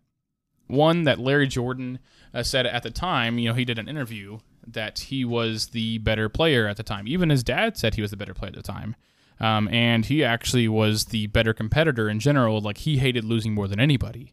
one 0.67 1.05
that 1.05 1.19
Larry 1.19 1.47
Jordan 1.47 1.99
uh, 2.33 2.43
said 2.43 2.67
at 2.67 2.83
the 2.83 2.91
time, 2.91 3.39
you 3.39 3.49
know, 3.49 3.55
he 3.55 3.65
did 3.65 3.79
an 3.79 3.89
interview 3.89 4.39
that 4.67 4.99
he 4.99 5.25
was 5.25 5.69
the 5.69 5.99
better 5.99 6.29
player 6.29 6.67
at 6.67 6.77
the 6.77 6.83
time. 6.83 7.07
Even 7.07 7.31
his 7.31 7.45
dad 7.45 7.77
said 7.77 7.95
he 7.95 8.03
was 8.03 8.11
the 8.11 8.17
better 8.17 8.35
player 8.35 8.49
at 8.49 8.57
the 8.57 8.63
time. 8.63 8.97
Um, 9.41 9.69
and 9.69 10.07
he 10.07 10.25
actually 10.25 10.69
was 10.69 11.07
the 11.07 11.27
better 11.27 11.53
competitor 11.53 12.09
in 12.09 12.21
general. 12.21 12.61
Like 12.61 12.79
he 12.79 12.99
hated 12.99 13.25
losing 13.25 13.53
more 13.53 13.69
than 13.69 13.81
anybody. 13.81 14.33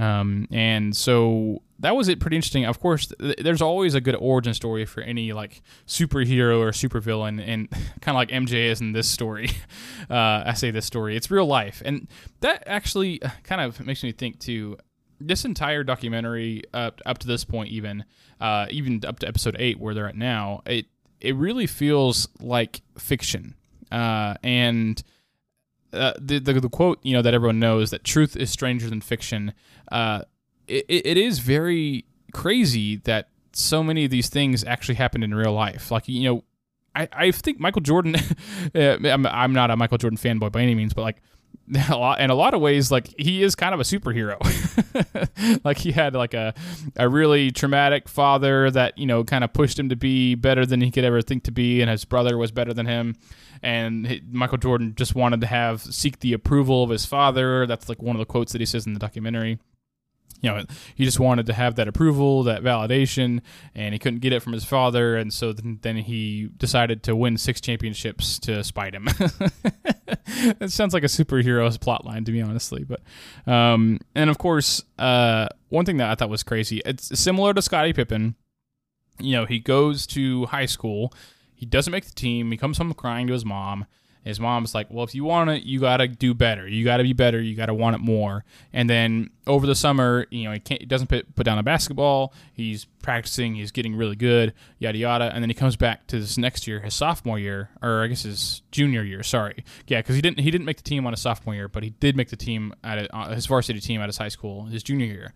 Um, 0.00 0.48
and 0.50 0.96
so 0.96 1.60
that 1.80 1.94
was 1.94 2.08
it 2.08 2.20
pretty 2.20 2.36
interesting. 2.36 2.64
Of 2.64 2.80
course, 2.80 3.12
th- 3.20 3.36
there's 3.36 3.60
always 3.60 3.94
a 3.94 4.00
good 4.00 4.16
origin 4.16 4.54
story 4.54 4.86
for 4.86 5.02
any 5.02 5.34
like 5.34 5.60
superhero 5.86 6.60
or 6.60 6.70
supervillain, 6.70 7.42
and 7.46 7.68
kind 8.00 8.08
of 8.08 8.14
like 8.14 8.30
MJ 8.30 8.70
is 8.70 8.80
in 8.80 8.92
this 8.92 9.08
story. 9.08 9.50
Uh, 10.08 10.42
I 10.44 10.54
say 10.54 10.72
this 10.72 10.86
story, 10.86 11.16
it's 11.16 11.30
real 11.30 11.46
life, 11.46 11.82
and 11.84 12.08
that 12.40 12.64
actually 12.66 13.22
uh, 13.22 13.28
kind 13.44 13.60
of 13.60 13.78
makes 13.86 14.02
me 14.02 14.10
think 14.10 14.40
too. 14.40 14.76
This 15.20 15.44
entire 15.44 15.84
documentary, 15.84 16.64
up 16.74 17.00
up 17.06 17.18
to 17.18 17.28
this 17.28 17.44
point, 17.44 17.68
even 17.68 18.04
uh, 18.40 18.66
even 18.70 19.04
up 19.06 19.20
to 19.20 19.28
episode 19.28 19.54
eight, 19.58 19.78
where 19.78 19.94
they're 19.94 20.08
at 20.08 20.16
now, 20.16 20.62
it 20.66 20.86
it 21.20 21.36
really 21.36 21.66
feels 21.66 22.28
like 22.40 22.80
fiction, 22.98 23.54
uh, 23.92 24.34
and. 24.42 25.02
Uh, 25.92 26.12
the, 26.20 26.38
the, 26.38 26.52
the 26.52 26.68
quote 26.68 27.00
you 27.02 27.12
know 27.12 27.20
that 27.20 27.34
everyone 27.34 27.58
knows 27.58 27.90
that 27.90 28.04
truth 28.04 28.36
is 28.36 28.48
stranger 28.48 28.88
than 28.88 29.00
fiction 29.00 29.52
uh, 29.90 30.22
it, 30.66 30.84
it 30.88 31.16
is 31.16 31.38
very 31.38 32.04
crazy 32.32 32.96
that 32.96 33.28
so 33.52 33.82
many 33.82 34.04
of 34.04 34.10
these 34.10 34.28
things 34.28 34.64
actually 34.64 34.94
happened 34.94 35.24
in 35.24 35.34
real 35.34 35.52
life. 35.52 35.90
Like, 35.90 36.08
you 36.08 36.28
know, 36.28 36.44
I, 36.94 37.08
I 37.12 37.30
think 37.30 37.60
Michael 37.60 37.82
Jordan, 37.82 38.16
I'm, 38.74 39.26
I'm 39.26 39.52
not 39.52 39.70
a 39.70 39.76
Michael 39.76 39.98
Jordan 39.98 40.18
fanboy 40.18 40.52
by 40.52 40.62
any 40.62 40.74
means, 40.74 40.94
but 40.94 41.02
like, 41.02 41.22
a 41.88 41.96
lot, 41.96 42.20
in 42.20 42.30
a 42.30 42.34
lot 42.34 42.54
of 42.54 42.60
ways, 42.60 42.90
like 42.90 43.14
he 43.18 43.42
is 43.42 43.54
kind 43.54 43.74
of 43.74 43.80
a 43.80 43.84
superhero. 43.84 44.38
like 45.64 45.78
he 45.78 45.92
had 45.92 46.14
like 46.14 46.34
a 46.34 46.52
a 46.96 47.08
really 47.08 47.50
traumatic 47.52 48.08
father 48.08 48.70
that 48.70 48.98
you 48.98 49.06
know 49.06 49.22
kind 49.22 49.44
of 49.44 49.52
pushed 49.52 49.78
him 49.78 49.88
to 49.88 49.96
be 49.96 50.34
better 50.34 50.66
than 50.66 50.80
he 50.80 50.90
could 50.90 51.04
ever 51.04 51.22
think 51.22 51.44
to 51.44 51.52
be, 51.52 51.80
and 51.80 51.88
his 51.88 52.04
brother 52.04 52.36
was 52.36 52.50
better 52.50 52.74
than 52.74 52.86
him. 52.86 53.14
And 53.62 54.20
Michael 54.32 54.58
Jordan 54.58 54.94
just 54.96 55.14
wanted 55.14 55.40
to 55.42 55.46
have 55.46 55.82
seek 55.82 56.20
the 56.20 56.32
approval 56.32 56.82
of 56.82 56.90
his 56.90 57.06
father. 57.06 57.66
That's 57.66 57.88
like 57.88 58.02
one 58.02 58.16
of 58.16 58.20
the 58.20 58.26
quotes 58.26 58.52
that 58.52 58.60
he 58.60 58.66
says 58.66 58.86
in 58.86 58.94
the 58.94 59.00
documentary 59.00 59.58
you 60.40 60.50
know, 60.50 60.64
he 60.94 61.04
just 61.04 61.20
wanted 61.20 61.46
to 61.46 61.52
have 61.52 61.74
that 61.76 61.88
approval, 61.88 62.42
that 62.44 62.62
validation, 62.62 63.40
and 63.74 63.92
he 63.92 63.98
couldn't 63.98 64.20
get 64.20 64.32
it 64.32 64.42
from 64.42 64.52
his 64.52 64.64
father, 64.64 65.16
and 65.16 65.32
so 65.32 65.52
then, 65.52 65.78
then 65.82 65.96
he 65.96 66.48
decided 66.56 67.02
to 67.04 67.14
win 67.14 67.36
six 67.36 67.60
championships 67.60 68.38
to 68.40 68.64
spite 68.64 68.94
him. 68.94 69.08
it 70.26 70.70
sounds 70.70 70.94
like 70.94 71.02
a 71.02 71.06
superhero's 71.06 71.76
plotline, 71.76 72.24
to 72.24 72.32
me, 72.32 72.40
honestly, 72.40 72.84
but 72.84 73.00
um, 73.50 73.98
and 74.14 74.30
of 74.30 74.38
course, 74.38 74.82
uh, 74.98 75.48
one 75.68 75.84
thing 75.84 75.98
that 75.98 76.10
I 76.10 76.14
thought 76.14 76.30
was 76.30 76.42
crazy. 76.42 76.80
It's 76.84 77.18
similar 77.18 77.52
to 77.54 77.62
Scottie 77.62 77.92
Pippen. 77.92 78.34
You 79.18 79.36
know, 79.36 79.44
he 79.44 79.60
goes 79.60 80.06
to 80.08 80.46
high 80.46 80.66
school, 80.66 81.12
he 81.54 81.66
doesn't 81.66 81.90
make 81.90 82.06
the 82.06 82.14
team, 82.14 82.50
he 82.50 82.56
comes 82.56 82.78
home 82.78 82.94
crying 82.94 83.26
to 83.26 83.34
his 83.34 83.44
mom 83.44 83.86
his 84.24 84.38
mom's 84.38 84.74
like, 84.74 84.88
well, 84.90 85.04
if 85.04 85.14
you 85.14 85.24
want 85.24 85.50
it, 85.50 85.62
you 85.62 85.80
got 85.80 85.98
to 85.98 86.08
do 86.08 86.34
better. 86.34 86.68
You 86.68 86.84
got 86.84 86.98
to 86.98 87.02
be 87.02 87.12
better. 87.12 87.40
You 87.40 87.56
got 87.56 87.66
to 87.66 87.74
want 87.74 87.96
it 87.96 88.00
more. 88.00 88.44
And 88.72 88.88
then 88.88 89.30
over 89.46 89.66
the 89.66 89.74
summer, 89.74 90.26
you 90.30 90.44
know, 90.44 90.52
he, 90.52 90.60
can't, 90.60 90.80
he 90.80 90.86
doesn't 90.86 91.06
put, 91.06 91.34
put 91.34 91.44
down 91.44 91.58
a 91.58 91.62
basketball. 91.62 92.34
He's 92.52 92.84
practicing. 93.02 93.54
He's 93.54 93.72
getting 93.72 93.96
really 93.96 94.16
good, 94.16 94.54
yada, 94.78 94.98
yada. 94.98 95.30
And 95.32 95.42
then 95.42 95.50
he 95.50 95.54
comes 95.54 95.76
back 95.76 96.06
to 96.08 96.18
this 96.18 96.38
next 96.38 96.66
year, 96.66 96.80
his 96.80 96.94
sophomore 96.94 97.38
year, 97.38 97.70
or 97.82 98.02
I 98.02 98.06
guess 98.06 98.22
his 98.22 98.62
junior 98.70 99.02
year, 99.02 99.22
sorry. 99.22 99.64
Yeah, 99.86 100.00
because 100.00 100.16
he 100.16 100.22
didn't, 100.22 100.40
he 100.40 100.50
didn't 100.50 100.64
make 100.64 100.76
the 100.76 100.82
team 100.82 101.06
on 101.06 101.12
his 101.12 101.20
sophomore 101.20 101.54
year, 101.54 101.68
but 101.68 101.82
he 101.82 101.90
did 101.90 102.16
make 102.16 102.28
the 102.28 102.36
team 102.36 102.74
at 102.84 102.98
a, 102.98 103.16
uh, 103.16 103.34
his 103.34 103.46
varsity 103.46 103.80
team 103.80 104.00
at 104.00 104.08
his 104.08 104.18
high 104.18 104.28
school, 104.28 104.66
his 104.66 104.82
junior 104.82 105.06
year. 105.06 105.32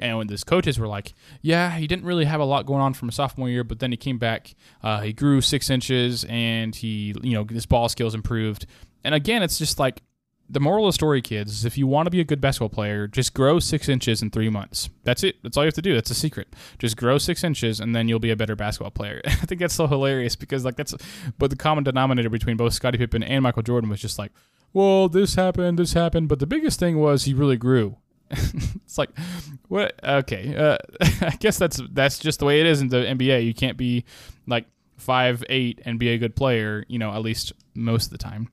And 0.00 0.18
when 0.18 0.28
his 0.28 0.44
coaches 0.44 0.78
were 0.78 0.86
like, 0.86 1.14
yeah, 1.42 1.76
he 1.76 1.86
didn't 1.86 2.04
really 2.04 2.24
have 2.24 2.40
a 2.40 2.44
lot 2.44 2.66
going 2.66 2.80
on 2.80 2.94
from 2.94 3.08
a 3.08 3.12
sophomore 3.12 3.48
year, 3.48 3.64
but 3.64 3.80
then 3.80 3.90
he 3.90 3.96
came 3.96 4.18
back, 4.18 4.54
uh, 4.82 5.00
he 5.00 5.12
grew 5.12 5.40
six 5.40 5.70
inches, 5.70 6.24
and 6.28 6.74
he, 6.74 7.14
you 7.22 7.34
know, 7.34 7.44
his 7.44 7.66
ball 7.66 7.88
skills 7.88 8.14
improved. 8.14 8.66
And 9.04 9.14
again, 9.14 9.42
it's 9.42 9.58
just 9.58 9.78
like 9.78 10.02
the 10.50 10.60
moral 10.60 10.86
of 10.86 10.88
the 10.88 10.94
story, 10.94 11.20
kids, 11.20 11.52
is 11.52 11.64
if 11.64 11.76
you 11.76 11.86
want 11.86 12.06
to 12.06 12.10
be 12.10 12.20
a 12.20 12.24
good 12.24 12.40
basketball 12.40 12.70
player, 12.70 13.06
just 13.06 13.34
grow 13.34 13.58
six 13.58 13.88
inches 13.88 14.22
in 14.22 14.30
three 14.30 14.48
months. 14.48 14.88
That's 15.04 15.22
it. 15.22 15.42
That's 15.42 15.56
all 15.56 15.64
you 15.64 15.68
have 15.68 15.74
to 15.74 15.82
do. 15.82 15.94
That's 15.94 16.10
a 16.10 16.14
secret. 16.14 16.54
Just 16.78 16.96
grow 16.96 17.18
six 17.18 17.44
inches, 17.44 17.80
and 17.80 17.94
then 17.94 18.08
you'll 18.08 18.18
be 18.18 18.30
a 18.30 18.36
better 18.36 18.56
basketball 18.56 18.90
player. 18.90 19.20
I 19.26 19.30
think 19.30 19.60
that's 19.60 19.74
so 19.74 19.86
hilarious 19.86 20.36
because 20.36 20.64
like 20.64 20.76
that's, 20.76 20.94
but 21.38 21.50
the 21.50 21.56
common 21.56 21.84
denominator 21.84 22.30
between 22.30 22.56
both 22.56 22.72
Scottie 22.72 22.98
Pippen 22.98 23.22
and 23.22 23.42
Michael 23.42 23.62
Jordan 23.62 23.90
was 23.90 24.00
just 24.00 24.18
like, 24.18 24.32
well, 24.72 25.08
this 25.08 25.34
happened, 25.34 25.78
this 25.78 25.92
happened, 25.92 26.28
but 26.28 26.38
the 26.38 26.46
biggest 26.46 26.78
thing 26.78 26.98
was 26.98 27.24
he 27.24 27.34
really 27.34 27.56
grew. 27.56 27.96
it's 28.30 28.98
like, 28.98 29.10
what? 29.68 29.98
Okay, 30.02 30.54
uh, 30.56 30.78
I 31.20 31.36
guess 31.40 31.58
that's 31.58 31.80
that's 31.92 32.18
just 32.18 32.38
the 32.38 32.46
way 32.46 32.60
it 32.60 32.66
is 32.66 32.80
in 32.80 32.88
the 32.88 32.98
NBA. 32.98 33.44
You 33.44 33.54
can't 33.54 33.76
be 33.76 34.04
like 34.46 34.66
five 34.96 35.44
eight 35.50 35.80
and 35.84 35.98
be 35.98 36.08
a 36.08 36.18
good 36.18 36.34
player. 36.34 36.84
You 36.88 36.98
know, 36.98 37.12
at 37.12 37.22
least 37.22 37.52
most 37.74 38.06
of 38.06 38.12
the 38.12 38.18
time 38.18 38.50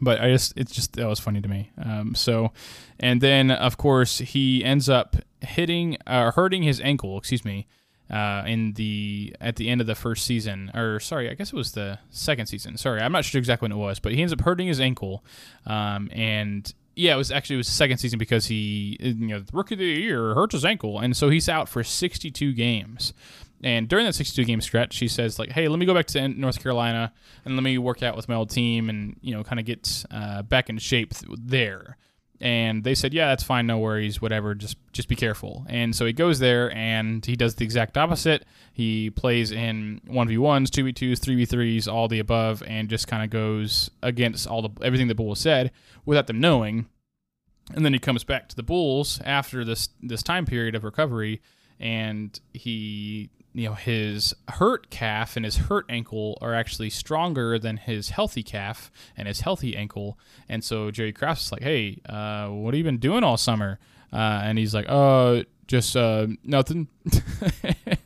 but 0.00 0.20
I 0.20 0.30
just 0.30 0.52
it's 0.56 0.72
just 0.72 0.94
that 0.94 1.06
was 1.06 1.20
funny 1.20 1.40
to 1.40 1.48
me. 1.48 1.70
Um, 1.82 2.14
so, 2.14 2.52
and 2.98 3.20
then 3.20 3.50
of 3.50 3.76
course 3.76 4.18
he 4.18 4.64
ends 4.64 4.88
up 4.88 5.16
hitting 5.40 5.96
uh, 6.06 6.32
hurting 6.32 6.62
his 6.62 6.80
ankle. 6.80 7.18
Excuse 7.18 7.44
me. 7.44 7.66
Uh, 8.08 8.44
in 8.46 8.72
the 8.74 9.34
at 9.40 9.56
the 9.56 9.68
end 9.68 9.80
of 9.80 9.88
the 9.88 9.96
first 9.96 10.24
season, 10.24 10.70
or 10.74 11.00
sorry, 11.00 11.28
I 11.28 11.34
guess 11.34 11.52
it 11.52 11.56
was 11.56 11.72
the 11.72 11.98
second 12.08 12.46
season. 12.46 12.76
Sorry, 12.76 13.00
I'm 13.00 13.10
not 13.10 13.24
sure 13.24 13.40
exactly 13.40 13.64
when 13.64 13.72
it 13.72 13.80
was, 13.82 13.98
but 13.98 14.12
he 14.12 14.20
ends 14.20 14.32
up 14.32 14.42
hurting 14.42 14.68
his 14.68 14.78
ankle, 14.80 15.24
um, 15.66 16.08
and 16.12 16.72
yeah, 16.94 17.14
it 17.14 17.18
was 17.18 17.32
actually 17.32 17.56
it 17.56 17.58
was 17.58 17.66
the 17.66 17.74
second 17.74 17.98
season 17.98 18.18
because 18.18 18.46
he 18.46 18.96
you 19.00 19.14
know 19.14 19.42
rookie 19.52 19.74
of 19.74 19.80
the 19.80 19.86
year 19.86 20.34
hurts 20.34 20.54
his 20.54 20.64
ankle, 20.64 21.00
and 21.00 21.16
so 21.16 21.30
he's 21.30 21.48
out 21.48 21.68
for 21.68 21.82
62 21.82 22.52
games. 22.52 23.12
And 23.62 23.88
during 23.88 24.04
that 24.04 24.14
62 24.14 24.44
game 24.44 24.60
stretch, 24.60 24.94
she 24.94 25.08
says 25.08 25.38
like, 25.38 25.50
"Hey, 25.50 25.68
let 25.68 25.78
me 25.78 25.86
go 25.86 25.94
back 25.94 26.06
to 26.08 26.28
North 26.28 26.62
Carolina 26.62 27.12
and 27.44 27.56
let 27.56 27.62
me 27.62 27.78
work 27.78 28.02
out 28.02 28.16
with 28.16 28.28
my 28.28 28.34
old 28.34 28.50
team 28.50 28.90
and 28.90 29.16
you 29.22 29.34
know 29.34 29.42
kind 29.42 29.58
of 29.58 29.66
get 29.66 30.04
uh, 30.10 30.42
back 30.42 30.68
in 30.68 30.78
shape 30.78 31.14
there." 31.38 31.96
And 32.38 32.84
they 32.84 32.94
said, 32.94 33.14
"Yeah, 33.14 33.28
that's 33.28 33.42
fine, 33.42 33.66
no 33.66 33.78
worries, 33.78 34.20
whatever. 34.20 34.54
Just 34.54 34.76
just 34.92 35.08
be 35.08 35.16
careful." 35.16 35.64
And 35.68 35.96
so 35.96 36.04
he 36.04 36.12
goes 36.12 36.38
there 36.38 36.70
and 36.74 37.24
he 37.24 37.34
does 37.34 37.54
the 37.54 37.64
exact 37.64 37.96
opposite. 37.96 38.44
He 38.74 39.08
plays 39.08 39.52
in 39.52 40.02
one 40.06 40.28
v 40.28 40.36
ones, 40.36 40.70
two 40.70 40.84
v 40.84 40.92
twos, 40.92 41.18
three 41.18 41.36
v 41.36 41.46
threes, 41.46 41.88
all 41.88 42.08
the 42.08 42.18
above, 42.18 42.62
and 42.66 42.90
just 42.90 43.08
kind 43.08 43.24
of 43.24 43.30
goes 43.30 43.90
against 44.02 44.46
all 44.46 44.60
the 44.60 44.84
everything 44.84 45.08
the 45.08 45.14
Bulls 45.14 45.40
said 45.40 45.70
without 46.04 46.26
them 46.26 46.40
knowing. 46.40 46.86
And 47.74 47.84
then 47.84 47.94
he 47.94 47.98
comes 47.98 48.22
back 48.22 48.48
to 48.50 48.56
the 48.56 48.62
Bulls 48.62 49.20
after 49.24 49.64
this 49.64 49.88
this 50.02 50.22
time 50.22 50.44
period 50.44 50.74
of 50.74 50.84
recovery, 50.84 51.40
and 51.80 52.38
he 52.52 53.30
you 53.56 53.70
know 53.70 53.74
his 53.74 54.34
hurt 54.48 54.90
calf 54.90 55.34
and 55.34 55.44
his 55.44 55.56
hurt 55.56 55.86
ankle 55.88 56.36
are 56.42 56.54
actually 56.54 56.90
stronger 56.90 57.58
than 57.58 57.78
his 57.78 58.10
healthy 58.10 58.42
calf 58.42 58.92
and 59.16 59.26
his 59.26 59.40
healthy 59.40 59.74
ankle. 59.74 60.18
And 60.46 60.62
so 60.62 60.90
Jerry 60.90 61.12
Krause 61.12 61.46
is 61.46 61.52
like, 61.52 61.62
"Hey, 61.62 61.98
uh, 62.06 62.48
what 62.48 62.74
have 62.74 62.78
you 62.78 62.84
been 62.84 62.98
doing 62.98 63.24
all 63.24 63.38
summer?" 63.38 63.78
Uh, 64.12 64.42
and 64.44 64.58
he's 64.58 64.74
like, 64.74 64.84
"Uh, 64.88 65.44
just 65.66 65.96
uh, 65.96 66.26
nothing." 66.44 66.88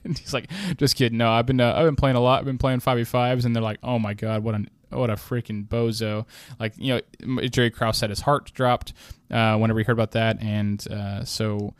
and 0.04 0.16
he's 0.16 0.32
like, 0.32 0.48
"Just 0.76 0.94
kidding. 0.94 1.18
No, 1.18 1.32
I've 1.32 1.46
been 1.46 1.60
uh, 1.60 1.74
I've 1.74 1.84
been 1.84 1.96
playing 1.96 2.16
a 2.16 2.20
lot. 2.20 2.38
I've 2.38 2.46
been 2.46 2.58
playing 2.58 2.78
five 2.78 2.96
v 2.98 3.04
fives." 3.04 3.44
And 3.44 3.54
they're 3.54 3.62
like, 3.62 3.80
"Oh 3.82 3.98
my 3.98 4.14
god, 4.14 4.44
what 4.44 4.54
an 4.54 4.70
what 4.90 5.10
a 5.10 5.14
freaking 5.14 5.66
bozo!" 5.66 6.26
Like 6.60 6.74
you 6.76 7.00
know, 7.26 7.40
Jerry 7.48 7.70
Krause 7.70 7.98
said 7.98 8.10
his 8.10 8.20
heart 8.20 8.52
dropped 8.54 8.92
uh, 9.32 9.56
whenever 9.56 9.80
he 9.80 9.84
heard 9.84 9.94
about 9.94 10.12
that, 10.12 10.40
and 10.40 10.80
so 11.26 11.74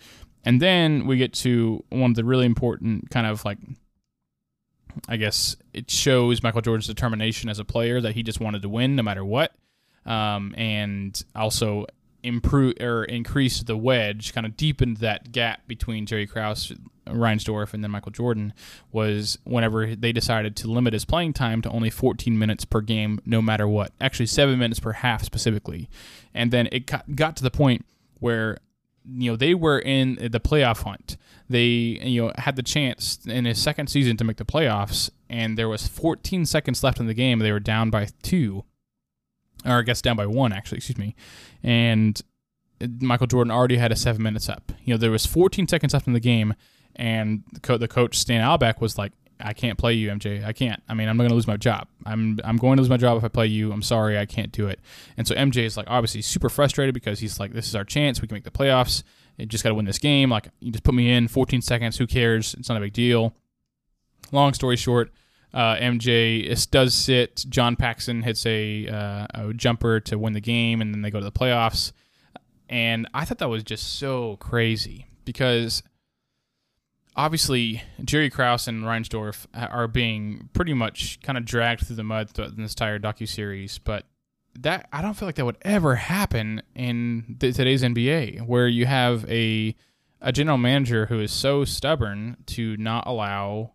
and 0.44 0.61
then 0.61 1.07
we 1.07 1.16
get 1.16 1.33
to 1.35 1.85
one 1.90 2.11
of 2.11 2.16
the 2.16 2.24
really 2.24 2.46
important 2.46 3.11
kind 3.11 3.26
of 3.26 3.44
like 3.44 3.59
I 5.09 5.16
guess 5.16 5.57
it 5.72 5.90
shows 5.90 6.42
Michael 6.42 6.61
Jordan's 6.61 6.87
determination 6.87 7.48
as 7.48 7.59
a 7.59 7.64
player 7.64 8.00
that 8.00 8.14
he 8.14 8.22
just 8.22 8.40
wanted 8.40 8.62
to 8.62 8.68
win 8.68 8.96
no 8.96 9.03
matter 9.03 9.24
what. 9.24 9.53
Um, 10.07 10.55
and 10.57 11.22
also 11.35 11.87
improve 12.22 12.74
or 12.81 13.05
increase 13.05 13.62
the 13.62 13.76
wedge, 13.76 14.33
kind 14.35 14.46
of 14.46 14.57
deepened 14.57 14.98
that 14.98 15.33
gap 15.33 15.66
between 15.66 16.07
Jerry 16.07 16.26
Krause, 16.26 16.72
Reinsdorf, 17.07 17.74
and 17.74 17.85
then 17.85 17.90
Michael 17.90 18.12
Jordan. 18.12 18.53
Was 18.92 19.38
whenever 19.44 19.94
they 19.94 20.12
decided 20.12 20.57
to 20.57 20.68
limit 20.70 20.92
his 20.92 21.05
playing 21.05 21.35
time 21.35 21.62
to 21.62 21.70
only 21.70 21.90
14 21.90 22.38
minutes 22.38 22.64
per 22.64 22.81
game, 22.81 23.20
no 23.24 23.42
matter 23.42 23.68
what. 23.68 23.92
Actually, 24.00 24.26
seven 24.26 24.59
minutes 24.59 24.81
per 24.81 24.92
half 24.92 25.22
specifically, 25.22 25.88
and 26.35 26.50
then 26.50 26.68
it 26.72 26.90
got 27.14 27.37
to 27.37 27.42
the 27.42 27.50
point 27.50 27.85
where 28.18 28.59
you 29.04 29.30
know 29.30 29.36
they 29.36 29.54
were 29.54 29.78
in 29.78 30.16
the 30.16 30.40
playoff 30.40 30.82
hunt. 30.82 31.16
They 31.48 31.66
you 32.02 32.22
know 32.22 32.32
had 32.36 32.56
the 32.56 32.62
chance 32.62 33.18
in 33.26 33.44
his 33.44 33.60
second 33.60 33.88
season 33.88 34.16
to 34.18 34.24
make 34.24 34.36
the 34.36 34.44
playoffs, 34.44 35.10
and 35.28 35.56
there 35.58 35.68
was 35.68 35.86
14 35.86 36.46
seconds 36.46 36.82
left 36.82 37.00
in 37.00 37.06
the 37.06 37.14
game. 37.14 37.38
They 37.38 37.52
were 37.52 37.60
down 37.60 37.90
by 37.90 38.08
two, 38.22 38.64
or 39.64 39.78
I 39.78 39.82
guess 39.82 40.02
down 40.02 40.16
by 40.16 40.26
one 40.26 40.52
actually. 40.52 40.78
Excuse 40.78 40.98
me, 40.98 41.14
and 41.62 42.20
Michael 43.00 43.26
Jordan 43.26 43.50
already 43.50 43.76
had 43.76 43.92
a 43.92 43.96
seven 43.96 44.22
minutes 44.22 44.48
up. 44.48 44.72
You 44.84 44.94
know 44.94 44.98
there 44.98 45.10
was 45.10 45.26
14 45.26 45.68
seconds 45.68 45.94
left 45.94 46.06
in 46.06 46.12
the 46.12 46.20
game, 46.20 46.54
and 46.96 47.42
the, 47.52 47.88
coach 47.88 48.18
Stan 48.18 48.42
Albeck 48.42 48.80
was 48.80 48.98
like, 48.98 49.12
I 49.40 49.53
can't 49.53 49.79
play 49.79 49.94
you, 49.94 50.11
MJ. 50.11 50.44
I 50.44 50.53
can't. 50.53 50.83
I 50.88 50.94
mean, 50.94 51.09
I'm 51.09 51.16
going 51.16 51.29
to 51.29 51.35
lose 51.35 51.46
my 51.46 51.57
job. 51.57 51.88
I'm 52.07 52.38
I'm 52.44 52.57
going 52.57 52.76
to 52.76 52.83
lose 52.83 52.90
my 52.90 52.96
job 52.96 53.18
if 53.18 53.24
I 53.24 53.29
play 53.29 53.46
you. 53.46 53.72
I'm 53.72 53.83
sorry, 53.83 54.18
I 54.18 54.26
can't 54.26 54.53
do 54.53 54.68
it. 54.68 54.81
And 55.16 55.26
so 55.26 55.35
MJ 55.35 55.64
is 55.64 55.76
like 55.76 55.87
obviously 55.88 56.22
super 56.22 56.48
frustrated 56.48 56.94
because 56.94 57.20
he's 57.20 57.40
like, 57.40 57.53
this 57.53 57.66
is 57.66 57.74
our 57.74 57.85
chance. 57.85 58.20
We 58.20 58.29
can 58.29 58.35
make 58.35 58.44
the 58.44 58.50
playoffs. 58.50 59.03
You 59.38 59.46
just 59.46 59.64
got 59.64 59.70
to 59.70 59.74
win 59.74 59.87
this 59.87 59.98
game. 59.98 60.31
Like, 60.31 60.48
you 60.61 60.70
just 60.70 60.85
put 60.85 60.94
me 60.94 61.11
in 61.11 61.29
14 61.29 61.62
seconds. 61.62 61.96
Who 61.96 62.07
cares? 62.07 62.55
It's 62.55 62.68
not 62.68 62.76
a 62.76 62.81
big 62.81 62.92
deal. 62.92 63.35
Long 64.33 64.53
story 64.53 64.76
short, 64.76 65.11
uh, 65.55 65.76
MJ 65.76 66.70
does 66.70 66.94
sit. 66.94 67.44
John 67.48 67.74
Paxson 67.74 68.22
hits 68.22 68.44
a, 68.46 68.87
uh, 68.87 69.26
a 69.35 69.55
jumper 69.55 69.98
to 70.00 70.18
win 70.18 70.35
the 70.35 70.40
game, 70.40 70.81
and 70.81 70.94
then 70.94 71.03
they 71.03 71.11
go 71.11 71.18
to 71.18 71.24
the 71.24 71.33
playoffs. 71.33 71.92
And 72.68 73.09
I 73.14 73.24
thought 73.24 73.38
that 73.38 73.48
was 73.48 73.64
just 73.64 73.98
so 73.98 74.37
crazy 74.37 75.07
because 75.24 75.83
obviously 77.16 77.83
Jerry 78.05 78.31
Krause 78.31 78.68
and 78.68 78.85
Reinsdorf 78.85 79.46
uh, 79.55 79.66
are 79.70 79.88
being 79.88 80.49
pretty 80.53 80.75
much 80.75 81.20
kind 81.23 81.37
of 81.37 81.44
dragged 81.44 81.87
through 81.87 81.96
the 81.96 82.05
mud 82.05 82.31
in 82.38 82.62
this 82.62 82.73
entire 82.73 82.99
docu 82.99 83.29
series, 83.29 83.79
but 83.79 84.05
that 84.59 84.88
I 84.92 85.03
don't 85.03 85.14
feel 85.14 85.29
like 85.29 85.37
that 85.37 85.44
would 85.44 85.59
ever 85.62 85.96
happen 85.96 86.62
in 86.75 87.37
the, 87.38 87.53
today's 87.53 87.83
NBA, 87.83 88.46
where 88.46 88.68
you 88.68 88.87
have 88.87 89.29
a 89.31 89.75
a 90.23 90.33
general 90.33 90.59
manager 90.59 91.07
who 91.07 91.20
is 91.20 91.33
so 91.33 91.64
stubborn 91.64 92.37
to 92.44 92.77
not 92.77 93.07
allow 93.07 93.73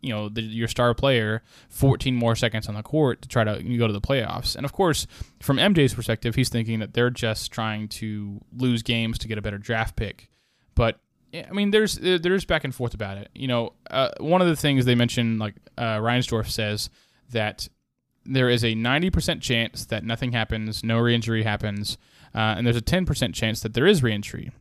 you 0.00 0.10
know 0.10 0.28
the, 0.28 0.42
your 0.42 0.68
star 0.68 0.94
player 0.94 1.42
14 1.70 2.14
more 2.14 2.36
seconds 2.36 2.68
on 2.68 2.74
the 2.74 2.82
court 2.82 3.22
to 3.22 3.28
try 3.28 3.42
to 3.42 3.62
go 3.76 3.86
to 3.86 3.92
the 3.92 4.00
playoffs. 4.00 4.54
And 4.54 4.64
of 4.64 4.72
course, 4.72 5.06
from 5.40 5.56
MJ's 5.56 5.94
perspective, 5.94 6.34
he's 6.34 6.48
thinking 6.48 6.78
that 6.78 6.94
they're 6.94 7.10
just 7.10 7.50
trying 7.50 7.88
to 7.88 8.40
lose 8.56 8.82
games 8.82 9.18
to 9.18 9.28
get 9.28 9.38
a 9.38 9.42
better 9.42 9.58
draft 9.58 9.96
pick. 9.96 10.30
But 10.74 11.00
I 11.34 11.52
mean, 11.52 11.70
there's 11.70 11.96
there's 11.96 12.44
back 12.44 12.64
and 12.64 12.74
forth 12.74 12.94
about 12.94 13.18
it. 13.18 13.28
You 13.34 13.48
know, 13.48 13.72
uh, 13.90 14.10
one 14.18 14.40
of 14.40 14.48
the 14.48 14.56
things 14.56 14.84
they 14.84 14.94
mentioned, 14.94 15.38
like 15.38 15.54
uh, 15.76 15.98
Reinsdorf 15.98 16.48
says 16.48 16.90
that 17.30 17.68
there 18.24 18.50
is 18.50 18.62
a 18.62 18.74
90% 18.74 19.40
chance 19.40 19.86
that 19.86 20.04
nothing 20.04 20.32
happens, 20.32 20.84
no 20.84 20.98
re-injury 20.98 21.42
happens, 21.42 21.96
uh, 22.34 22.54
and 22.56 22.66
there's 22.66 22.76
a 22.76 22.82
10% 22.82 23.34
chance 23.34 23.60
that 23.60 23.72
there 23.74 23.86
is 23.86 24.02
re-injury. 24.02 24.52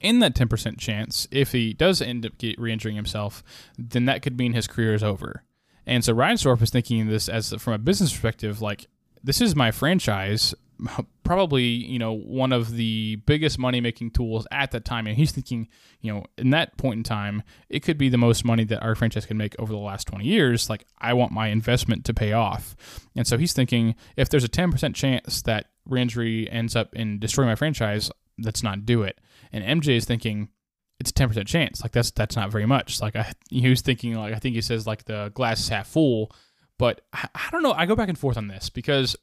In 0.00 0.18
that 0.20 0.34
10% 0.34 0.78
chance, 0.78 1.28
if 1.30 1.52
he 1.52 1.74
does 1.74 2.00
end 2.00 2.24
up 2.24 2.32
re-injuring 2.58 2.96
himself, 2.96 3.42
then 3.78 4.06
that 4.06 4.22
could 4.22 4.38
mean 4.38 4.54
his 4.54 4.66
career 4.66 4.94
is 4.94 5.02
over. 5.02 5.42
And 5.86 6.04
so 6.04 6.14
Reinsdorf 6.14 6.62
is 6.62 6.70
thinking 6.70 7.02
of 7.02 7.08
this 7.08 7.28
as 7.28 7.52
from 7.54 7.74
a 7.74 7.78
business 7.78 8.12
perspective, 8.12 8.62
like 8.62 8.86
this 9.22 9.40
is 9.40 9.54
my 9.56 9.70
franchise 9.70 10.54
probably 11.24 11.64
you 11.64 11.98
know 11.98 12.12
one 12.12 12.52
of 12.52 12.72
the 12.72 13.16
biggest 13.26 13.58
money 13.58 13.80
making 13.80 14.10
tools 14.10 14.46
at 14.50 14.70
that 14.70 14.84
time 14.84 15.06
and 15.06 15.16
he's 15.16 15.32
thinking 15.32 15.68
you 16.00 16.12
know 16.12 16.24
in 16.38 16.50
that 16.50 16.76
point 16.76 16.98
in 16.98 17.02
time 17.02 17.42
it 17.68 17.80
could 17.80 17.98
be 17.98 18.08
the 18.08 18.18
most 18.18 18.44
money 18.44 18.64
that 18.64 18.82
our 18.82 18.94
franchise 18.94 19.26
can 19.26 19.36
make 19.36 19.54
over 19.58 19.72
the 19.72 19.78
last 19.78 20.06
20 20.06 20.24
years. 20.24 20.68
Like 20.70 20.86
i 20.98 21.12
want 21.12 21.32
my 21.32 21.48
investment 21.48 22.04
to 22.06 22.14
pay 22.14 22.32
off. 22.32 22.76
And 23.16 23.26
so 23.26 23.38
he's 23.38 23.52
thinking 23.52 23.94
if 24.16 24.28
there's 24.28 24.44
a 24.44 24.48
10% 24.48 24.94
chance 24.94 25.42
that 25.42 25.66
re 25.86 26.48
ends 26.50 26.76
up 26.76 26.94
in 26.94 27.18
destroying 27.18 27.48
my 27.48 27.56
franchise 27.56 28.10
let's 28.42 28.62
not 28.62 28.86
do 28.86 29.02
it. 29.02 29.20
And 29.52 29.82
mj 29.82 29.96
is 29.96 30.04
thinking 30.04 30.48
it's 30.98 31.10
a 31.10 31.14
10% 31.14 31.46
chance. 31.46 31.82
Like 31.82 31.92
that's 31.92 32.10
that's 32.10 32.36
not 32.36 32.50
very 32.50 32.66
much. 32.66 33.00
Like 33.00 33.16
i 33.16 33.32
he 33.50 33.68
was 33.68 33.80
thinking 33.80 34.14
like 34.14 34.34
i 34.34 34.38
think 34.38 34.54
he 34.54 34.60
says 34.60 34.86
like 34.86 35.04
the 35.04 35.30
glass 35.34 35.60
is 35.60 35.68
half 35.68 35.88
full. 35.88 36.32
But 36.78 37.02
I, 37.12 37.28
I 37.34 37.48
don't 37.50 37.62
know. 37.62 37.72
I 37.72 37.84
go 37.84 37.94
back 37.94 38.08
and 38.08 38.18
forth 38.18 38.38
on 38.38 38.48
this 38.48 38.70
because 38.70 39.14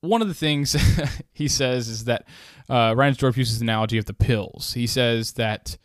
one 0.00 0.22
of 0.22 0.28
the 0.28 0.34
things 0.34 0.76
he 1.32 1.48
says 1.48 1.88
is 1.88 2.04
that 2.04 2.26
uh, 2.68 2.92
Reinsdorf 2.92 3.36
uses 3.36 3.58
the 3.58 3.64
analogy 3.64 3.98
of 3.98 4.04
the 4.04 4.14
pills. 4.14 4.74
He 4.74 4.86
says 4.86 5.32
that 5.32 5.76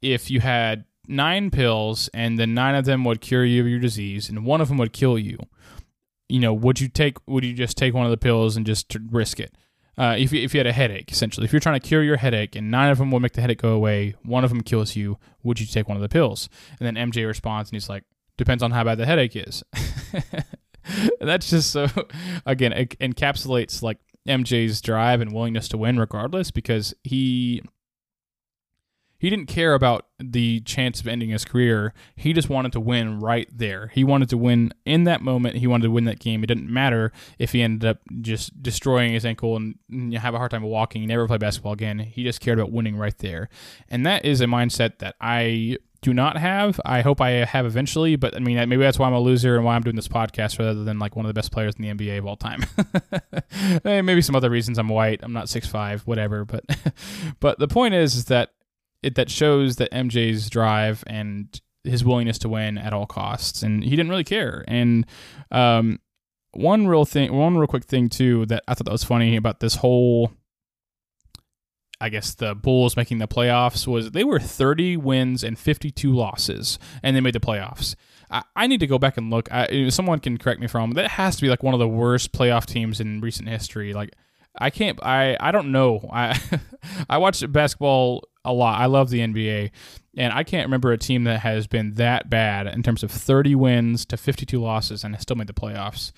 if 0.00 0.30
you 0.30 0.40
had 0.40 0.84
nine 1.06 1.50
pills 1.50 2.08
and 2.14 2.38
then 2.38 2.54
nine 2.54 2.74
of 2.74 2.84
them 2.84 3.04
would 3.04 3.20
cure 3.20 3.44
you 3.44 3.62
of 3.62 3.68
your 3.68 3.80
disease 3.80 4.28
and 4.28 4.44
one 4.46 4.60
of 4.60 4.68
them 4.68 4.78
would 4.78 4.92
kill 4.92 5.18
you, 5.18 5.38
you 6.28 6.40
know, 6.40 6.54
would 6.54 6.80
you 6.80 6.88
take? 6.88 7.16
Would 7.26 7.44
you 7.44 7.52
just 7.52 7.76
take 7.76 7.92
one 7.92 8.06
of 8.06 8.10
the 8.10 8.16
pills 8.16 8.56
and 8.56 8.64
just 8.64 8.96
risk 9.10 9.38
it? 9.38 9.54
Uh, 9.98 10.16
if 10.18 10.32
you, 10.32 10.42
if 10.42 10.54
you 10.54 10.58
had 10.58 10.66
a 10.66 10.72
headache, 10.72 11.12
essentially, 11.12 11.44
if 11.44 11.52
you're 11.52 11.60
trying 11.60 11.78
to 11.78 11.86
cure 11.86 12.02
your 12.02 12.16
headache 12.16 12.56
and 12.56 12.70
nine 12.70 12.90
of 12.90 12.96
them 12.96 13.10
will 13.10 13.20
make 13.20 13.34
the 13.34 13.42
headache 13.42 13.60
go 13.60 13.74
away, 13.74 14.14
one 14.22 14.42
of 14.42 14.48
them 14.48 14.62
kills 14.62 14.96
you, 14.96 15.18
would 15.42 15.60
you 15.60 15.66
take 15.66 15.86
one 15.86 15.96
of 15.96 16.02
the 16.02 16.08
pills? 16.08 16.48
And 16.80 16.96
then 16.96 17.10
MJ 17.10 17.26
responds 17.26 17.68
and 17.68 17.76
he's 17.76 17.90
like, 17.90 18.04
depends 18.38 18.62
on 18.62 18.70
how 18.70 18.84
bad 18.84 18.96
the 18.96 19.04
headache 19.04 19.36
is. 19.36 19.62
that's 21.20 21.50
just 21.50 21.70
so 21.70 21.86
again 22.46 22.72
it 22.72 22.98
encapsulates 22.98 23.82
like 23.82 23.98
MJ's 24.28 24.80
drive 24.80 25.20
and 25.20 25.32
willingness 25.32 25.68
to 25.68 25.76
win 25.76 25.98
regardless 25.98 26.50
because 26.50 26.94
he 27.02 27.62
he 29.22 29.30
didn't 29.30 29.46
care 29.46 29.74
about 29.74 30.06
the 30.18 30.58
chance 30.62 31.00
of 31.00 31.06
ending 31.06 31.30
his 31.30 31.44
career. 31.44 31.94
He 32.16 32.32
just 32.32 32.48
wanted 32.48 32.72
to 32.72 32.80
win 32.80 33.20
right 33.20 33.48
there. 33.56 33.86
He 33.94 34.02
wanted 34.02 34.28
to 34.30 34.36
win 34.36 34.74
in 34.84 35.04
that 35.04 35.22
moment. 35.22 35.58
He 35.58 35.68
wanted 35.68 35.84
to 35.84 35.92
win 35.92 36.06
that 36.06 36.18
game. 36.18 36.42
It 36.42 36.48
didn't 36.48 36.68
matter 36.68 37.12
if 37.38 37.52
he 37.52 37.62
ended 37.62 37.88
up 37.88 37.98
just 38.20 38.60
destroying 38.60 39.12
his 39.12 39.24
ankle 39.24 39.54
and 39.54 39.78
have 40.16 40.34
a 40.34 40.38
hard 40.38 40.50
time 40.50 40.64
walking, 40.64 41.06
never 41.06 41.28
play 41.28 41.38
basketball 41.38 41.72
again. 41.72 42.00
He 42.00 42.24
just 42.24 42.40
cared 42.40 42.58
about 42.58 42.72
winning 42.72 42.96
right 42.96 43.16
there. 43.18 43.48
And 43.88 44.04
that 44.04 44.24
is 44.24 44.40
a 44.40 44.46
mindset 44.46 44.98
that 44.98 45.14
I 45.20 45.76
do 46.02 46.12
not 46.12 46.36
have. 46.36 46.80
I 46.84 47.00
hope 47.00 47.20
I 47.20 47.30
have 47.30 47.64
eventually, 47.64 48.16
but 48.16 48.36
I 48.36 48.40
mean, 48.40 48.56
maybe 48.68 48.82
that's 48.82 48.98
why 48.98 49.06
I'm 49.06 49.14
a 49.14 49.20
loser 49.20 49.56
and 49.56 49.64
why 49.64 49.76
I'm 49.76 49.82
doing 49.82 49.96
this 49.96 50.08
podcast 50.08 50.58
rather 50.58 50.82
than 50.82 50.98
like 50.98 51.14
one 51.14 51.24
of 51.24 51.28
the 51.28 51.34
best 51.34 51.52
players 51.52 51.74
in 51.76 51.82
the 51.82 51.94
NBA 51.94 52.18
of 52.18 52.26
all 52.26 52.36
time. 52.36 52.64
maybe 53.84 54.20
some 54.20 54.34
other 54.34 54.50
reasons. 54.50 54.78
I'm 54.78 54.88
white. 54.88 55.20
I'm 55.22 55.32
not 55.32 55.48
six 55.48 55.68
five. 55.68 56.02
Whatever. 56.02 56.44
But 56.44 56.64
but 57.40 57.58
the 57.60 57.68
point 57.68 57.94
is, 57.94 58.16
is 58.16 58.24
that 58.26 58.50
it 59.02 59.14
that 59.14 59.30
shows 59.30 59.76
that 59.76 59.90
MJ's 59.92 60.50
drive 60.50 61.04
and 61.06 61.60
his 61.84 62.04
willingness 62.04 62.38
to 62.38 62.48
win 62.48 62.78
at 62.78 62.92
all 62.92 63.06
costs, 63.06 63.62
and 63.62 63.82
he 63.82 63.90
didn't 63.90 64.10
really 64.10 64.24
care. 64.24 64.64
And 64.66 65.06
um, 65.52 66.00
one 66.52 66.86
real 66.88 67.04
thing, 67.04 67.32
one 67.32 67.56
real 67.56 67.66
quick 67.66 67.84
thing 67.84 68.08
too 68.08 68.46
that 68.46 68.64
I 68.66 68.74
thought 68.74 68.84
that 68.84 68.92
was 68.92 69.04
funny 69.04 69.36
about 69.36 69.60
this 69.60 69.76
whole. 69.76 70.32
I 72.02 72.08
guess 72.08 72.34
the 72.34 72.56
Bulls 72.56 72.96
making 72.96 73.18
the 73.18 73.28
playoffs 73.28 73.86
was 73.86 74.10
they 74.10 74.24
were 74.24 74.40
30 74.40 74.96
wins 74.96 75.44
and 75.44 75.56
52 75.56 76.12
losses, 76.12 76.80
and 77.00 77.14
they 77.14 77.20
made 77.20 77.34
the 77.34 77.40
playoffs. 77.40 77.94
I, 78.56 78.66
need 78.66 78.80
to 78.80 78.88
go 78.88 78.98
back 78.98 79.16
and 79.16 79.30
look. 79.30 79.52
I, 79.52 79.88
someone 79.90 80.18
can 80.18 80.36
correct 80.36 80.60
me 80.60 80.66
from 80.66 80.92
that 80.92 81.12
has 81.12 81.36
to 81.36 81.42
be 81.42 81.48
like 81.48 81.62
one 81.62 81.74
of 81.74 81.80
the 81.80 81.86
worst 81.86 82.32
playoff 82.32 82.66
teams 82.66 82.98
in 82.98 83.20
recent 83.20 83.48
history. 83.48 83.92
Like 83.92 84.16
I 84.58 84.70
can't. 84.70 84.98
I 85.00 85.36
I 85.38 85.52
don't 85.52 85.70
know. 85.70 86.08
I 86.12 86.40
I 87.08 87.18
watch 87.18 87.44
basketball 87.52 88.24
a 88.44 88.52
lot. 88.52 88.80
I 88.80 88.86
love 88.86 89.10
the 89.10 89.20
NBA, 89.20 89.70
and 90.16 90.32
I 90.32 90.42
can't 90.42 90.66
remember 90.66 90.90
a 90.90 90.98
team 90.98 91.22
that 91.24 91.40
has 91.40 91.68
been 91.68 91.94
that 91.94 92.28
bad 92.28 92.66
in 92.66 92.82
terms 92.82 93.04
of 93.04 93.12
30 93.12 93.54
wins 93.54 94.04
to 94.06 94.16
52 94.16 94.60
losses 94.60 95.04
and 95.04 95.14
has 95.14 95.22
still 95.22 95.36
made 95.36 95.46
the 95.46 95.52
playoffs. 95.52 96.10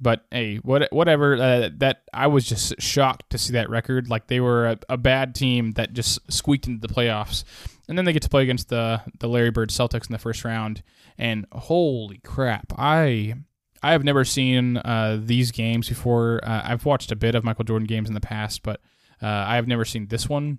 But 0.00 0.24
hey, 0.30 0.56
what 0.56 0.92
whatever. 0.92 1.34
Uh, 1.34 1.70
that 1.78 2.02
I 2.12 2.28
was 2.28 2.44
just 2.44 2.80
shocked 2.80 3.30
to 3.30 3.38
see 3.38 3.52
that 3.54 3.68
record. 3.68 4.08
Like 4.08 4.28
they 4.28 4.40
were 4.40 4.66
a, 4.66 4.78
a, 4.88 4.96
bad 4.96 5.34
team 5.34 5.72
that 5.72 5.92
just 5.92 6.20
squeaked 6.32 6.68
into 6.68 6.86
the 6.86 6.92
playoffs, 6.92 7.44
and 7.88 7.98
then 7.98 8.04
they 8.04 8.12
get 8.12 8.22
to 8.22 8.28
play 8.28 8.42
against 8.42 8.68
the 8.68 9.02
the 9.18 9.28
Larry 9.28 9.50
Bird 9.50 9.70
Celtics 9.70 10.08
in 10.08 10.12
the 10.12 10.18
first 10.18 10.44
round. 10.44 10.82
And 11.18 11.46
holy 11.52 12.18
crap, 12.18 12.72
I 12.78 13.34
I 13.82 13.92
have 13.92 14.04
never 14.04 14.24
seen 14.24 14.76
uh, 14.78 15.18
these 15.20 15.50
games 15.50 15.88
before. 15.88 16.40
Uh, 16.42 16.62
I've 16.64 16.84
watched 16.84 17.12
a 17.12 17.16
bit 17.16 17.34
of 17.34 17.44
Michael 17.44 17.64
Jordan 17.64 17.86
games 17.86 18.08
in 18.08 18.14
the 18.14 18.20
past, 18.20 18.62
but 18.62 18.80
uh, 19.22 19.26
I 19.26 19.56
have 19.56 19.66
never 19.66 19.84
seen 19.84 20.06
this 20.06 20.28
one. 20.28 20.58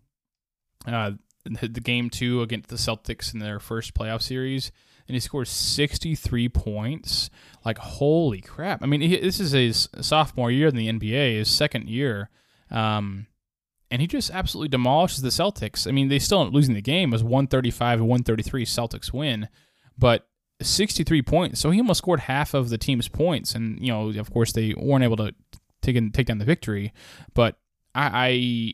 Uh, 0.86 1.12
the 1.46 1.82
game 1.82 2.10
two 2.10 2.42
against 2.42 2.70
the 2.70 2.76
Celtics 2.76 3.34
in 3.34 3.40
their 3.40 3.60
first 3.60 3.94
playoff 3.94 4.22
series, 4.22 4.72
and 5.10 5.16
he 5.16 5.20
scores 5.20 5.50
63 5.50 6.50
points. 6.50 7.32
Like, 7.66 7.80
holy 7.80 8.42
crap. 8.42 8.84
I 8.84 8.86
mean, 8.86 9.02
he, 9.02 9.18
this 9.18 9.40
is 9.40 9.52
his 9.52 9.90
sophomore 10.02 10.52
year 10.52 10.68
in 10.68 10.76
the 10.76 10.88
NBA, 10.88 11.38
his 11.38 11.50
second 11.50 11.90
year. 11.90 12.30
Um, 12.70 13.26
and 13.90 14.02
he 14.02 14.08
just 14.08 14.30
absolutely 14.30 14.70
demolishes 14.70 15.24
the 15.24 15.30
Celtics. 15.30 15.88
I 15.88 15.92
mean, 15.92 16.10
they 16.10 16.20
still 16.20 16.38
aren't 16.38 16.54
losing 16.54 16.76
the 16.76 16.82
game. 16.82 17.10
It 17.10 17.14
was 17.14 17.24
135 17.24 18.00
and 18.00 18.08
133 18.08 18.66
Celtics 18.66 19.12
win. 19.12 19.50
But 19.98 20.28
63 20.62 21.24
points. 21.24 21.60
So 21.60 21.72
he 21.72 21.80
almost 21.80 21.98
scored 21.98 22.20
half 22.20 22.54
of 22.54 22.70
the 22.70 22.78
team's 22.78 23.08
points. 23.08 23.56
And, 23.56 23.84
you 23.84 23.92
know, 23.92 24.10
of 24.10 24.32
course, 24.32 24.52
they 24.54 24.76
weren't 24.78 25.04
able 25.04 25.18
to 25.18 25.34
take, 25.82 25.96
in, 25.96 26.12
take 26.12 26.28
down 26.28 26.38
the 26.38 26.46
victory. 26.46 26.94
But 27.34 27.58
I, 27.96 28.12
I, 28.14 28.74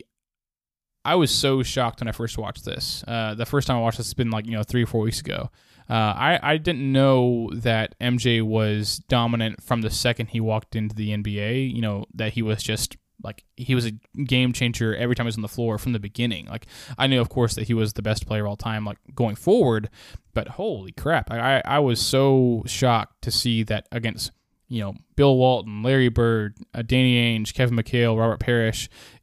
I 1.05 1.15
was 1.15 1.31
so 1.31 1.63
shocked 1.63 2.01
when 2.01 2.07
I 2.07 2.11
first 2.11 2.37
watched 2.37 2.65
this. 2.65 3.03
Uh, 3.07 3.35
the 3.35 3.45
first 3.45 3.67
time 3.67 3.77
I 3.77 3.81
watched 3.81 3.97
this 3.97 4.07
has 4.07 4.13
been 4.13 4.31
like, 4.31 4.45
you 4.45 4.51
know, 4.51 4.63
three 4.63 4.83
or 4.83 4.87
four 4.87 5.01
weeks 5.01 5.19
ago. 5.19 5.51
Uh, 5.87 5.93
I, 5.93 6.39
I 6.41 6.57
didn't 6.57 6.91
know 6.91 7.51
that 7.53 7.97
MJ 7.99 8.41
was 8.41 8.97
dominant 9.07 9.61
from 9.61 9.81
the 9.81 9.91
second 9.91 10.27
he 10.27 10.39
walked 10.39 10.75
into 10.75 10.95
the 10.95 11.11
NBA, 11.11 11.73
you 11.73 11.81
know, 11.81 12.05
that 12.15 12.33
he 12.33 12.41
was 12.41 12.63
just 12.63 12.97
like 13.23 13.43
he 13.55 13.75
was 13.75 13.85
a 13.85 13.91
game 14.23 14.51
changer 14.51 14.95
every 14.95 15.15
time 15.15 15.25
he 15.25 15.27
was 15.27 15.37
on 15.37 15.41
the 15.41 15.47
floor 15.47 15.77
from 15.77 15.93
the 15.93 15.99
beginning. 15.99 16.47
Like 16.47 16.65
I 16.97 17.07
knew, 17.07 17.21
of 17.21 17.29
course, 17.29 17.55
that 17.55 17.67
he 17.67 17.73
was 17.73 17.93
the 17.93 18.01
best 18.01 18.25
player 18.25 18.41
of 18.41 18.49
all 18.49 18.55
time, 18.55 18.83
like 18.83 18.97
going 19.13 19.35
forward. 19.35 19.89
But 20.33 20.49
holy 20.49 20.91
crap, 20.91 21.31
I 21.31 21.61
I 21.65 21.79
was 21.79 21.99
so 22.01 22.63
shocked 22.65 23.21
to 23.23 23.31
see 23.31 23.63
that 23.63 23.87
against 23.91 24.31
you 24.67 24.81
know 24.81 24.95
Bill 25.15 25.37
Walton, 25.37 25.83
Larry 25.83 26.09
Bird, 26.09 26.57
uh, 26.73 26.81
Danny 26.81 27.15
Ainge, 27.15 27.53
Kevin 27.53 27.77
McHale, 27.77 28.17
Robert 28.17 28.39
Parish, 28.39 28.85
it, 28.85 29.14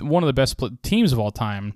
one 0.00 0.22
of 0.22 0.26
the 0.26 0.32
best 0.32 0.60
teams 0.82 1.12
of 1.12 1.18
all 1.18 1.30
time, 1.30 1.74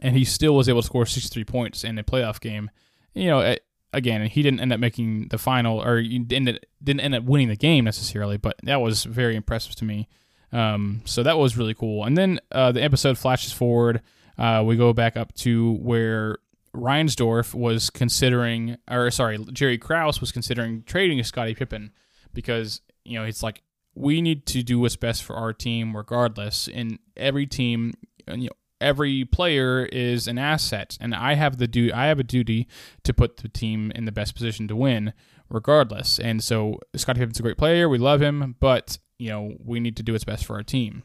and 0.00 0.16
he 0.16 0.24
still 0.24 0.54
was 0.54 0.68
able 0.68 0.82
to 0.82 0.86
score 0.86 1.06
63 1.06 1.44
points 1.44 1.84
in 1.84 1.98
a 1.98 2.04
playoff 2.04 2.40
game. 2.40 2.70
You 3.14 3.28
know, 3.28 3.56
again, 3.92 4.26
he 4.26 4.42
didn't 4.42 4.60
end 4.60 4.72
up 4.72 4.80
making 4.80 5.28
the 5.28 5.38
final, 5.38 5.82
or 5.82 6.02
didn't 6.02 6.64
didn't 6.82 7.00
end 7.00 7.14
up 7.14 7.24
winning 7.24 7.48
the 7.48 7.56
game 7.56 7.84
necessarily, 7.84 8.36
but 8.36 8.56
that 8.62 8.80
was 8.80 9.04
very 9.04 9.36
impressive 9.36 9.74
to 9.76 9.84
me. 9.84 10.08
Um, 10.52 11.02
so 11.04 11.22
that 11.22 11.38
was 11.38 11.56
really 11.56 11.74
cool. 11.74 12.04
And 12.04 12.16
then 12.16 12.40
uh, 12.52 12.72
the 12.72 12.82
episode 12.82 13.18
flashes 13.18 13.52
forward. 13.52 14.02
Uh, 14.38 14.62
we 14.64 14.76
go 14.76 14.92
back 14.92 15.16
up 15.16 15.34
to 15.34 15.74
where 15.74 16.38
Reinsdorf 16.74 17.54
was 17.54 17.90
considering, 17.90 18.76
or 18.90 19.10
sorry, 19.10 19.38
Jerry 19.52 19.78
Krause 19.78 20.20
was 20.20 20.32
considering 20.32 20.84
trading 20.84 21.22
Scottie 21.24 21.54
Pippen 21.54 21.92
because 22.32 22.80
you 23.04 23.18
know 23.18 23.24
it's 23.24 23.42
like 23.42 23.62
we 23.98 24.22
need 24.22 24.46
to 24.46 24.62
do 24.62 24.78
what's 24.78 24.96
best 24.96 25.24
for 25.24 25.34
our 25.34 25.52
team 25.52 25.96
regardless. 25.96 26.68
And 26.72 26.98
every 27.16 27.46
team, 27.46 27.94
you 28.28 28.44
know, 28.44 28.56
every 28.80 29.24
player 29.24 29.86
is 29.86 30.28
an 30.28 30.38
asset, 30.38 30.96
and 31.00 31.14
I 31.14 31.34
have 31.34 31.58
the 31.58 31.66
du- 31.66 31.92
I 31.92 32.06
have 32.06 32.20
a 32.20 32.24
duty 32.24 32.68
to 33.02 33.12
put 33.12 33.38
the 33.38 33.48
team 33.48 33.90
in 33.94 34.04
the 34.04 34.12
best 34.12 34.34
position 34.34 34.68
to 34.68 34.76
win 34.76 35.12
regardless. 35.50 36.20
And 36.20 36.42
so 36.42 36.78
Scottie 36.94 37.20
Pippen's 37.20 37.40
a 37.40 37.42
great 37.42 37.58
player. 37.58 37.88
We 37.88 37.98
love 37.98 38.22
him, 38.22 38.54
but 38.60 38.98
you 39.18 39.30
know, 39.30 39.54
we 39.64 39.80
need 39.80 39.96
to 39.96 40.02
do 40.02 40.12
what's 40.12 40.24
best 40.24 40.44
for 40.44 40.54
our 40.54 40.62
team. 40.62 41.02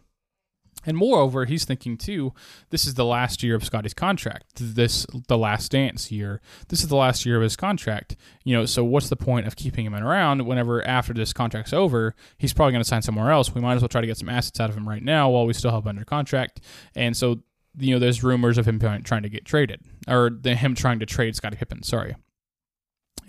And 0.85 0.97
moreover, 0.97 1.45
he's 1.45 1.65
thinking 1.65 1.97
too, 1.97 2.33
this 2.69 2.85
is 2.85 2.95
the 2.95 3.05
last 3.05 3.43
year 3.43 3.55
of 3.55 3.63
Scottie's 3.63 3.93
contract. 3.93 4.45
This 4.55 5.05
the 5.27 5.37
last 5.37 5.71
dance 5.71 6.11
year. 6.11 6.41
This 6.67 6.81
is 6.81 6.87
the 6.87 6.95
last 6.95 7.25
year 7.25 7.37
of 7.37 7.43
his 7.43 7.55
contract. 7.55 8.15
You 8.43 8.57
know, 8.57 8.65
so 8.65 8.83
what's 8.83 9.09
the 9.09 9.15
point 9.15 9.47
of 9.47 9.55
keeping 9.55 9.85
him 9.85 9.95
around 9.95 10.45
whenever 10.45 10.85
after 10.85 11.13
this 11.13 11.33
contract's 11.33 11.73
over, 11.73 12.15
he's 12.37 12.53
probably 12.53 12.73
going 12.73 12.83
to 12.83 12.87
sign 12.87 13.01
somewhere 13.01 13.31
else. 13.31 13.53
We 13.53 13.61
might 13.61 13.75
as 13.75 13.81
well 13.81 13.89
try 13.89 14.01
to 14.01 14.07
get 14.07 14.17
some 14.17 14.29
assets 14.29 14.59
out 14.59 14.69
of 14.69 14.77
him 14.77 14.87
right 14.87 15.03
now 15.03 15.29
while 15.29 15.45
we 15.45 15.53
still 15.53 15.71
have 15.71 15.83
him 15.83 15.89
under 15.89 16.05
contract. 16.05 16.61
And 16.95 17.15
so, 17.15 17.41
you 17.77 17.93
know, 17.93 17.99
there's 17.99 18.23
rumors 18.23 18.57
of 18.57 18.67
him 18.67 18.79
trying 18.79 19.23
to 19.23 19.29
get 19.29 19.45
traded 19.45 19.81
or 20.07 20.31
him 20.43 20.75
trying 20.75 20.99
to 20.99 21.05
trade 21.05 21.35
Scottie 21.35 21.57
Pippen, 21.57 21.83
sorry. 21.83 22.15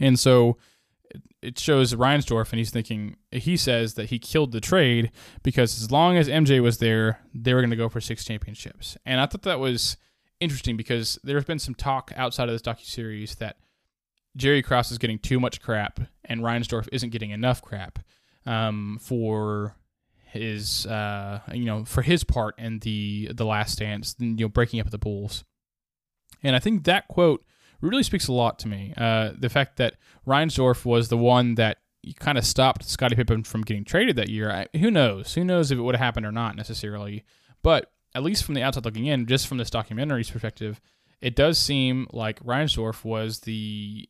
And 0.00 0.18
so 0.18 0.56
it 1.44 1.58
shows 1.58 1.94
Reinsdorf, 1.94 2.50
and 2.50 2.58
he's 2.58 2.70
thinking 2.70 3.16
he 3.30 3.56
says 3.56 3.94
that 3.94 4.10
he 4.10 4.18
killed 4.18 4.52
the 4.52 4.60
trade 4.60 5.12
because 5.42 5.80
as 5.80 5.90
long 5.90 6.16
as 6.16 6.28
MJ 6.28 6.62
was 6.62 6.78
there, 6.78 7.20
they 7.34 7.54
were 7.54 7.60
going 7.60 7.70
to 7.70 7.76
go 7.76 7.88
for 7.88 8.00
six 8.00 8.24
championships. 8.24 8.96
And 9.04 9.20
I 9.20 9.26
thought 9.26 9.42
that 9.42 9.60
was 9.60 9.96
interesting 10.40 10.76
because 10.76 11.18
there's 11.22 11.44
been 11.44 11.58
some 11.58 11.74
talk 11.74 12.12
outside 12.16 12.48
of 12.48 12.54
this 12.54 12.62
docu 12.62 12.84
series 12.84 13.36
that 13.36 13.56
Jerry 14.36 14.62
Krause 14.62 14.90
is 14.90 14.98
getting 14.98 15.18
too 15.18 15.38
much 15.38 15.60
crap, 15.60 16.00
and 16.24 16.40
Reinsdorf 16.40 16.88
isn't 16.90 17.10
getting 17.10 17.30
enough 17.30 17.62
crap 17.62 17.98
um, 18.46 18.98
for 19.00 19.76
his 20.24 20.86
uh, 20.86 21.40
you 21.52 21.64
know 21.64 21.84
for 21.84 22.02
his 22.02 22.24
part 22.24 22.58
in 22.58 22.80
the 22.80 23.30
the 23.32 23.44
last 23.44 23.78
dance, 23.78 24.16
you 24.18 24.34
know 24.34 24.48
breaking 24.48 24.80
up 24.80 24.90
the 24.90 24.98
Bulls. 24.98 25.44
And 26.42 26.56
I 26.56 26.58
think 26.58 26.84
that 26.84 27.08
quote 27.08 27.44
really 27.84 28.02
speaks 28.02 28.28
a 28.28 28.32
lot 28.32 28.58
to 28.60 28.68
me. 28.68 28.94
Uh, 28.96 29.32
the 29.38 29.48
fact 29.48 29.76
that 29.76 29.94
Reinsdorf 30.26 30.84
was 30.84 31.08
the 31.08 31.16
one 31.16 31.54
that 31.56 31.78
kind 32.18 32.38
of 32.38 32.44
stopped 32.44 32.84
Scottie 32.84 33.16
Pippen 33.16 33.44
from 33.44 33.62
getting 33.62 33.84
traded 33.84 34.16
that 34.16 34.28
year. 34.28 34.50
I, 34.50 34.78
who 34.78 34.90
knows? 34.90 35.34
Who 35.34 35.44
knows 35.44 35.70
if 35.70 35.78
it 35.78 35.82
would 35.82 35.94
have 35.94 36.04
happened 36.04 36.26
or 36.26 36.32
not 36.32 36.56
necessarily? 36.56 37.24
But 37.62 37.90
at 38.14 38.22
least 38.22 38.44
from 38.44 38.54
the 38.54 38.62
outside 38.62 38.84
looking 38.84 39.06
in, 39.06 39.26
just 39.26 39.46
from 39.46 39.58
this 39.58 39.70
documentary's 39.70 40.30
perspective, 40.30 40.80
it 41.20 41.34
does 41.34 41.58
seem 41.58 42.06
like 42.12 42.44
Reinsdorf 42.44 43.04
was 43.04 43.40
the 43.40 44.08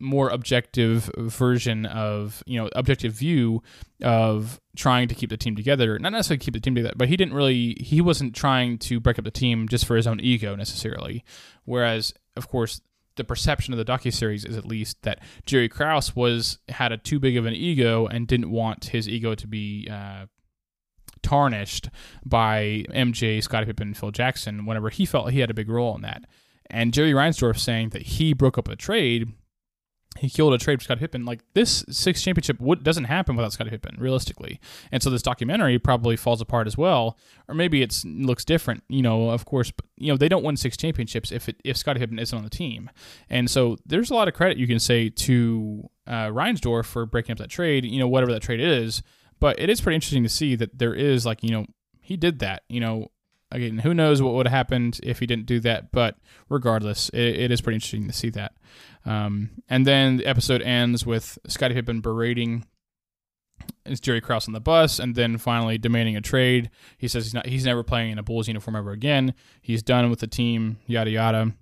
more 0.00 0.30
objective 0.30 1.10
version 1.18 1.84
of 1.84 2.42
you 2.46 2.58
know 2.58 2.70
objective 2.74 3.12
view 3.12 3.62
of 4.02 4.58
trying 4.74 5.06
to 5.06 5.14
keep 5.14 5.28
the 5.28 5.36
team 5.36 5.54
together 5.54 5.98
not 5.98 6.10
necessarily 6.10 6.38
keep 6.38 6.54
the 6.54 6.60
team 6.60 6.74
together 6.74 6.94
but 6.96 7.06
he 7.06 7.18
didn't 7.18 7.34
really 7.34 7.76
he 7.80 8.00
wasn't 8.00 8.34
trying 8.34 8.78
to 8.78 8.98
break 8.98 9.18
up 9.18 9.26
the 9.26 9.30
team 9.30 9.68
just 9.68 9.84
for 9.84 9.96
his 9.96 10.06
own 10.06 10.18
ego 10.18 10.56
necessarily 10.56 11.22
whereas 11.64 12.14
of 12.34 12.48
course 12.48 12.80
the 13.20 13.24
perception 13.24 13.74
of 13.74 13.78
the 13.78 13.84
docu 13.84 14.12
series 14.12 14.46
is 14.46 14.56
at 14.56 14.64
least 14.64 15.02
that 15.02 15.20
Jerry 15.44 15.68
Krause 15.68 16.16
was 16.16 16.58
had 16.70 16.90
a 16.90 16.96
too 16.96 17.18
big 17.18 17.36
of 17.36 17.44
an 17.44 17.52
ego 17.52 18.06
and 18.06 18.26
didn't 18.26 18.50
want 18.50 18.86
his 18.86 19.06
ego 19.06 19.34
to 19.34 19.46
be 19.46 19.86
uh, 19.90 20.24
tarnished 21.22 21.90
by 22.24 22.86
MJ, 22.88 23.42
Scottie 23.42 23.66
Pippen, 23.66 23.92
Phil 23.92 24.10
Jackson 24.10 24.64
whenever 24.64 24.88
he 24.88 25.04
felt 25.04 25.32
he 25.32 25.40
had 25.40 25.50
a 25.50 25.54
big 25.54 25.68
role 25.68 25.94
in 25.94 26.00
that. 26.00 26.24
And 26.70 26.94
Jerry 26.94 27.12
Reinsdorf 27.12 27.58
saying 27.58 27.90
that 27.90 28.02
he 28.02 28.32
broke 28.32 28.56
up 28.56 28.68
a 28.68 28.76
trade 28.76 29.30
he 30.18 30.28
killed 30.28 30.52
a 30.52 30.58
trade 30.58 30.80
for 30.80 30.84
Scottie 30.84 31.00
Pippen. 31.00 31.24
Like 31.24 31.40
this 31.54 31.84
six 31.88 32.22
championship 32.22 32.60
would, 32.60 32.82
doesn't 32.82 33.04
happen 33.04 33.36
without 33.36 33.52
Scottie 33.52 33.70
Pippen, 33.70 33.96
realistically. 33.98 34.60
And 34.90 35.02
so 35.02 35.08
this 35.08 35.22
documentary 35.22 35.78
probably 35.78 36.16
falls 36.16 36.40
apart 36.40 36.66
as 36.66 36.76
well, 36.76 37.16
or 37.48 37.54
maybe 37.54 37.80
it 37.80 38.02
looks 38.04 38.44
different. 38.44 38.82
You 38.88 39.02
know, 39.02 39.30
of 39.30 39.44
course, 39.44 39.70
but 39.70 39.84
you 39.96 40.08
know 40.08 40.16
they 40.16 40.28
don't 40.28 40.42
win 40.42 40.56
six 40.56 40.76
championships 40.76 41.30
if 41.30 41.48
it, 41.48 41.56
if 41.64 41.76
Scottie 41.76 42.00
Pippen 42.00 42.18
isn't 42.18 42.36
on 42.36 42.44
the 42.44 42.50
team. 42.50 42.90
And 43.28 43.48
so 43.48 43.76
there's 43.86 44.10
a 44.10 44.14
lot 44.14 44.26
of 44.26 44.34
credit 44.34 44.58
you 44.58 44.66
can 44.66 44.80
say 44.80 45.10
to 45.10 45.88
uh, 46.06 46.26
Reinsdorf 46.26 46.86
for 46.86 47.06
breaking 47.06 47.32
up 47.32 47.38
that 47.38 47.50
trade. 47.50 47.84
You 47.84 48.00
know, 48.00 48.08
whatever 48.08 48.32
that 48.32 48.42
trade 48.42 48.60
is. 48.60 49.02
But 49.38 49.58
it 49.58 49.70
is 49.70 49.80
pretty 49.80 49.94
interesting 49.94 50.24
to 50.24 50.28
see 50.28 50.54
that 50.56 50.78
there 50.78 50.94
is 50.94 51.24
like 51.24 51.42
you 51.44 51.50
know 51.50 51.66
he 52.00 52.16
did 52.16 52.40
that. 52.40 52.64
You 52.68 52.80
know, 52.80 53.10
again, 53.50 53.78
who 53.78 53.94
knows 53.94 54.22
what 54.22 54.34
would 54.34 54.46
have 54.46 54.54
happened 54.56 55.00
if 55.02 55.18
he 55.18 55.26
didn't 55.26 55.46
do 55.46 55.60
that? 55.60 55.92
But 55.92 56.16
regardless, 56.48 57.08
it, 57.10 57.20
it 57.20 57.50
is 57.50 57.60
pretty 57.60 57.76
interesting 57.76 58.06
to 58.06 58.12
see 58.12 58.30
that. 58.30 58.52
Um, 59.04 59.50
and 59.68 59.86
then 59.86 60.18
the 60.18 60.26
episode 60.26 60.62
ends 60.62 61.06
with 61.06 61.38
Scottie 61.46 61.74
Pippen 61.74 62.00
berating 62.00 62.66
is 63.84 64.00
Jerry 64.00 64.20
Krause 64.20 64.48
on 64.48 64.54
the 64.54 64.60
bus, 64.60 64.98
and 64.98 65.14
then 65.14 65.38
finally 65.38 65.78
demanding 65.78 66.16
a 66.16 66.20
trade. 66.20 66.70
He 66.98 67.08
says 67.08 67.24
he's 67.24 67.34
not 67.34 67.46
he's 67.46 67.64
never 67.64 67.82
playing 67.82 68.12
in 68.12 68.18
a 68.18 68.22
Bulls 68.22 68.48
uniform 68.48 68.76
ever 68.76 68.92
again. 68.92 69.34
He's 69.60 69.82
done 69.82 70.10
with 70.10 70.20
the 70.20 70.26
team. 70.26 70.78
Yada 70.86 71.10
yada 71.10 71.52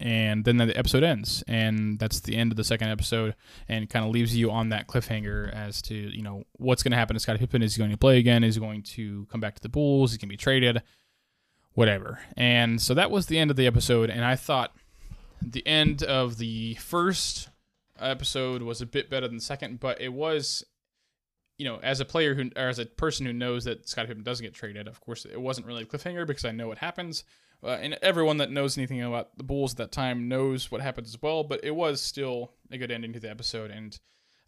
and 0.00 0.44
then 0.44 0.56
the 0.56 0.76
episode 0.76 1.02
ends 1.02 1.42
and 1.48 1.98
that's 1.98 2.20
the 2.20 2.36
end 2.36 2.52
of 2.52 2.56
the 2.56 2.64
second 2.64 2.88
episode 2.88 3.34
and 3.68 3.88
kind 3.90 4.04
of 4.04 4.12
leaves 4.12 4.36
you 4.36 4.50
on 4.50 4.68
that 4.68 4.86
cliffhanger 4.86 5.52
as 5.52 5.82
to 5.82 5.94
you 5.94 6.22
know 6.22 6.44
what's 6.52 6.82
going 6.82 6.92
to 6.92 6.96
happen 6.96 7.14
to 7.14 7.20
Scottie 7.20 7.38
Pippen. 7.38 7.62
Is 7.62 7.74
he 7.74 7.78
going 7.78 7.90
to 7.90 7.96
play 7.96 8.18
again? 8.18 8.44
Is 8.44 8.54
he 8.54 8.60
going 8.60 8.82
to 8.82 9.26
come 9.30 9.40
back 9.40 9.54
to 9.56 9.62
the 9.62 9.68
Bulls? 9.68 10.10
Is 10.10 10.14
he 10.14 10.18
going 10.18 10.28
to 10.28 10.32
be 10.32 10.36
traded? 10.36 10.82
Whatever. 11.74 12.20
And 12.36 12.80
so 12.80 12.94
that 12.94 13.10
was 13.10 13.26
the 13.26 13.38
end 13.38 13.50
of 13.50 13.56
the 13.56 13.66
episode 13.66 14.10
and 14.10 14.24
I 14.24 14.36
thought 14.36 14.74
the 15.42 15.66
end 15.66 16.02
of 16.02 16.38
the 16.38 16.74
first 16.74 17.48
episode 18.00 18.62
was 18.62 18.80
a 18.80 18.86
bit 18.86 19.10
better 19.10 19.26
than 19.26 19.36
the 19.36 19.42
second 19.42 19.80
but 19.80 20.00
it 20.00 20.12
was 20.12 20.64
you 21.58 21.64
know, 21.64 21.80
as 21.82 22.00
a 22.00 22.04
player 22.04 22.34
who, 22.34 22.50
or 22.56 22.68
as 22.68 22.78
a 22.78 22.86
person 22.86 23.26
who 23.26 23.32
knows 23.32 23.64
that 23.64 23.88
Scottie 23.88 24.06
Pippen 24.06 24.22
doesn't 24.22 24.44
get 24.44 24.54
traded, 24.54 24.86
of 24.86 25.00
course, 25.00 25.24
it 25.24 25.40
wasn't 25.40 25.66
really 25.66 25.82
a 25.82 25.86
cliffhanger 25.86 26.24
because 26.24 26.44
I 26.44 26.52
know 26.52 26.68
what 26.68 26.78
happens. 26.78 27.24
Uh, 27.62 27.70
and 27.70 27.98
everyone 28.02 28.36
that 28.36 28.50
knows 28.50 28.78
anything 28.78 29.02
about 29.02 29.36
the 29.36 29.42
Bulls 29.42 29.72
at 29.72 29.78
that 29.78 29.92
time 29.92 30.28
knows 30.28 30.70
what 30.70 30.80
happens 30.80 31.08
as 31.08 31.20
well. 31.20 31.42
But 31.42 31.64
it 31.64 31.74
was 31.74 32.00
still 32.00 32.52
a 32.70 32.78
good 32.78 32.90
ending 32.90 33.12
to 33.14 33.20
the 33.20 33.30
episode, 33.30 33.70
and 33.70 33.98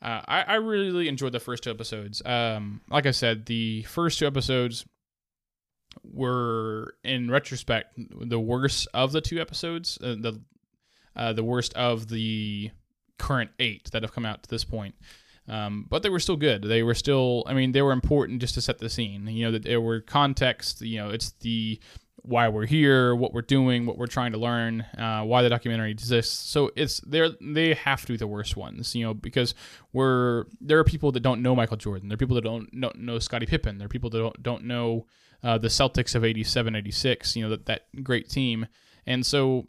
uh, 0.02 0.22
I, 0.26 0.42
I, 0.42 0.54
really 0.54 1.08
enjoyed 1.08 1.32
the 1.32 1.40
first 1.40 1.64
two 1.64 1.70
episodes. 1.70 2.22
Um, 2.24 2.80
like 2.88 3.06
I 3.06 3.10
said, 3.10 3.46
the 3.46 3.82
first 3.82 4.18
two 4.18 4.26
episodes 4.26 4.86
were, 6.04 6.94
in 7.04 7.30
retrospect, 7.30 7.98
the 7.98 8.40
worst 8.40 8.88
of 8.94 9.12
the 9.12 9.20
two 9.20 9.40
episodes. 9.40 9.98
Uh, 10.00 10.16
the 10.18 10.40
uh, 11.16 11.32
the 11.32 11.44
worst 11.44 11.74
of 11.74 12.08
the 12.08 12.70
current 13.18 13.50
eight 13.58 13.90
that 13.90 14.02
have 14.02 14.12
come 14.12 14.24
out 14.24 14.42
to 14.42 14.48
this 14.48 14.64
point. 14.64 14.94
Um, 15.48 15.86
but 15.88 16.02
they 16.02 16.08
were 16.08 16.20
still 16.20 16.36
good. 16.36 16.62
They 16.62 16.82
were 16.82 16.94
still, 16.94 17.42
I 17.46 17.54
mean, 17.54 17.72
they 17.72 17.82
were 17.82 17.92
important 17.92 18.40
just 18.40 18.54
to 18.54 18.60
set 18.60 18.78
the 18.78 18.88
scene. 18.88 19.26
You 19.26 19.46
know, 19.46 19.52
that 19.52 19.64
there 19.64 19.80
were 19.80 20.00
context. 20.00 20.80
You 20.80 20.98
know, 20.98 21.10
it's 21.10 21.32
the 21.40 21.80
why 22.22 22.48
we're 22.48 22.66
here, 22.66 23.14
what 23.14 23.32
we're 23.32 23.42
doing, 23.42 23.86
what 23.86 23.98
we're 23.98 24.06
trying 24.06 24.32
to 24.32 24.38
learn, 24.38 24.82
uh, 24.98 25.22
why 25.22 25.42
the 25.42 25.48
documentary 25.48 25.90
exists. 25.90 26.38
So 26.50 26.70
it's 26.76 27.00
they're 27.00 27.30
they 27.40 27.74
have 27.74 28.02
to 28.02 28.12
be 28.12 28.16
the 28.16 28.26
worst 28.26 28.56
ones, 28.56 28.94
you 28.94 29.04
know, 29.04 29.14
because 29.14 29.54
we're 29.92 30.44
there 30.60 30.78
are 30.78 30.84
people 30.84 31.12
that 31.12 31.20
don't 31.20 31.42
know 31.42 31.56
Michael 31.56 31.76
Jordan. 31.76 32.08
There 32.08 32.14
are 32.14 32.18
people 32.18 32.36
that 32.36 32.44
don't, 32.44 32.80
don't 32.80 33.00
know 33.00 33.18
Scottie 33.18 33.46
Pippen. 33.46 33.78
There 33.78 33.86
are 33.86 33.88
people 33.88 34.10
that 34.10 34.18
don't 34.18 34.42
don't 34.42 34.64
know 34.64 35.06
uh, 35.42 35.58
the 35.58 35.68
Celtics 35.68 36.14
of 36.14 36.24
87, 36.24 36.74
86, 36.76 37.36
you 37.36 37.42
know, 37.44 37.50
that, 37.50 37.66
that 37.66 37.82
great 38.02 38.28
team. 38.28 38.66
And 39.06 39.24
so 39.24 39.68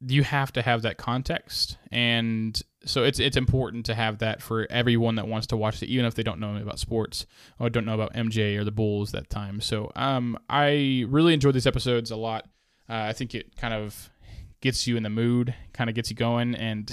you 0.00 0.22
have 0.22 0.52
to 0.52 0.62
have 0.62 0.82
that 0.82 0.98
context. 0.98 1.78
And 1.90 2.60
so 2.84 3.04
it's 3.04 3.18
it's 3.18 3.36
important 3.36 3.86
to 3.86 3.94
have 3.94 4.18
that 4.18 4.42
for 4.42 4.66
everyone 4.70 5.14
that 5.16 5.26
wants 5.26 5.46
to 5.48 5.56
watch 5.56 5.82
it 5.82 5.88
even 5.88 6.04
if 6.04 6.14
they 6.14 6.22
don't 6.22 6.40
know 6.40 6.56
about 6.56 6.78
sports 6.78 7.26
or 7.58 7.70
don't 7.70 7.86
know 7.86 7.94
about 7.94 8.12
MJ 8.14 8.56
or 8.58 8.64
the 8.64 8.72
Bulls 8.72 9.12
that 9.12 9.30
time. 9.30 9.60
So 9.60 9.90
um 9.96 10.38
I 10.48 11.04
really 11.08 11.34
enjoyed 11.34 11.54
these 11.54 11.66
episodes 11.66 12.10
a 12.10 12.16
lot. 12.16 12.44
Uh, 12.88 13.08
I 13.08 13.12
think 13.12 13.34
it 13.34 13.56
kind 13.56 13.72
of 13.72 14.10
gets 14.60 14.86
you 14.86 14.96
in 14.96 15.02
the 15.02 15.10
mood 15.10 15.54
kind 15.72 15.88
of 15.88 15.96
gets 15.96 16.10
you 16.10 16.16
going. 16.16 16.54
And 16.54 16.90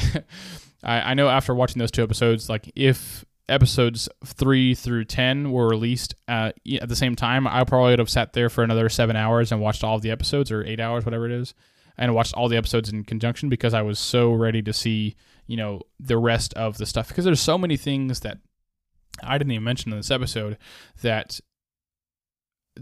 I, 0.84 1.12
I 1.12 1.14
know 1.14 1.30
after 1.30 1.54
watching 1.54 1.80
those 1.80 1.92
two 1.92 2.04
episodes 2.04 2.50
like 2.50 2.72
if 2.76 3.26
episodes 3.50 4.08
three 4.26 4.74
through 4.74 5.04
ten 5.04 5.52
were 5.52 5.68
released 5.68 6.16
uh, 6.30 6.52
at 6.80 6.88
the 6.88 6.96
same 6.96 7.18
time 7.18 7.46
I 7.48 7.66
probably 7.66 7.92
would 7.92 8.00
have 8.00 8.10
sat 8.10 8.32
there 8.32 8.50
for 8.50 8.64
another 8.64 8.88
seven 8.88 9.18
hours 9.18 9.52
and 9.52 9.60
watched 9.60 9.84
all 9.84 9.98
of 9.98 10.04
the 10.04 10.12
episodes 10.12 10.52
or 10.52 10.64
eight 10.64 10.80
hours 10.80 11.04
whatever 11.04 11.26
it 11.26 11.34
is 11.34 11.54
and 11.98 12.14
watched 12.14 12.34
all 12.34 12.50
the 12.50 12.58
episodes 12.58 12.90
in 12.90 13.04
conjunction 13.04 13.50
because 13.50 13.74
I 13.74 13.82
was 13.82 14.00
so 14.00 14.32
ready 14.32 14.62
to 14.62 14.74
see, 14.74 15.16
you 15.48 15.58
know, 15.58 15.82
the 16.00 16.18
rest 16.18 16.54
of 16.56 16.78
the 16.78 16.86
stuff 16.86 17.08
because 17.10 17.26
there's 17.26 17.42
so 17.42 17.58
many 17.58 17.78
things 17.78 18.22
that 18.22 18.38
I 19.24 19.38
didn't 19.38 19.52
even 19.52 19.64
mention 19.64 19.92
in 19.92 20.00
this 20.00 20.12
episode 20.12 20.58
that 21.02 21.40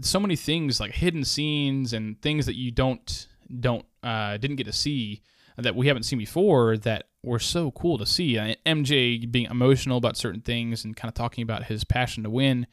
so 0.00 0.20
many 0.20 0.36
things 0.36 0.80
like 0.80 0.92
hidden 0.92 1.24
scenes 1.24 1.92
and 1.92 2.20
things 2.22 2.46
that 2.46 2.56
you 2.56 2.70
don't 2.70 3.26
don't 3.58 3.84
uh, 4.02 4.36
didn't 4.36 4.56
get 4.56 4.66
to 4.66 4.72
see 4.72 5.22
that 5.56 5.74
we 5.74 5.88
haven't 5.88 6.04
seen 6.04 6.18
before 6.18 6.76
that 6.78 7.06
were 7.22 7.38
so 7.38 7.70
cool 7.72 7.98
to 7.98 8.06
see. 8.06 8.34
MJ 8.66 9.30
being 9.30 9.50
emotional 9.50 9.98
about 9.98 10.16
certain 10.16 10.40
things 10.40 10.84
and 10.84 10.96
kind 10.96 11.08
of 11.08 11.14
talking 11.14 11.42
about 11.42 11.64
his 11.64 11.84
passion 11.84 12.22
to 12.22 12.30
win. 12.30 12.66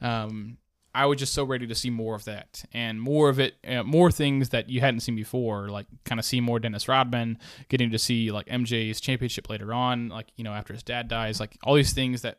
Um, 0.00 0.58
I 0.94 1.06
was 1.06 1.18
just 1.18 1.34
so 1.34 1.44
ready 1.44 1.66
to 1.66 1.74
see 1.74 1.90
more 1.90 2.14
of 2.14 2.24
that 2.24 2.64
and 2.72 3.00
more 3.00 3.28
of 3.28 3.40
it, 3.40 3.54
uh, 3.66 3.82
more 3.82 4.10
things 4.10 4.50
that 4.50 4.68
you 4.68 4.80
hadn't 4.80 5.00
seen 5.00 5.16
before, 5.16 5.68
like 5.68 5.86
kind 6.04 6.18
of 6.18 6.24
see 6.24 6.40
more 6.40 6.60
Dennis 6.60 6.86
Rodman, 6.86 7.38
getting 7.68 7.90
to 7.90 7.98
see 7.98 8.30
like 8.30 8.46
MJ's 8.46 9.00
championship 9.00 9.50
later 9.50 9.72
on, 9.72 10.08
like, 10.08 10.28
you 10.36 10.44
know, 10.44 10.52
after 10.52 10.72
his 10.72 10.82
dad 10.82 11.08
dies, 11.08 11.40
like 11.40 11.58
all 11.64 11.74
these 11.74 11.92
things 11.92 12.22
that, 12.22 12.38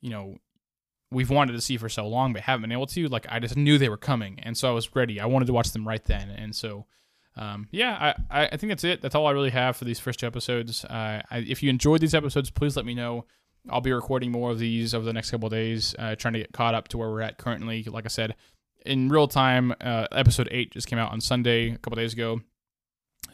you 0.00 0.10
know, 0.10 0.36
we've 1.10 1.30
wanted 1.30 1.52
to 1.52 1.60
see 1.60 1.76
for 1.76 1.88
so 1.88 2.06
long 2.06 2.32
but 2.32 2.42
haven't 2.42 2.62
been 2.62 2.72
able 2.72 2.86
to. 2.86 3.08
Like, 3.08 3.26
I 3.28 3.40
just 3.40 3.56
knew 3.56 3.76
they 3.76 3.88
were 3.88 3.96
coming. 3.96 4.38
And 4.42 4.56
so 4.56 4.68
I 4.68 4.72
was 4.72 4.94
ready. 4.94 5.20
I 5.20 5.26
wanted 5.26 5.46
to 5.46 5.52
watch 5.52 5.72
them 5.72 5.86
right 5.86 6.04
then. 6.04 6.30
And 6.30 6.54
so, 6.54 6.86
um, 7.36 7.66
yeah, 7.70 8.14
I, 8.30 8.48
I 8.52 8.56
think 8.56 8.70
that's 8.70 8.84
it. 8.84 9.02
That's 9.02 9.14
all 9.14 9.26
I 9.26 9.32
really 9.32 9.50
have 9.50 9.76
for 9.76 9.84
these 9.84 9.98
first 9.98 10.20
two 10.20 10.26
episodes. 10.26 10.84
Uh, 10.84 11.22
I, 11.30 11.38
if 11.38 11.62
you 11.62 11.70
enjoyed 11.70 12.00
these 12.00 12.14
episodes, 12.14 12.50
please 12.50 12.76
let 12.76 12.86
me 12.86 12.94
know. 12.94 13.26
I'll 13.70 13.80
be 13.80 13.92
recording 13.92 14.30
more 14.30 14.50
of 14.50 14.58
these 14.58 14.94
over 14.94 15.04
the 15.04 15.12
next 15.12 15.30
couple 15.30 15.48
days, 15.48 15.94
uh, 15.98 16.14
trying 16.16 16.34
to 16.34 16.40
get 16.40 16.52
caught 16.52 16.74
up 16.74 16.88
to 16.88 16.98
where 16.98 17.10
we're 17.10 17.22
at 17.22 17.38
currently. 17.38 17.82
Like 17.84 18.04
I 18.04 18.08
said, 18.08 18.34
in 18.84 19.08
real 19.08 19.28
time, 19.28 19.74
uh, 19.80 20.06
episode 20.12 20.48
eight 20.50 20.72
just 20.72 20.86
came 20.86 20.98
out 20.98 21.12
on 21.12 21.20
Sunday 21.20 21.72
a 21.72 21.78
couple 21.78 21.96
days 21.96 22.12
ago. 22.12 22.40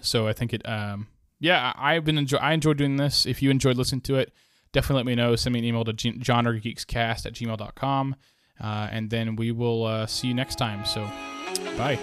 So 0.00 0.26
I 0.26 0.32
think 0.32 0.52
it, 0.52 0.66
um, 0.68 1.08
yeah, 1.38 1.72
I, 1.76 1.94
have 1.94 2.04
been 2.04 2.18
enjoy. 2.18 2.38
I 2.38 2.52
enjoyed 2.52 2.78
doing 2.78 2.96
this. 2.96 3.26
If 3.26 3.42
you 3.42 3.50
enjoyed 3.50 3.76
listening 3.76 4.00
to 4.02 4.16
it, 4.16 4.32
definitely 4.72 4.96
let 4.96 5.06
me 5.06 5.14
know. 5.14 5.36
Send 5.36 5.52
me 5.52 5.58
an 5.58 5.64
email 5.64 5.84
to 5.84 5.92
genregeekscast 5.92 7.26
at 7.26 7.32
gmail.com. 7.34 8.16
Uh, 8.60 8.88
and 8.90 9.10
then 9.10 9.36
we 9.36 9.50
will 9.50 9.84
uh, 9.84 10.06
see 10.06 10.28
you 10.28 10.34
next 10.34 10.56
time. 10.56 10.84
So, 10.84 11.04
bye. 11.76 11.98